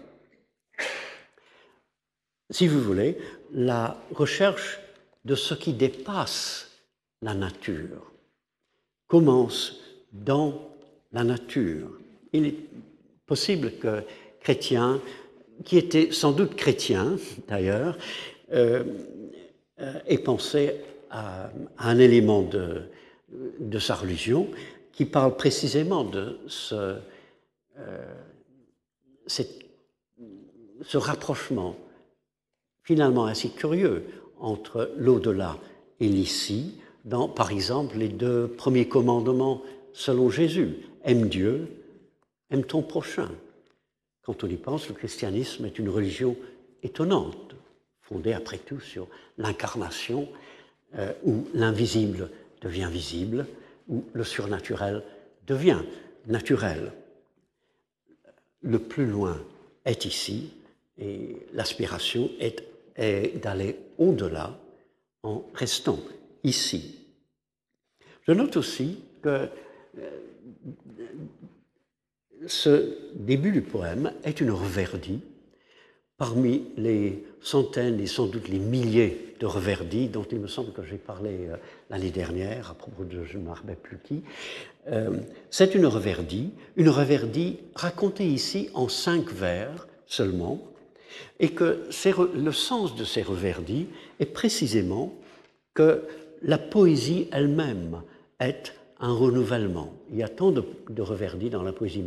Si 2.49 2.67
vous 2.67 2.81
voulez, 2.81 3.17
la 3.51 3.97
recherche 4.13 4.79
de 5.23 5.35
ce 5.35 5.53
qui 5.53 5.73
dépasse 5.73 6.69
la 7.21 7.33
nature 7.33 8.11
commence 9.07 9.79
dans 10.23 10.61
la 11.11 11.23
nature. 11.23 11.89
Il 12.33 12.45
est 12.45 12.55
possible 13.25 13.71
que 13.79 14.03
chrétiens, 14.39 15.01
qui 15.63 15.77
étaient 15.77 16.11
sans 16.11 16.31
doute 16.31 16.55
chrétiens 16.55 17.17
d'ailleurs, 17.47 17.97
euh, 18.53 18.83
euh, 19.79 19.99
ait 20.05 20.17
pensé 20.17 20.75
à, 21.09 21.49
un 21.77 21.99
élément 21.99 22.41
de, 22.41 22.83
de, 23.59 23.79
sa 23.79 23.95
religion 23.95 24.47
qui 24.91 25.05
parle 25.05 25.35
précisément 25.35 26.03
de 26.03 26.37
ce, 26.47 26.95
euh, 27.77 28.05
ce 29.27 30.97
rapprochement 30.97 31.75
finalement 32.83 33.25
assez 33.25 33.49
curieux 33.49 34.05
entre 34.39 34.91
l'au-delà 34.97 35.57
et 35.99 36.07
l'ici, 36.07 36.75
dans 37.03 37.27
par 37.27 37.51
exemple 37.51 37.97
les 37.97 38.09
deux 38.09 38.47
premiers 38.47 38.87
commandements 38.87 39.61
selon 39.95 40.29
Jésus. 40.29 40.75
Aime 41.03 41.29
Dieu, 41.29 41.67
aime 42.51 42.65
ton 42.65 42.83
prochain. 42.83 43.31
Quand 44.21 44.43
on 44.43 44.47
y 44.47 44.57
pense, 44.57 44.89
le 44.89 44.93
christianisme 44.93 45.65
est 45.65 45.79
une 45.79 45.89
religion 45.89 46.35
étonnante 46.83 47.55
fondée 48.01 48.33
après 48.33 48.57
tout 48.57 48.79
sur 48.79 49.07
l'incarnation, 49.37 50.27
euh, 50.95 51.11
où 51.23 51.47
l'invisible 51.53 52.29
devient 52.61 52.89
visible, 52.91 53.47
où 53.87 54.03
le 54.13 54.23
surnaturel 54.23 55.01
devient 55.47 55.81
naturel. 56.27 56.91
Le 58.61 58.79
plus 58.79 59.07
loin 59.07 59.41
est 59.85 60.05
ici, 60.05 60.51
et 60.97 61.37
l'aspiration 61.53 62.29
est, 62.39 62.63
est 62.95 63.41
d'aller 63.41 63.77
au-delà 63.97 64.59
en 65.23 65.45
restant 65.53 65.99
ici. 66.43 66.99
Je 68.27 68.31
note 68.31 68.57
aussi 68.57 68.99
que 69.21 69.49
ce 72.47 72.97
début 73.15 73.51
du 73.51 73.61
poème 73.61 74.11
est 74.23 74.41
une 74.41 74.51
reverdie 74.51 75.21
parmi 76.17 76.63
les 76.77 77.23
centaines 77.41 77.99
et 77.99 78.07
sans 78.07 78.27
doute 78.27 78.47
les 78.47 78.59
milliers 78.59 79.35
de 79.39 79.45
reverdis 79.45 80.07
dont 80.07 80.25
il 80.31 80.39
me 80.39 80.47
semble 80.47 80.71
que 80.71 80.83
j'ai 80.83 80.97
parlé 80.97 81.47
euh, 81.49 81.57
l'année 81.89 82.11
dernière 82.11 82.71
à 82.71 82.73
propos 82.73 83.03
de 83.03 83.23
je 83.23 83.37
ne 83.37 83.43
me 83.43 83.75
plus 83.75 83.99
qui, 84.03 84.23
euh, 84.87 85.17
c'est 85.49 85.75
une 85.75 85.85
reverdie, 85.85 86.51
une 86.77 86.89
reverdie 86.89 87.59
racontée 87.75 88.27
ici 88.27 88.69
en 88.73 88.87
cinq 88.87 89.31
vers 89.33 89.87
seulement, 90.07 90.61
et 91.39 91.49
que 91.49 91.87
le 92.33 92.51
sens 92.51 92.95
de 92.95 93.03
ces 93.03 93.21
reverdis 93.21 93.87
est 94.19 94.25
précisément 94.25 95.13
que 95.73 96.03
la 96.41 96.57
poésie 96.57 97.27
elle-même 97.31 98.01
est 98.39 98.73
renouvellement. 99.13 99.93
Il 100.11 100.17
y 100.17 100.23
a 100.23 100.29
tant 100.29 100.51
de, 100.51 100.63
reverdis 101.01 101.49
dans 101.49 101.63
la 101.63 101.73
poésie 101.73 102.03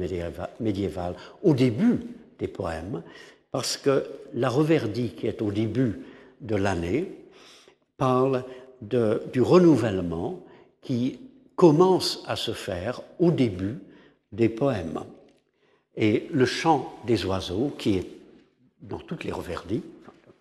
médiévale 0.61 1.15
au 1.43 1.55
début 1.55 2.01
des 2.39 2.49
poèmes, 2.49 3.03
parce 3.51 3.77
que 3.77 4.05
la 4.35 4.49
reverdie 4.49 5.11
qui 5.11 5.27
est 5.27 5.43
au 5.43 5.51
début 5.51 6.01
de 6.41 6.57
l'année 6.57 7.13
parle 7.97 8.45
du 8.81 9.41
renouvellement 9.41 10.41
qui 10.83 11.19
commence 11.57 12.23
à 12.27 12.37
se 12.37 12.53
faire 12.53 13.03
au 13.19 13.31
début 13.31 13.79
des 14.31 14.49
poèmes. 14.49 15.01
Et 15.97 16.29
le 16.31 16.47
chant 16.47 16.95
des 17.07 17.25
oiseaux, 17.25 17.75
qui 17.77 17.97
est 17.97 18.07
dans 18.83 19.01
toutes 19.01 19.25
les 19.25 19.33
reverdies, 19.33 19.83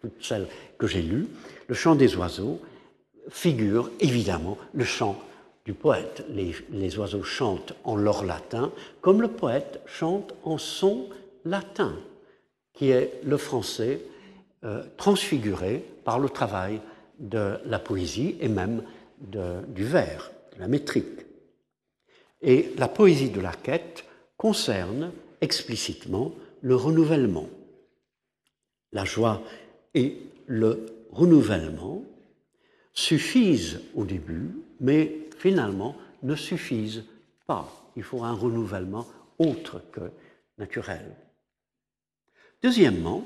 toutes 0.02 0.24
celles 0.24 0.48
que 0.78 0.86
j'ai 0.86 1.02
lues, 1.02 1.28
le 1.68 1.74
chant 1.74 1.96
des 1.96 2.16
oiseaux 2.16 2.60
figure 3.30 3.90
évidemment 4.00 4.58
le 4.74 4.86
chant 4.86 5.20
du 5.68 5.74
poète. 5.74 6.26
Les, 6.30 6.98
oiseaux 6.98 7.24
chantent 7.24 7.74
en 7.84 7.98
leur 7.98 8.24
latin, 8.24 8.72
comme 9.02 9.22
le 9.22 9.28
poète 9.28 9.82
chante 9.86 10.34
en 10.44 10.58
son 10.58 11.10
latin 11.44 11.94
qui 12.74 12.92
est 12.92 13.20
le 13.26 13.36
français 13.36 14.00
euh, 14.64 14.84
transfiguré 14.96 15.84
par 16.06 16.20
le 16.20 16.30
travail 16.30 16.80
de 17.20 17.58
la 17.66 17.80
poésie 17.80 18.38
et 18.40 18.48
même 18.48 18.82
du 19.20 19.84
vers, 19.84 20.32
de 20.56 20.62
la 20.62 20.70
métrique. 20.70 21.26
Et 22.42 22.72
la 22.78 22.88
poésie 22.88 23.32
de 23.32 23.42
la 23.42 23.52
quête 23.52 24.06
concerne 24.38 25.12
explicitement 25.42 26.32
le 26.62 26.76
renouvellement. 26.76 27.50
La 28.94 29.04
joie 29.04 29.42
et 29.94 30.18
le 30.46 30.86
renouvellement 31.12 32.04
suffisent 32.94 33.82
au 33.96 34.06
début, 34.06 34.52
mais 34.80 35.27
finalement 35.38 35.96
ne 36.24 36.36
suffisent 36.36 37.04
pas. 37.46 37.72
Il 37.96 38.04
faut 38.04 38.24
un 38.24 38.34
renouvellement 38.34 39.06
autre 39.40 39.82
que 39.92 40.12
naturel. 40.58 41.16
Deuxièmement, 42.62 43.24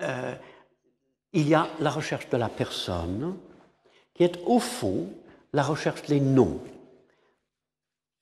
euh, 0.00 0.34
il 1.32 1.48
y 1.48 1.54
a 1.54 1.68
la 1.80 1.90
recherche 1.90 2.28
de 2.28 2.36
la 2.36 2.48
personne, 2.48 3.36
qui 4.14 4.24
est 4.24 4.38
au 4.46 4.58
fond 4.58 5.08
la 5.52 5.62
recherche 5.62 6.02
des 6.02 6.20
noms. 6.20 6.60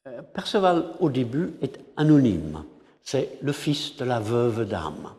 Euh, 0.07 0.23
Perceval, 0.23 0.95
au 1.01 1.11
début, 1.11 1.53
est 1.63 1.81
anonyme. 1.97 2.65
C'est 3.03 3.39
le 3.43 3.53
fils 3.53 3.97
de 3.97 4.05
la 4.05 4.21
veuve 4.21 4.67
d'âme. 4.69 5.15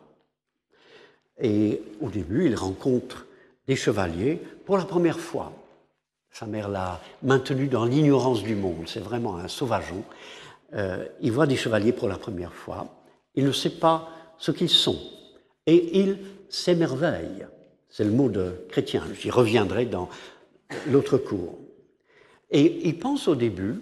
Et 1.40 1.82
au 2.00 2.10
début, 2.10 2.46
il 2.46 2.54
rencontre 2.54 3.26
des 3.66 3.76
chevaliers 3.76 4.36
pour 4.64 4.78
la 4.78 4.84
première 4.84 5.20
fois. 5.20 5.52
Sa 6.38 6.46
mère 6.46 6.68
l'a 6.68 7.00
maintenu 7.24 7.66
dans 7.66 7.84
l'ignorance 7.84 8.44
du 8.44 8.54
monde. 8.54 8.84
C'est 8.86 9.00
vraiment 9.00 9.38
un 9.38 9.48
sauvageon. 9.48 10.04
Euh, 10.74 11.04
il 11.20 11.32
voit 11.32 11.48
des 11.48 11.56
chevaliers 11.56 11.90
pour 11.90 12.06
la 12.06 12.16
première 12.16 12.52
fois. 12.52 12.86
Il 13.34 13.44
ne 13.44 13.50
sait 13.50 13.80
pas 13.80 14.08
ce 14.38 14.52
qu'ils 14.52 14.68
sont. 14.68 15.00
Et 15.66 15.98
il 15.98 16.18
s'émerveille. 16.48 17.44
C'est 17.88 18.04
le 18.04 18.12
mot 18.12 18.28
de 18.28 18.52
chrétien. 18.68 19.02
J'y 19.18 19.32
reviendrai 19.32 19.86
dans 19.86 20.08
l'autre 20.86 21.18
cours. 21.18 21.58
Et 22.52 22.86
il 22.86 23.00
pense 23.00 23.26
au 23.26 23.34
début, 23.34 23.80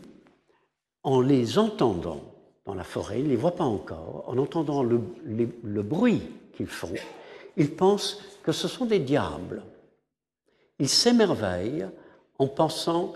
en 1.02 1.20
les 1.20 1.58
entendant 1.58 2.22
dans 2.64 2.74
la 2.74 2.84
forêt, 2.84 3.18
il 3.18 3.24
ne 3.24 3.30
les 3.30 3.36
voit 3.36 3.54
pas 3.54 3.64
encore, 3.64 4.24
en 4.28 4.38
entendant 4.38 4.82
le, 4.82 5.02
le 5.26 5.82
bruit 5.82 6.22
qu'ils 6.56 6.68
font, 6.68 6.94
il 7.58 7.76
pense 7.76 8.22
que 8.42 8.52
ce 8.52 8.66
sont 8.66 8.86
des 8.86 8.98
diables. 8.98 9.62
Il 10.78 10.88
s'émerveille 10.88 11.86
en 12.38 12.46
pensant 12.46 13.14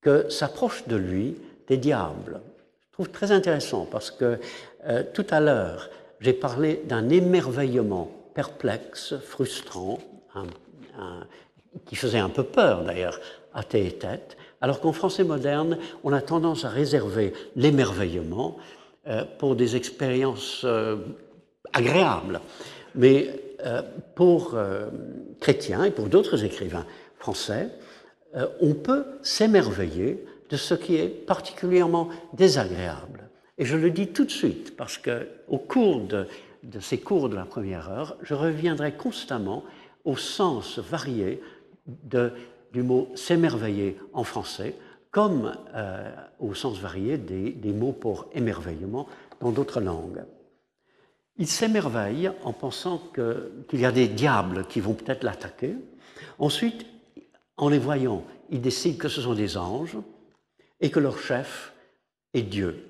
que 0.00 0.28
s'approchent 0.28 0.86
de 0.86 0.96
lui 0.96 1.36
des 1.68 1.76
diables. 1.76 2.40
Je 2.88 2.92
trouve 2.92 3.10
très 3.10 3.32
intéressant 3.32 3.86
parce 3.90 4.10
que 4.10 4.38
euh, 4.86 5.02
tout 5.14 5.26
à 5.30 5.40
l'heure, 5.40 5.90
j'ai 6.20 6.32
parlé 6.32 6.82
d'un 6.86 7.08
émerveillement 7.08 8.10
perplexe, 8.34 9.14
frustrant, 9.18 9.98
qui 11.86 11.96
faisait 11.96 12.18
un 12.18 12.28
peu 12.28 12.42
peur 12.44 12.84
d'ailleurs 12.84 13.20
à 13.54 13.62
tête 13.62 13.86
et 13.86 13.98
tête, 13.98 14.36
alors 14.60 14.80
qu'en 14.80 14.92
français 14.92 15.24
moderne, 15.24 15.78
on 16.04 16.12
a 16.12 16.20
tendance 16.20 16.64
à 16.64 16.68
réserver 16.68 17.32
l'émerveillement 17.56 18.56
euh, 19.06 19.24
pour 19.38 19.56
des 19.56 19.76
expériences 19.76 20.62
euh, 20.64 20.96
agréables. 21.72 22.40
Mais 22.94 23.28
pour 24.14 24.56
chrétiens 25.38 25.84
et 25.84 25.90
pour 25.90 26.06
d'autres 26.06 26.44
écrivains 26.44 26.86
français, 27.18 27.68
on 28.60 28.74
peut 28.74 29.04
s'émerveiller 29.22 30.24
de 30.50 30.56
ce 30.56 30.74
qui 30.74 30.96
est 30.96 31.08
particulièrement 31.08 32.08
désagréable. 32.32 33.28
Et 33.58 33.64
je 33.64 33.76
le 33.76 33.90
dis 33.90 34.08
tout 34.08 34.24
de 34.24 34.30
suite, 34.30 34.76
parce 34.76 34.98
qu'au 34.98 35.58
cours 35.58 36.00
de, 36.00 36.26
ces 36.80 36.98
cours 36.98 37.28
de 37.28 37.36
la 37.36 37.44
première 37.44 37.90
heure, 37.90 38.16
je 38.22 38.34
reviendrai 38.34 38.92
constamment 38.92 39.64
au 40.04 40.16
sens 40.16 40.78
varié 40.78 41.42
du 41.86 42.82
mot 42.82 43.10
s'émerveiller 43.14 43.98
en 44.12 44.24
français, 44.24 44.74
comme 45.10 45.52
euh, 45.74 46.10
au 46.38 46.54
sens 46.54 46.78
varié 46.78 47.18
des, 47.18 47.72
mots 47.72 47.92
pour 47.92 48.28
émerveillement 48.32 49.06
dans 49.40 49.50
d'autres 49.50 49.80
langues. 49.80 50.24
Il 51.36 51.46
s'émerveille 51.46 52.30
en 52.44 52.52
pensant 52.52 53.02
qu'il 53.14 53.80
y 53.80 53.84
a 53.84 53.92
des 53.92 54.08
diables 54.08 54.66
qui 54.68 54.80
vont 54.80 54.94
peut-être 54.94 55.24
l'attaquer. 55.24 55.74
Ensuite, 56.38 56.86
en 57.60 57.68
les 57.68 57.78
voyant, 57.78 58.24
il 58.48 58.62
décide 58.62 58.96
que 58.96 59.08
ce 59.08 59.20
sont 59.20 59.34
des 59.34 59.56
anges 59.58 59.98
et 60.80 60.90
que 60.90 60.98
leur 60.98 61.18
chef 61.18 61.72
est 62.32 62.42
Dieu. 62.42 62.86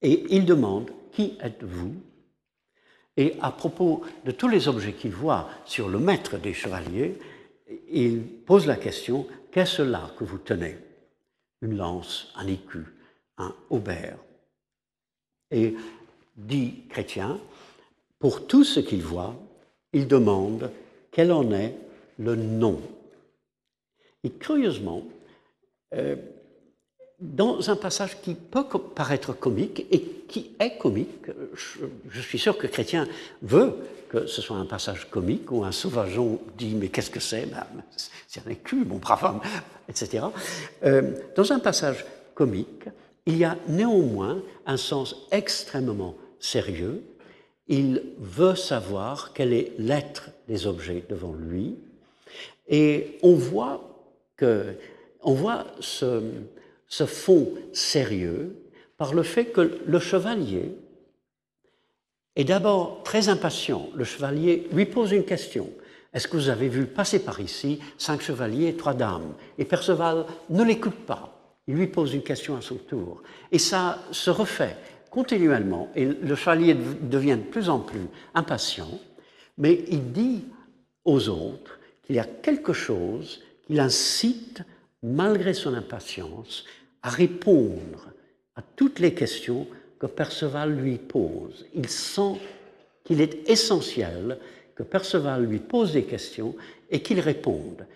Et 0.00 0.24
il 0.34 0.46
demande, 0.46 0.90
qui 1.12 1.36
êtes-vous? 1.40 1.94
Et 3.18 3.34
à 3.42 3.50
propos 3.50 4.02
de 4.24 4.30
tous 4.30 4.48
les 4.48 4.68
objets 4.68 4.94
qu'il 4.94 5.10
voit 5.10 5.50
sur 5.66 5.88
le 5.88 5.98
maître 5.98 6.38
des 6.38 6.54
chevaliers, 6.54 7.18
il 7.90 8.22
pose 8.22 8.66
la 8.66 8.76
question, 8.76 9.26
qu'est-ce 9.52 9.82
là 9.82 10.10
que 10.16 10.24
vous 10.24 10.38
tenez? 10.38 10.78
Une 11.60 11.76
lance, 11.76 12.32
un 12.36 12.46
écu, 12.46 12.86
un 13.36 13.54
aubert. 13.68 14.16
Et 15.50 15.74
dit 16.36 16.84
Chrétien, 16.88 17.38
pour 18.18 18.46
tout 18.46 18.64
ce 18.64 18.80
qu'il 18.80 19.02
voit, 19.02 19.36
il 19.92 20.08
demande 20.08 20.70
quel 21.10 21.32
en 21.32 21.52
est 21.52 21.76
le 22.18 22.34
nom. 22.34 22.80
Et 24.24 24.30
curieusement, 24.30 25.04
euh, 25.94 26.16
dans 27.20 27.70
un 27.70 27.76
passage 27.76 28.20
qui 28.20 28.34
peut 28.34 28.64
paraître 28.94 29.32
comique 29.32 29.86
et 29.90 30.00
qui 30.28 30.52
est 30.60 30.78
comique, 30.78 31.26
je, 32.10 32.20
suis 32.20 32.38
sûr 32.38 32.56
que 32.56 32.66
Chrétien 32.66 33.08
veut 33.42 33.74
que 34.08 34.26
ce 34.26 34.40
soit 34.40 34.56
un 34.56 34.64
passage 34.64 35.10
comique 35.10 35.50
où 35.50 35.64
un 35.64 35.72
sauvageon 35.72 36.40
dit 36.56 36.74
mais 36.74 36.88
qu'est-ce 36.88 37.10
que 37.10 37.20
c'est 37.20 37.48
C'est 38.26 38.46
un 38.46 38.50
écu, 38.50 38.84
mon 38.84 38.96
brave 38.96 39.24
homme, 39.24 39.40
etc. 39.88 40.26
Euh, 40.84 41.12
dans 41.34 41.52
un 41.52 41.58
passage 41.58 42.06
comique, 42.34 42.84
il 43.26 43.36
y 43.36 43.44
a 43.44 43.58
néanmoins 43.68 44.40
un 44.64 44.76
sens 44.76 45.26
extrêmement 45.30 46.14
sérieux. 46.40 47.02
Il 47.66 48.02
veut 48.18 48.54
savoir 48.54 49.32
quel 49.34 49.52
est 49.52 49.72
l'être 49.78 50.30
des 50.46 50.66
objets 50.66 51.04
devant 51.10 51.34
lui, 51.34 51.76
et 52.68 53.18
on 53.22 53.34
voit 53.34 53.97
que, 54.38 54.74
on 55.22 55.34
voit 55.34 55.66
ce, 55.80 56.22
ce 56.86 57.04
fond 57.04 57.52
sérieux 57.74 58.56
par 58.96 59.12
le 59.12 59.22
fait 59.22 59.46
que 59.46 59.78
le 59.86 59.98
chevalier 59.98 60.72
est 62.34 62.44
d'abord 62.44 63.02
très 63.02 63.28
impatient. 63.28 63.90
Le 63.94 64.04
chevalier 64.04 64.66
lui 64.72 64.86
pose 64.86 65.12
une 65.12 65.24
question. 65.24 65.68
Est-ce 66.14 66.26
que 66.26 66.36
vous 66.36 66.48
avez 66.48 66.68
vu 66.68 66.86
passer 66.86 67.18
par 67.18 67.40
ici 67.40 67.80
cinq 67.98 68.22
chevaliers 68.22 68.68
et 68.68 68.76
trois 68.76 68.94
dames? 68.94 69.34
Et 69.58 69.64
Perceval 69.64 70.24
ne 70.48 70.64
l'écoute 70.64 71.04
pas. 71.04 71.34
Il 71.66 71.74
lui 71.74 71.88
pose 71.88 72.14
une 72.14 72.22
question 72.22 72.56
à 72.56 72.62
son 72.62 72.76
tour. 72.76 73.22
Et 73.52 73.58
ça 73.58 74.02
se 74.10 74.30
refait 74.30 74.76
continuellement. 75.10 75.90
Et 75.94 76.06
le 76.06 76.34
chevalier 76.34 76.74
devient 76.74 77.36
de 77.36 77.50
plus 77.50 77.68
en 77.68 77.80
plus 77.80 78.06
impatient. 78.34 78.88
Mais 79.58 79.84
il 79.88 80.12
dit 80.12 80.44
aux 81.04 81.28
autres 81.28 81.78
qu'il 82.04 82.16
y 82.16 82.20
a 82.20 82.24
quelque 82.24 82.72
chose 82.72 83.42
qui 83.68 83.74
l'incite, 83.74 84.62
malgré 85.02 85.52
son 85.52 85.74
impatience, 85.74 86.64
à 87.02 87.10
répondre 87.10 88.08
à 88.56 88.62
toutes 88.62 88.98
les 88.98 89.14
questions 89.14 89.66
que 89.98 90.06
Perceval 90.06 90.74
lui 90.74 90.96
pose. 90.96 91.66
Il 91.74 91.88
sent 91.88 92.40
qu'il 93.04 93.20
est 93.20 93.48
essentiel 93.48 94.38
que 94.74 94.82
Perceval 94.82 95.44
lui 95.44 95.58
pose 95.58 95.92
des 95.92 96.04
questions 96.04 96.56
et 96.88 97.02
qu'il 97.02 97.20
réponde. 97.20 97.86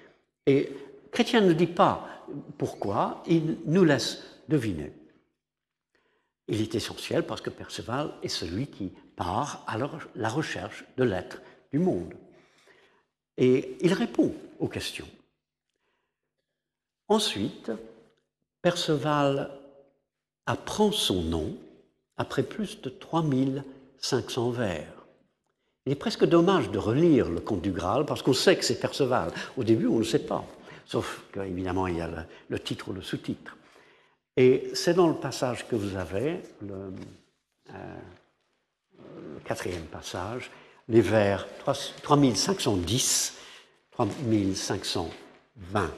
Et 0.47 0.69
Chrétien 1.11 1.41
ne 1.41 1.55
dit 1.55 1.67
pas 1.67 2.27
pourquoi, 2.59 3.23
il 3.27 3.57
nous 3.65 3.85
laisse 3.85 4.23
deviner. 4.49 4.93
Il 6.49 6.61
est 6.61 6.75
essentiel 6.75 7.25
parce 7.25 7.41
que 7.41 7.51
Perceval 7.51 8.13
est 8.23 8.29
celui 8.29 8.67
qui 8.67 8.93
part 9.17 9.65
à 9.67 9.79
la 9.79 10.29
recherche 10.29 10.85
de 10.99 11.05
l'être 11.05 11.41
du 11.73 11.79
monde. 11.79 12.13
Et 13.39 13.79
il 13.81 13.95
répond 13.95 14.35
aux 14.59 14.69
questions. 14.69 15.09
Ensuite, 17.13 17.71
Perceval 18.63 19.51
apprend 20.47 20.93
son 20.93 21.21
nom 21.21 21.55
après 22.17 22.43
plus 22.43 22.81
de 22.81 22.89
3500 22.89 24.51
vers. 24.53 25.05
Il 25.85 25.93
est 25.93 25.97
presque 25.97 26.25
dommage 26.25 26.71
de 26.71 26.79
relire 26.79 27.29
le 27.29 27.41
Conte 27.41 27.61
du 27.61 27.71
Graal 27.71 28.07
parce 28.07 28.23
qu'on 28.23 28.33
sait 28.33 28.57
que 28.57 28.65
c'est 28.65 28.81
Perceval. 28.81 29.31
Au 29.59 29.63
début, 29.63 29.89
on 29.89 29.99
ne 29.99 30.05
sait 30.05 30.21
pas, 30.21 30.43
sauf 30.87 31.25
qu'évidemment, 31.35 31.87
il 31.87 31.99
y 31.99 32.01
a 32.01 32.09
le, 32.49 32.59
titre 32.59 32.89
ou 32.89 32.95
le 32.95 33.03
sous-titre. 33.03 33.59
Et 34.39 34.71
c'est 34.73 34.95
dans 34.95 35.09
le 35.09 35.17
passage 35.17 35.69
que 35.69 35.77
vous 35.77 35.99
avez, 35.99 36.41
le, 36.63 36.95
euh, 37.75 37.97
le 39.35 39.41
quatrième 39.45 39.85
passage, 39.85 40.51
les 40.89 41.03
vers 41.03 41.47
3510, 42.03 43.35
3520. 43.91 45.91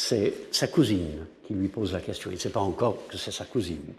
C'est 0.00 0.32
sa 0.50 0.66
cousine 0.66 1.26
qui 1.46 1.52
lui 1.52 1.68
pose 1.68 1.92
la 1.92 2.00
question. 2.00 2.30
Il 2.30 2.34
ne 2.34 2.38
sait 2.40 2.48
pas 2.48 2.60
encore 2.60 3.06
que 3.06 3.18
c'est 3.18 3.30
sa 3.30 3.44
cousine. 3.44 3.92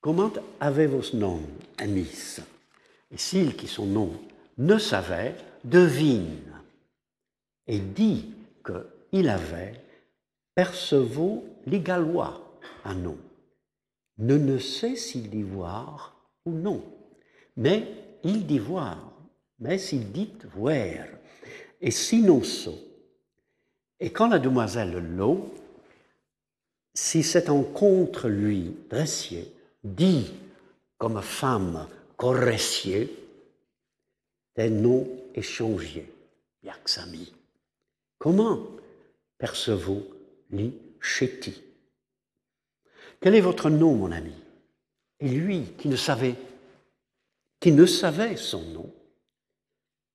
Comment 0.00 0.32
avez-vous 0.60 1.02
ce 1.02 1.16
nom, 1.16 1.40
Amis? 1.78 2.38
Et 3.10 3.18
s'il, 3.18 3.56
qui 3.56 3.66
son 3.66 3.86
nom, 3.86 4.12
ne 4.56 4.78
savait, 4.78 5.34
devine 5.64 6.52
et 7.66 7.80
dit 7.80 8.34
qu'il 8.64 9.28
avait 9.28 9.74
Percevaux 10.54 11.44
les 11.66 11.80
Gallois 11.80 12.58
un 12.84 12.94
nom. 12.94 13.18
Ne 14.18 14.36
ne 14.36 14.58
sait 14.58 14.94
s'il 14.94 15.28
dit 15.28 15.42
voir 15.42 16.16
ou 16.44 16.52
non, 16.52 16.84
mais 17.56 17.84
il 18.22 18.46
dit 18.46 18.60
voir, 18.60 19.12
mais 19.58 19.76
s'il 19.78 20.12
dit 20.12 20.30
voir. 20.54 21.04
Et 21.80 21.90
sinon 21.90 22.44
so, 22.44 22.85
et 24.00 24.10
quand 24.10 24.28
la 24.28 24.38
demoiselle 24.38 24.98
Lot, 25.16 25.52
si 26.94 27.22
c'est 27.22 27.48
en 27.50 27.62
contre 27.62 28.28
lui, 28.28 28.76
dressier, 28.90 29.52
dit 29.84 30.32
comme 30.98 31.20
femme 31.22 31.86
corressier, 32.16 33.14
des 34.56 34.70
noms 34.70 35.06
échangés, 35.34 36.10
Yaxami. 36.62 37.32
Comment 38.18 38.66
percevez-vous 39.38 40.02
li 40.50 40.72
chéti 41.00 41.62
Quel 43.20 43.34
est 43.34 43.40
votre 43.40 43.68
nom, 43.68 43.94
mon 43.94 44.12
ami? 44.12 44.32
Et 45.20 45.28
lui, 45.28 45.64
qui 45.78 45.88
ne 45.88 45.96
savait, 45.96 46.36
qui 47.60 47.72
ne 47.72 47.84
savait 47.84 48.36
son 48.36 48.62
nom, 48.62 48.92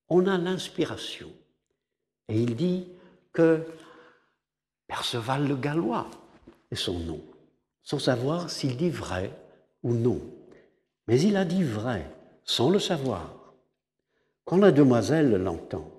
on 0.09 0.25
a 0.25 0.37
l'inspiration. 0.37 1.31
Et 2.27 2.41
il 2.41 2.55
dit, 2.55 2.87
que 3.33 3.65
Perceval 4.87 5.47
le 5.47 5.55
Gallois 5.55 6.09
est 6.69 6.75
son 6.75 6.99
nom, 6.99 7.21
sans 7.81 7.99
savoir 7.99 8.49
s'il 8.49 8.77
dit 8.77 8.89
vrai 8.89 9.31
ou 9.83 9.93
non. 9.93 10.21
Mais 11.07 11.19
il 11.21 11.35
a 11.37 11.45
dit 11.45 11.63
vrai, 11.63 12.09
sans 12.43 12.69
le 12.69 12.79
savoir. 12.79 13.53
Quand 14.45 14.57
la 14.57 14.71
demoiselle 14.71 15.31
l'entend, 15.31 15.89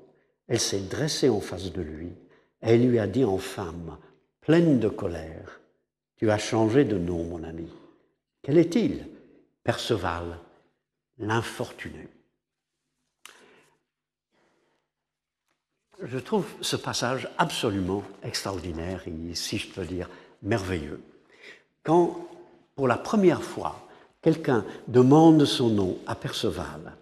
elle 0.48 0.60
s'est 0.60 0.80
dressée 0.80 1.28
en 1.28 1.40
face 1.40 1.72
de 1.72 1.82
lui 1.82 2.08
et 2.62 2.74
elle 2.74 2.88
lui 2.88 2.98
a 2.98 3.06
dit 3.06 3.24
en 3.24 3.38
femme, 3.38 3.96
pleine 4.40 4.78
de 4.78 4.88
colère, 4.88 5.60
Tu 6.16 6.30
as 6.30 6.38
changé 6.38 6.84
de 6.84 6.98
nom, 6.98 7.24
mon 7.24 7.42
ami. 7.42 7.68
Quel 8.42 8.58
est-il 8.58 9.08
Perceval, 9.64 10.38
l'infortuné? 11.18 12.08
Je 16.04 16.18
trouve 16.18 16.46
ce 16.60 16.76
passage 16.76 17.28
absolument 17.38 18.02
extraordinaire 18.22 19.02
et, 19.06 19.34
si 19.34 19.58
je 19.58 19.68
peux 19.68 19.84
dire, 19.84 20.08
merveilleux. 20.42 21.00
Quand, 21.82 22.28
pour 22.74 22.88
la 22.88 22.96
première 22.96 23.42
fois, 23.42 23.88
quelqu'un 24.20 24.64
demande 24.88 25.44
son 25.44 25.68
nom 25.68 25.98
à 26.06 26.14
Perceval, 26.14 26.96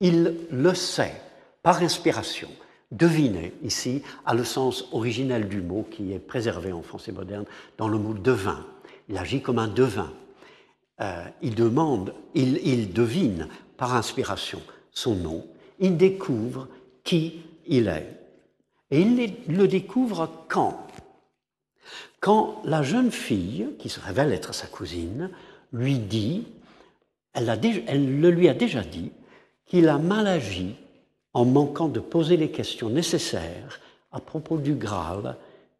il 0.00 0.36
le 0.50 0.74
sait 0.74 1.20
par 1.62 1.82
inspiration. 1.82 2.48
Deviner, 2.90 3.52
ici, 3.62 4.02
a 4.26 4.34
le 4.34 4.44
sens 4.44 4.86
originel 4.92 5.48
du 5.48 5.60
mot 5.60 5.86
qui 5.90 6.12
est 6.12 6.18
préservé 6.18 6.72
en 6.72 6.82
français 6.82 7.12
moderne 7.12 7.44
dans 7.78 7.88
le 7.88 7.98
mot 7.98 8.14
devin. 8.14 8.66
Il 9.08 9.16
agit 9.16 9.42
comme 9.42 9.58
un 9.58 9.68
devin. 9.68 10.12
Euh, 11.00 11.24
il 11.40 11.54
demande, 11.54 12.14
il, 12.34 12.58
il 12.66 12.92
devine 12.92 13.48
par 13.76 13.94
inspiration 13.94 14.60
son 14.90 15.14
nom. 15.14 15.46
Il 15.78 15.96
découvre 15.96 16.68
qui 17.04 17.42
il 17.66 17.88
est. 17.88 18.19
Et 18.90 19.00
il 19.00 19.36
le 19.48 19.68
découvre 19.68 20.30
quand? 20.48 20.86
Quand 22.20 22.60
la 22.64 22.82
jeune 22.82 23.10
fille, 23.10 23.68
qui 23.78 23.88
se 23.88 24.00
révèle 24.00 24.32
être 24.32 24.52
sa 24.52 24.66
cousine, 24.66 25.30
lui 25.72 25.98
dit, 25.98 26.46
elle, 27.32 28.20
le 28.20 28.30
lui 28.30 28.48
a 28.48 28.54
déjà 28.54 28.82
dit, 28.82 29.12
qu'il 29.66 29.88
a 29.88 29.98
mal 29.98 30.26
agi 30.26 30.74
en 31.32 31.44
manquant 31.44 31.88
de 31.88 32.00
poser 32.00 32.36
les 32.36 32.50
questions 32.50 32.90
nécessaires 32.90 33.80
à 34.10 34.20
propos 34.20 34.58
du 34.58 34.74
Graal 34.74 35.36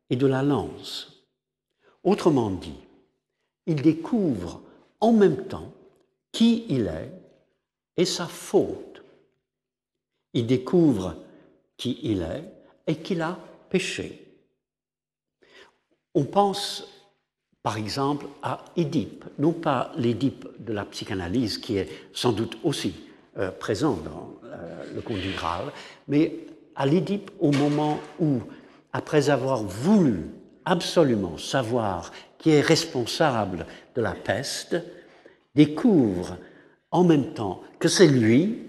et 0.08 0.16
de 0.16 0.26
la 0.26 0.42
lance. 0.42 1.26
Autrement 2.04 2.50
dit, 2.50 2.78
il 3.66 3.82
découvre 3.82 4.62
en 5.00 5.12
même 5.12 5.46
temps 5.48 5.72
qui 6.32 6.64
il 6.68 6.86
est 6.86 7.12
et 7.96 8.04
sa 8.04 8.26
faute. 8.26 9.02
Il 10.32 10.46
découvre 10.46 11.16
qui 11.76 11.98
il 12.02 12.22
est 12.22 12.59
et 12.90 12.96
qu'il 12.96 13.22
a 13.22 13.38
péché. 13.70 14.20
On 16.12 16.24
pense 16.24 16.88
par 17.62 17.76
exemple 17.76 18.26
à 18.42 18.64
Édipe, 18.76 19.24
non 19.38 19.52
pas 19.52 19.92
l'Édipe 19.96 20.48
de 20.58 20.72
la 20.72 20.84
psychanalyse 20.86 21.58
qui 21.58 21.76
est 21.76 21.88
sans 22.12 22.32
doute 22.32 22.58
aussi 22.64 22.94
euh, 23.38 23.52
présent 23.52 23.92
dans 23.92 24.34
euh, 24.44 24.92
le 24.92 25.02
conte 25.02 25.20
du 25.20 25.30
Graal, 25.30 25.66
mais 26.08 26.32
à 26.74 26.84
l'Édipe 26.84 27.30
au 27.38 27.52
moment 27.52 28.00
où, 28.18 28.40
après 28.92 29.30
avoir 29.30 29.62
voulu 29.62 30.24
absolument 30.64 31.38
savoir 31.38 32.10
qui 32.38 32.50
est 32.50 32.60
responsable 32.60 33.66
de 33.94 34.00
la 34.00 34.14
peste, 34.14 34.76
découvre 35.54 36.38
en 36.90 37.04
même 37.04 37.34
temps 37.34 37.62
que 37.78 37.86
c'est 37.86 38.08
lui 38.08 38.66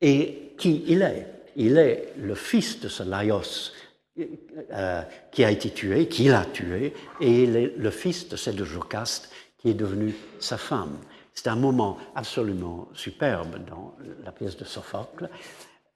et 0.00 0.54
qui 0.56 0.84
il 0.86 1.02
est. 1.02 1.37
Il 1.58 1.76
est 1.76 2.14
le 2.16 2.34
fils 2.34 2.80
de 2.80 2.88
ce 2.88 3.02
Laios 3.02 3.72
euh, 4.18 5.02
qui 5.32 5.44
a 5.44 5.50
été 5.50 5.70
tué, 5.70 6.08
qui 6.08 6.24
l'a 6.28 6.44
tué, 6.44 6.94
et 7.20 7.42
il 7.42 7.56
est 7.56 7.74
le 7.76 7.90
fils 7.90 8.28
de 8.28 8.52
de 8.52 8.64
Jocaste 8.64 9.30
qui 9.58 9.70
est 9.70 9.74
devenue 9.74 10.14
sa 10.38 10.56
femme. 10.56 10.98
C'est 11.34 11.48
un 11.48 11.56
moment 11.56 11.98
absolument 12.14 12.88
superbe 12.94 13.58
dans 13.68 13.94
la 14.24 14.32
pièce 14.32 14.56
de 14.56 14.64
Sophocle. 14.64 15.28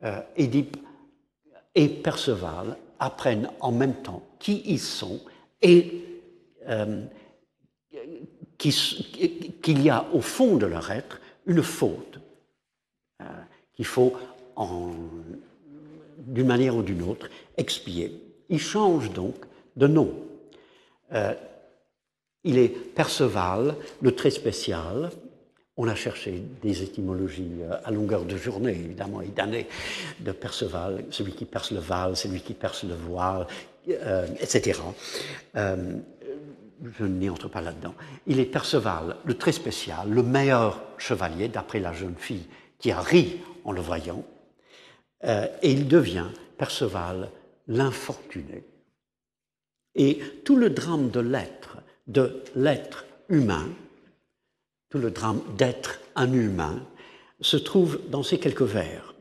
Euh, 0.02 0.20
Édipe 0.36 0.76
et 1.74 1.88
Perceval 1.88 2.76
apprennent 2.98 3.48
en 3.60 3.72
même 3.72 4.02
temps 4.02 4.22
qui 4.38 4.62
ils 4.66 4.80
sont 4.80 5.20
et 5.60 6.04
euh, 6.68 7.04
qu'il 8.58 9.82
y 9.82 9.90
a 9.90 10.06
au 10.12 10.20
fond 10.20 10.56
de 10.56 10.66
leur 10.66 10.90
être 10.90 11.20
une 11.46 11.62
faute 11.62 12.20
euh, 13.20 13.24
qu'il 13.74 13.86
faut, 13.86 14.12
d'une 16.26 16.46
manière 16.46 16.76
ou 16.76 16.82
d'une 16.82 17.02
autre, 17.02 17.28
expier. 17.56 18.20
Il 18.48 18.60
change 18.60 19.10
donc 19.12 19.36
de 19.76 19.86
nom. 19.86 20.12
Euh, 21.12 21.34
il 22.44 22.58
est 22.58 22.68
Perceval, 22.68 23.76
le 24.00 24.14
très 24.14 24.30
spécial. 24.30 25.10
On 25.76 25.88
a 25.88 25.94
cherché 25.94 26.42
des 26.62 26.82
étymologies 26.82 27.60
euh, 27.62 27.76
à 27.84 27.90
longueur 27.90 28.24
de 28.24 28.36
journée, 28.36 28.72
évidemment, 28.72 29.20
et 29.20 29.28
d'années, 29.28 29.66
de 30.20 30.32
Perceval, 30.32 31.04
celui 31.10 31.32
qui 31.32 31.44
perce 31.44 31.70
le 31.70 31.80
val, 31.80 32.16
celui 32.16 32.40
qui 32.40 32.54
perce 32.54 32.84
le 32.84 32.94
voile, 32.94 33.46
etc 34.40 34.74
je 36.98 37.04
n'y 37.04 37.28
entre 37.28 37.48
pas 37.48 37.60
là-dedans. 37.60 37.94
Il 38.26 38.40
est 38.40 38.44
Perceval, 38.44 39.16
le 39.24 39.34
très 39.34 39.52
spécial, 39.52 40.08
le 40.10 40.22
meilleur 40.22 40.82
chevalier, 40.98 41.48
d'après 41.48 41.80
la 41.80 41.92
jeune 41.92 42.16
fille 42.16 42.46
qui 42.78 42.90
a 42.90 43.00
ri 43.00 43.40
en 43.64 43.72
le 43.72 43.80
voyant, 43.80 44.24
euh, 45.24 45.46
et 45.62 45.72
il 45.72 45.88
devient 45.88 46.26
Perceval, 46.58 47.30
l'infortuné. 47.68 48.64
Et 49.94 50.20
tout 50.44 50.56
le 50.56 50.70
drame 50.70 51.10
de 51.10 51.20
l'être, 51.20 51.78
de 52.06 52.42
l'être 52.54 53.04
humain, 53.28 53.68
tout 54.88 54.98
le 54.98 55.10
drame 55.10 55.42
d'être 55.56 56.00
un 56.14 56.32
humain, 56.32 56.86
se 57.40 57.56
trouve 57.56 58.00
dans 58.08 58.22
ces 58.22 58.38
quelques 58.38 58.62
vers. 58.62 59.14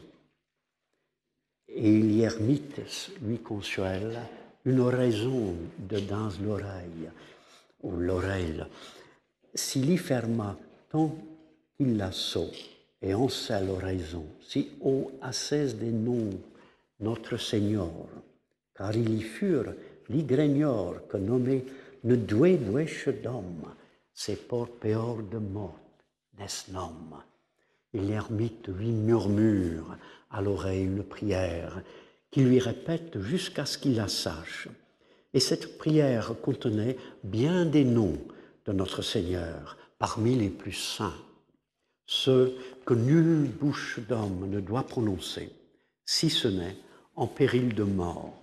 et 1.74 2.00
l'ermite 2.00 2.82
lui 3.22 3.40
consuèle 3.40 4.20
une 4.66 4.80
oraison 4.80 5.56
de 5.80 6.00
dans 6.00 6.30
l'oreille, 6.44 7.10
ou 7.84 7.92
l'oreille. 7.92 8.64
S'il 9.54 9.92
y 9.92 9.98
ferma 9.98 10.58
tant 10.90 11.16
qu'il 11.78 11.98
la 11.98 12.12
saut, 12.12 12.52
et 13.02 13.14
en 13.14 13.30
sait 13.30 13.66
l'oraison, 13.66 14.26
si 14.42 14.70
haut 14.82 15.12
assise 15.22 15.76
des 15.76 15.92
noms 15.92 16.40
notre 17.00 17.38
Seigneur, 17.38 18.08
car 18.76 18.96
il 18.96 19.14
y 19.14 19.22
furent 19.22 19.74
l'igrenior 20.10 21.08
que 21.08 21.18
nommé 21.18 21.66
ne 22.04 22.16
doué 22.16 22.58
douèche 22.58 23.10
d'homme, 23.10 23.74
c'est 24.14 24.48
pour 24.48 24.68
péor 24.68 25.18
de 25.24 25.38
mort, 25.38 25.80
n'est-ce. 26.38 26.72
Et 27.94 28.00
l'ermite 28.00 28.68
lui 28.70 28.92
murmure 28.92 29.98
à 30.30 30.42
l'oreille 30.42 30.84
une 30.84 31.04
prière 31.04 31.82
qui 32.30 32.42
lui 32.42 32.60
répète 32.60 33.20
jusqu'à 33.20 33.66
ce 33.66 33.78
qu'il 33.78 33.96
la 33.96 34.08
sache. 34.08 34.70
Et 35.34 35.40
cette 35.40 35.78
prière 35.78 36.34
contenait 36.42 36.98
bien 37.24 37.66
des 37.66 37.86
noms 37.86 38.18
de 38.66 38.74
notre 38.74 39.02
Seigneur 39.02 39.78
parmi 39.98 40.36
les 40.36 40.50
plus 40.50 40.74
saints, 40.74 41.16
ceux 42.06 42.56
que 42.86 42.94
nulle 42.94 43.48
bouche 43.48 44.00
d'homme 44.00 44.50
ne 44.50 44.60
doit 44.60 44.84
prononcer, 44.84 45.52
si 46.06 46.30
ce 46.30 46.48
n'est 46.48 46.76
en 47.16 47.28
péril 47.28 47.76
de 47.76 47.84
mort. 47.84 48.34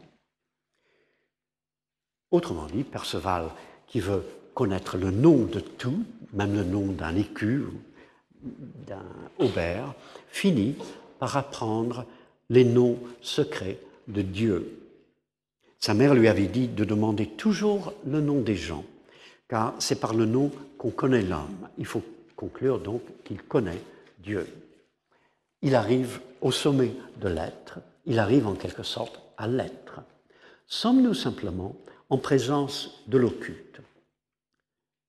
Autrement 2.30 2.66
dit, 2.66 2.84
Perceval, 2.84 3.50
qui 3.86 4.00
veut 4.00 4.22
connaître 4.54 4.96
le 4.96 5.10
nom 5.10 5.44
de 5.44 5.60
tout, 5.60 6.04
même 6.32 6.54
le 6.54 6.64
nom 6.64 6.86
d'un 6.86 7.16
écu, 7.16 7.64
d'un 8.42 9.04
aubert, 9.38 9.94
finit 10.28 10.76
par 11.18 11.36
apprendre 11.36 12.06
les 12.50 12.64
noms 12.64 12.98
secrets 13.20 13.78
de 14.06 14.22
Dieu. 14.22 14.77
Sa 15.80 15.94
mère 15.94 16.14
lui 16.14 16.28
avait 16.28 16.46
dit 16.46 16.68
de 16.68 16.84
demander 16.84 17.26
toujours 17.26 17.92
le 18.06 18.20
nom 18.20 18.40
des 18.40 18.56
gens, 18.56 18.84
car 19.48 19.74
c'est 19.78 20.00
par 20.00 20.14
le 20.14 20.26
nom 20.26 20.50
qu'on 20.76 20.90
connaît 20.90 21.22
l'homme. 21.22 21.68
Il 21.78 21.86
faut 21.86 22.02
conclure 22.36 22.78
donc 22.78 23.02
qu'il 23.24 23.42
connaît 23.42 23.80
Dieu. 24.18 24.46
Il 25.62 25.74
arrive 25.74 26.20
au 26.40 26.52
sommet 26.52 26.92
de 27.20 27.28
l'être, 27.28 27.80
il 28.06 28.18
arrive 28.18 28.46
en 28.46 28.54
quelque 28.54 28.82
sorte 28.82 29.20
à 29.36 29.46
l'être. 29.46 30.00
Sommes-nous 30.66 31.14
simplement 31.14 31.76
en 32.10 32.18
présence 32.18 33.02
de 33.06 33.18
l'occulte? 33.18 33.80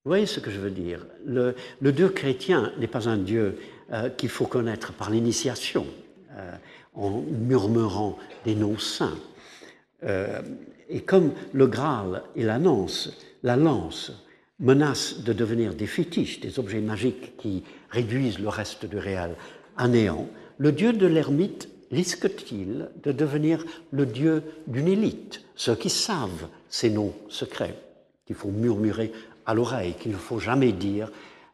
Vous 0.05 0.11
voyez 0.11 0.26
ce 0.26 0.39
que 0.39 0.49
je 0.49 0.59
veux 0.59 0.72
dire 0.72 1.05
le, 1.26 1.55
Dieu 1.82 2.09
chrétien 2.09 2.72
n'est 2.80 2.88
pas 2.88 3.09
un 3.09 3.17
Dieu 3.17 3.59
euh, 3.91 4.09
qu'il 4.09 4.30
faut 4.30 4.47
connaître 4.47 4.93
par 4.93 5.09
l'initiation. 5.09 5.86
Euh, 6.38 6.55
en 6.95 7.22
murmurant 7.22 8.17
des 8.45 8.55
noms 8.55 8.78
saints. 8.78 9.17
Euh, 10.04 10.41
et 10.89 11.02
comme 11.02 11.34
le 11.54 11.68
Graal 11.68 12.24
et 12.36 12.43
la 12.43 12.58
lance, 12.58 13.12
la 13.43 13.56
lance 13.56 14.12
menacent 14.60 15.24
de 15.24 15.34
devenir 15.34 15.74
des 15.74 15.88
fétiches, 15.88 16.39
des 16.39 16.60
objets 16.60 16.82
magiques 16.82 17.38
qui 17.38 17.64
réduisent 17.89 18.39
le 18.39 18.50
reste 18.50 18.86
du 18.86 18.97
réel 18.97 19.36
à 19.78 19.88
néant, 19.88 20.28
le 20.58 20.72
dieu 20.72 20.91
de 20.93 21.08
l'ermite 21.08 21.70
risque-t-il 21.91 22.89
de 23.04 23.12
devenir 23.12 23.66
le 23.91 24.06
dieu 24.06 24.43
d'une 24.68 24.88
élite, 24.88 25.41
ceux 25.56 25.76
qui 25.76 25.89
savent 25.89 26.47
ces 26.70 26.89
noms 26.89 27.14
secrets, 27.30 27.76
qu'il 28.26 28.36
faut 28.36 28.50
murmurer 28.50 29.12
à 29.45 29.54
l'oreille, 29.54 29.95
qu'il 30.00 30.12
ne 30.12 30.18
faut 30.18 30.39
jamais 30.39 30.72
dire, 30.72 31.12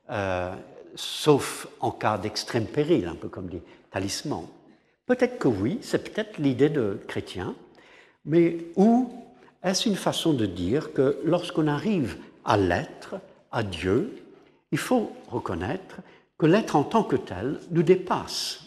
euh, 0.10 0.54
sauf 0.96 1.68
en 1.80 1.92
cas 1.92 2.18
d'extrême 2.18 2.66
péril, 2.66 3.08
un 3.08 3.16
peu 3.16 3.30
comme 3.30 3.48
des 3.48 3.62
talismans. 3.92 4.50
Peut-être 5.06 5.38
que 5.38 5.48
oui, 5.48 5.78
c'est 5.82 6.04
peut-être 6.04 6.40
l'idée 6.40 6.70
de 6.70 7.00
chrétien, 7.08 7.56
mais 8.26 8.58
où 8.76 9.12
est-ce 9.64 9.90
une 9.90 9.96
façon 9.96 10.34
de 10.34 10.46
dire 10.46 10.94
que 10.94 11.20
lorsqu'on 11.24 11.68
arrive 11.68 12.18
à 12.44 12.58
l'être, 12.58 13.16
à 13.52 13.64
Dieu, 13.64 14.24
il 14.72 14.78
faut 14.78 15.12
reconnaître 15.28 15.98
que 16.38 16.46
l'être 16.46 16.76
en 16.76 16.84
tant 16.84 17.04
que 17.04 17.16
tel 17.16 17.60
nous 17.72 17.84
dépasse. 17.84 18.62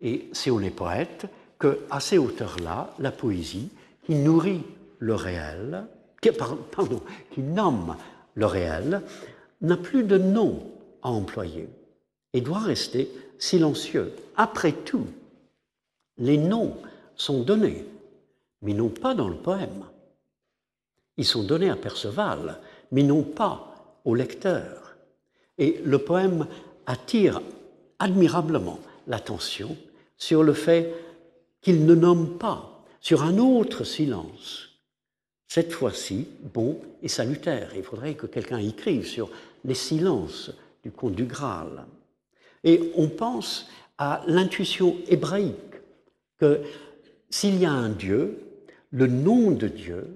Et 0.00 0.28
si 0.32 0.50
on 0.50 0.60
est 0.60 0.70
poète, 0.70 1.26
qu'à 1.58 2.00
ces 2.00 2.18
hauteurs-là, 2.18 2.94
la 2.98 3.10
poésie, 3.10 3.70
qui 4.04 4.14
nourrit 4.14 4.62
le 4.98 5.14
réel, 5.14 5.84
qui 6.20 7.40
nomme 7.40 7.96
le 8.34 8.46
réel, 8.46 9.02
n'a 9.60 9.76
plus 9.76 10.04
de 10.04 10.18
nom 10.18 10.62
à 11.02 11.08
employer 11.10 11.68
et 12.32 12.40
doit 12.40 12.60
rester 12.60 13.10
silencieux. 13.38 14.12
Après 14.36 14.72
tout, 14.72 15.06
les 16.18 16.38
noms 16.38 16.76
sont 17.16 17.42
donnés, 17.42 17.84
mais 18.62 18.74
non 18.74 18.88
pas 18.88 19.14
dans 19.14 19.28
le 19.28 19.36
poème. 19.36 19.84
Ils 21.16 21.24
sont 21.24 21.42
donnés 21.42 21.70
à 21.70 21.76
Perceval, 21.76 22.60
mais 22.92 23.02
non 23.02 23.22
pas 23.22 24.00
au 24.04 24.14
lecteur. 24.14 24.96
Et 25.58 25.80
le 25.84 25.98
poème 25.98 26.46
attire 26.86 27.42
admirablement 27.98 28.78
l'attention 29.06 29.76
sur 30.16 30.42
le 30.42 30.52
fait 30.52 30.94
qu'il 31.60 31.84
ne 31.86 31.94
nomme 31.94 32.38
pas, 32.38 32.84
sur 33.00 33.22
un 33.22 33.38
autre 33.38 33.84
silence, 33.84 34.68
cette 35.46 35.72
fois-ci 35.72 36.28
bon 36.54 36.78
et 37.02 37.08
salutaire. 37.08 37.72
Il 37.74 37.82
faudrait 37.82 38.14
que 38.14 38.26
quelqu'un 38.26 38.58
écrive 38.58 39.06
sur 39.06 39.30
les 39.64 39.74
silences 39.74 40.52
du 40.84 40.90
conte 40.90 41.14
du 41.14 41.24
Graal. 41.24 41.86
Et 42.64 42.92
on 42.96 43.08
pense 43.08 43.68
à 43.98 44.22
l'intuition 44.26 44.96
hébraïque 45.08 45.56
que 46.38 46.60
s'il 47.30 47.58
y 47.58 47.66
a 47.66 47.72
un 47.72 47.88
Dieu, 47.88 48.47
le 48.90 49.06
nom 49.06 49.50
de 49.50 49.68
Dieu, 49.68 50.06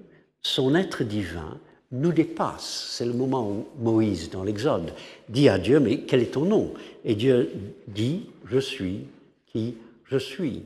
son 0.41 0.75
être 0.75 1.03
divin, 1.03 1.59
nous 1.91 2.11
dépasse. 2.11 2.89
C'est 2.91 3.05
le 3.05 3.13
moment 3.13 3.49
où 3.49 3.67
Moïse, 3.79 4.29
dans 4.29 4.43
l'Exode, 4.43 4.93
dit 5.29 5.47
à 5.47 5.59
Dieu, 5.59 5.79
mais 5.79 6.01
quel 6.01 6.21
est 6.21 6.33
ton 6.33 6.45
nom? 6.45 6.73
Et 7.05 7.15
Dieu 7.15 7.51
dit, 7.87 8.29
je 8.45 8.59
suis 8.59 9.05
qui 9.47 9.77
je 10.05 10.17
suis. 10.17 10.63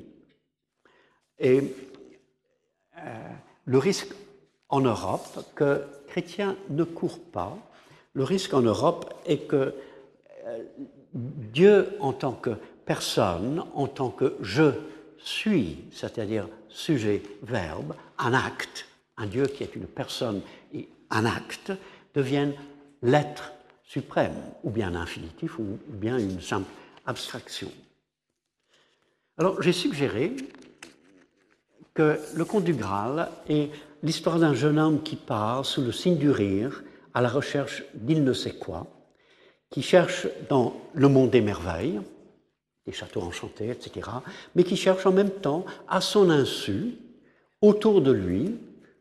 Et 1.39 1.61
euh, 2.97 3.01
le 3.65 3.77
risque 3.77 4.13
en 4.69 4.81
Europe 4.81 5.45
que 5.55 5.83
chrétiens 6.07 6.55
ne 6.69 6.83
courent 6.83 7.19
pas, 7.19 7.57
le 8.13 8.23
risque 8.23 8.53
en 8.53 8.61
Europe 8.61 9.13
est 9.25 9.47
que 9.47 9.73
euh, 10.45 10.63
Dieu 11.13 11.89
en 11.99 12.13
tant 12.13 12.33
que 12.33 12.51
personne, 12.85 13.63
en 13.73 13.87
tant 13.87 14.09
que 14.09 14.35
je 14.41 14.71
suis, 15.17 15.77
c'est-à-dire 15.91 16.47
sujet, 16.77 17.23
verbe, 17.41 17.95
un 18.19 18.33
acte, 18.33 18.85
un 19.17 19.25
Dieu 19.25 19.47
qui 19.47 19.63
est 19.63 19.75
une 19.75 19.87
personne 19.87 20.41
et 20.73 20.87
un 21.09 21.25
acte, 21.25 21.71
deviennent 22.13 22.53
l'être 23.01 23.51
suprême, 23.83 24.35
ou 24.63 24.69
bien 24.69 24.91
l'infinitif, 24.91 25.57
ou 25.59 25.79
bien 25.87 26.17
une 26.17 26.39
simple 26.39 26.69
abstraction. 27.05 27.71
Alors 29.37 29.61
j'ai 29.61 29.73
suggéré 29.73 30.35
que 31.93 32.19
le 32.35 32.45
conte 32.45 32.63
du 32.63 32.73
Graal 32.73 33.29
est 33.49 33.71
l'histoire 34.03 34.37
d'un 34.37 34.53
jeune 34.53 34.77
homme 34.77 35.01
qui 35.01 35.15
part 35.15 35.65
sous 35.65 35.81
le 35.81 35.91
signe 35.91 36.17
du 36.17 36.29
rire 36.29 36.83
à 37.13 37.21
la 37.21 37.29
recherche 37.29 37.83
d'il 37.95 38.23
ne 38.23 38.33
sait 38.33 38.55
quoi, 38.55 38.85
qui 39.71 39.81
cherche 39.81 40.27
dans 40.49 40.79
le 40.93 41.07
monde 41.07 41.31
des 41.31 41.41
merveilles, 41.41 41.99
des 42.87 42.93
châteaux 42.93 43.21
enchantés, 43.21 43.69
etc., 43.69 44.09
mais 44.55 44.63
qui 44.63 44.77
cherche 44.77 45.05
en 45.05 45.11
même 45.11 45.29
temps, 45.29 45.65
à 45.87 46.01
son 46.01 46.29
insu, 46.29 46.93
autour 47.61 48.01
de 48.01 48.11
lui, 48.11 48.55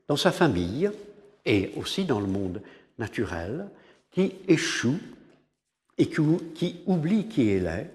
dans 0.08 0.16
sa 0.16 0.32
famille 0.32 0.90
et 1.44 1.70
aussi 1.76 2.04
dans 2.04 2.20
le 2.20 2.26
monde 2.26 2.60
naturel, 2.98 3.68
qui 4.10 4.34
échoue 4.48 4.98
et 5.98 6.08
qui, 6.08 6.76
oublie 6.86 7.28
qui 7.28 7.54
il 7.56 7.66
est 7.66 7.90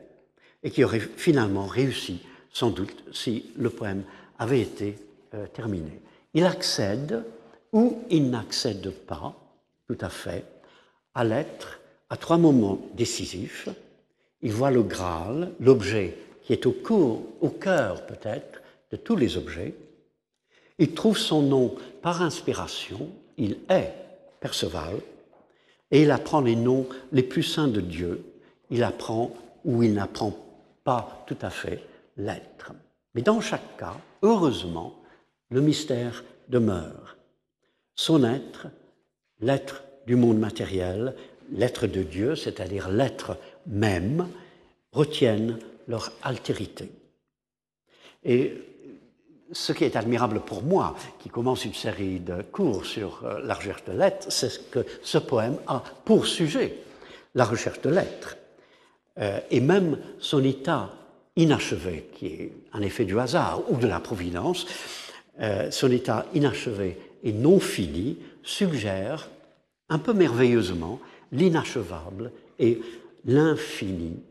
et 0.64 0.72
qui 0.72 0.84
aurait 0.84 1.00
finalement 1.00 1.68
réussi, 1.68 2.22
sans 2.54 2.70
doute, 2.70 3.04
si 3.12 3.52
le 3.58 3.70
poème 3.70 4.04
avait 4.40 4.62
été 4.62 4.98
euh, 5.34 5.46
terminé. 5.48 6.00
Il 6.34 6.46
accède 6.46 7.24
ou 7.74 8.04
il 8.10 8.30
n'accède 8.30 8.92
pas, 8.92 9.36
tout 9.88 9.98
à 10.00 10.10
fait, 10.10 10.46
à 11.14 11.24
l'être 11.24 11.80
à 12.10 12.18
trois 12.18 12.38
moments 12.38 12.80
décisifs 12.94 13.70
il 14.42 14.52
voit 14.52 14.72
le 14.72 14.84
Graal, 14.84 15.52
l'objet 15.60 16.18
qui 16.44 16.54
est 16.54 16.66
au, 16.66 16.76
au 17.42 17.50
cœur 17.50 18.06
peut-être 18.06 18.62
de 18.92 18.98
tous 18.98 19.16
les 19.16 19.38
objets. 19.38 19.74
Il 20.80 20.94
trouve 20.94 21.18
son 21.18 21.42
nom 21.42 21.76
par 22.02 22.22
inspiration, 22.22 23.10
il 23.38 23.58
est 23.70 23.94
Perceval, 24.40 24.96
et 25.92 26.02
il 26.02 26.12
apprend 26.12 26.42
les 26.42 26.56
noms 26.56 26.88
les 27.12 27.24
plus 27.24 27.44
saints 27.44 27.68
de 27.68 27.82
Dieu. 27.82 28.24
Il 28.70 28.84
apprend 28.84 29.36
ou 29.66 29.84
il 29.84 29.94
n'apprend 29.94 30.36
pas 30.84 31.24
tout 31.28 31.38
à 31.42 31.50
fait 31.50 31.84
l'être. 32.18 32.72
Mais 33.14 33.22
dans 33.22 33.42
chaque 33.42 33.78
cas, 33.78 33.98
heureusement, 34.24 34.96
le 35.50 35.62
mystère 35.62 36.24
demeure. 36.48 37.18
Son 37.96 38.24
être, 38.24 38.68
l'être 39.42 39.84
du 40.08 40.16
monde 40.16 40.40
matériel, 40.40 41.14
l'être 41.52 41.88
de 41.88 42.04
Dieu, 42.04 42.36
c'est-à-dire 42.36 42.90
l'être 42.90 43.38
même, 43.68 44.28
retiennent 44.92 45.60
leur 45.88 46.12
altérité. 46.24 46.92
Et 48.24 48.54
ce 49.52 49.74
qui 49.74 49.84
est 49.84 49.96
admirable 49.96 50.40
pour 50.42 50.64
moi, 50.64 50.96
qui 51.20 51.30
commence 51.30 51.66
une 51.66 51.74
série 51.74 52.20
de 52.20 52.42
cours 52.42 52.86
sur 52.86 53.24
euh, 53.26 53.40
la 53.44 53.54
recherche 53.54 53.84
de 53.86 53.92
l'être, 53.92 54.32
c'est 54.32 54.70
que 54.70 54.86
ce 55.02 55.18
poème 55.18 55.58
a 55.68 55.84
pour 56.06 56.26
sujet 56.26 56.78
la 57.36 57.46
recherche 57.46 57.82
de 57.82 57.90
l'être. 57.90 58.38
Euh, 59.20 59.40
et 59.50 59.60
même 59.60 59.98
son 60.20 60.44
état 60.44 60.90
inachevé, 61.36 62.10
qui 62.14 62.28
est 62.28 62.54
un 62.74 62.82
effet 62.82 63.06
du 63.06 63.20
hasard 63.20 63.62
ou 63.70 63.78
de 63.78 63.88
la 63.88 64.00
providence, 64.00 64.66
euh, 65.42 65.72
son 65.72 65.92
état 65.92 66.26
inachevé 66.34 66.98
et 67.24 67.34
non 67.34 67.60
fini 67.60 68.18
suggère 68.44 69.30
un 69.90 70.00
peu 70.00 70.14
merveilleusement 70.14 71.00
l'inachevable 71.32 72.32
et 72.60 72.82
l'infini 73.26 74.24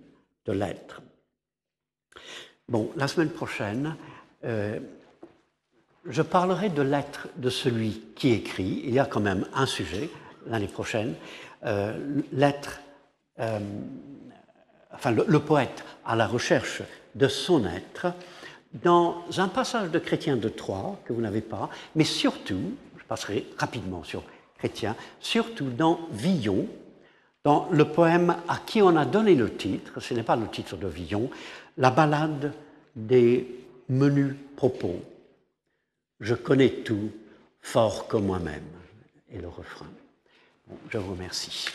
de 0.47 0.53
l'être. 0.53 1.03
Bon, 2.68 2.91
la 2.97 3.09
semaine 3.09 3.30
prochaine, 3.30 3.97
euh, 4.45 4.78
je 6.07 6.22
parlerai 6.22 6.68
de 6.70 6.82
l'être 6.82 7.28
de 7.36 7.51
celui 7.51 8.01
qui 8.14 8.30
écrit. 8.30 8.82
Il 8.84 8.95
y 8.95 8.99
a 8.99 9.07
quand 9.07 9.20
même 9.20 9.47
un 9.55 9.66
sujet 9.66 10.09
l'année 10.47 10.68
prochaine. 10.68 11.14
Euh, 11.64 12.20
l'être, 12.32 12.80
euh, 13.38 13.59
enfin 14.93 15.11
le, 15.11 15.24
le, 15.26 15.41
poète 15.41 15.84
à 16.07 16.16
la 16.16 16.26
recherche 16.26 16.82
de 17.14 17.28
son 17.28 17.66
être 17.66 18.14
dans 18.72 19.24
un 19.36 19.49
passage 19.49 19.91
de 19.91 19.99
Chrétien 19.99 20.36
de 20.36 20.49
Troyes 20.49 20.99
que 21.05 21.12
vous 21.12 21.20
n'avez 21.20 21.41
pas, 21.41 21.68
mais 21.97 22.05
surtout, 22.05 22.76
je 22.97 23.05
passerai 23.05 23.47
rapidement 23.59 24.05
sur 24.05 24.22
Chrétien, 24.59 24.95
surtout 25.20 25.70
dans 25.70 26.01
Villon, 26.12 26.66
dans 27.45 27.68
le 27.70 27.86
poème 27.86 28.36
à 28.49 28.59
qui 28.59 28.82
on 28.82 28.97
a 28.97 29.05
donné 29.05 29.34
le 29.34 29.55
titre, 29.55 30.01
ce 30.01 30.14
n'est 30.14 30.22
pas 30.22 30.36
le 30.36 30.49
titre 30.49 30.76
de 30.76 30.86
Villon, 30.86 31.30
la 31.78 31.91
ballade 31.91 32.53
des 32.95 33.47
menus 33.88 34.34
propos. 34.57 35.03
Je 36.20 36.34
connais 36.34 36.70
tout, 36.70 37.11
fort 37.62 38.07
comme 38.09 38.26
moi-même. 38.26 38.64
Et 39.32 39.38
le 39.38 39.49
refrain. 39.49 39.86
je 40.91 40.99
vous 40.99 41.12
remercie. 41.12 41.66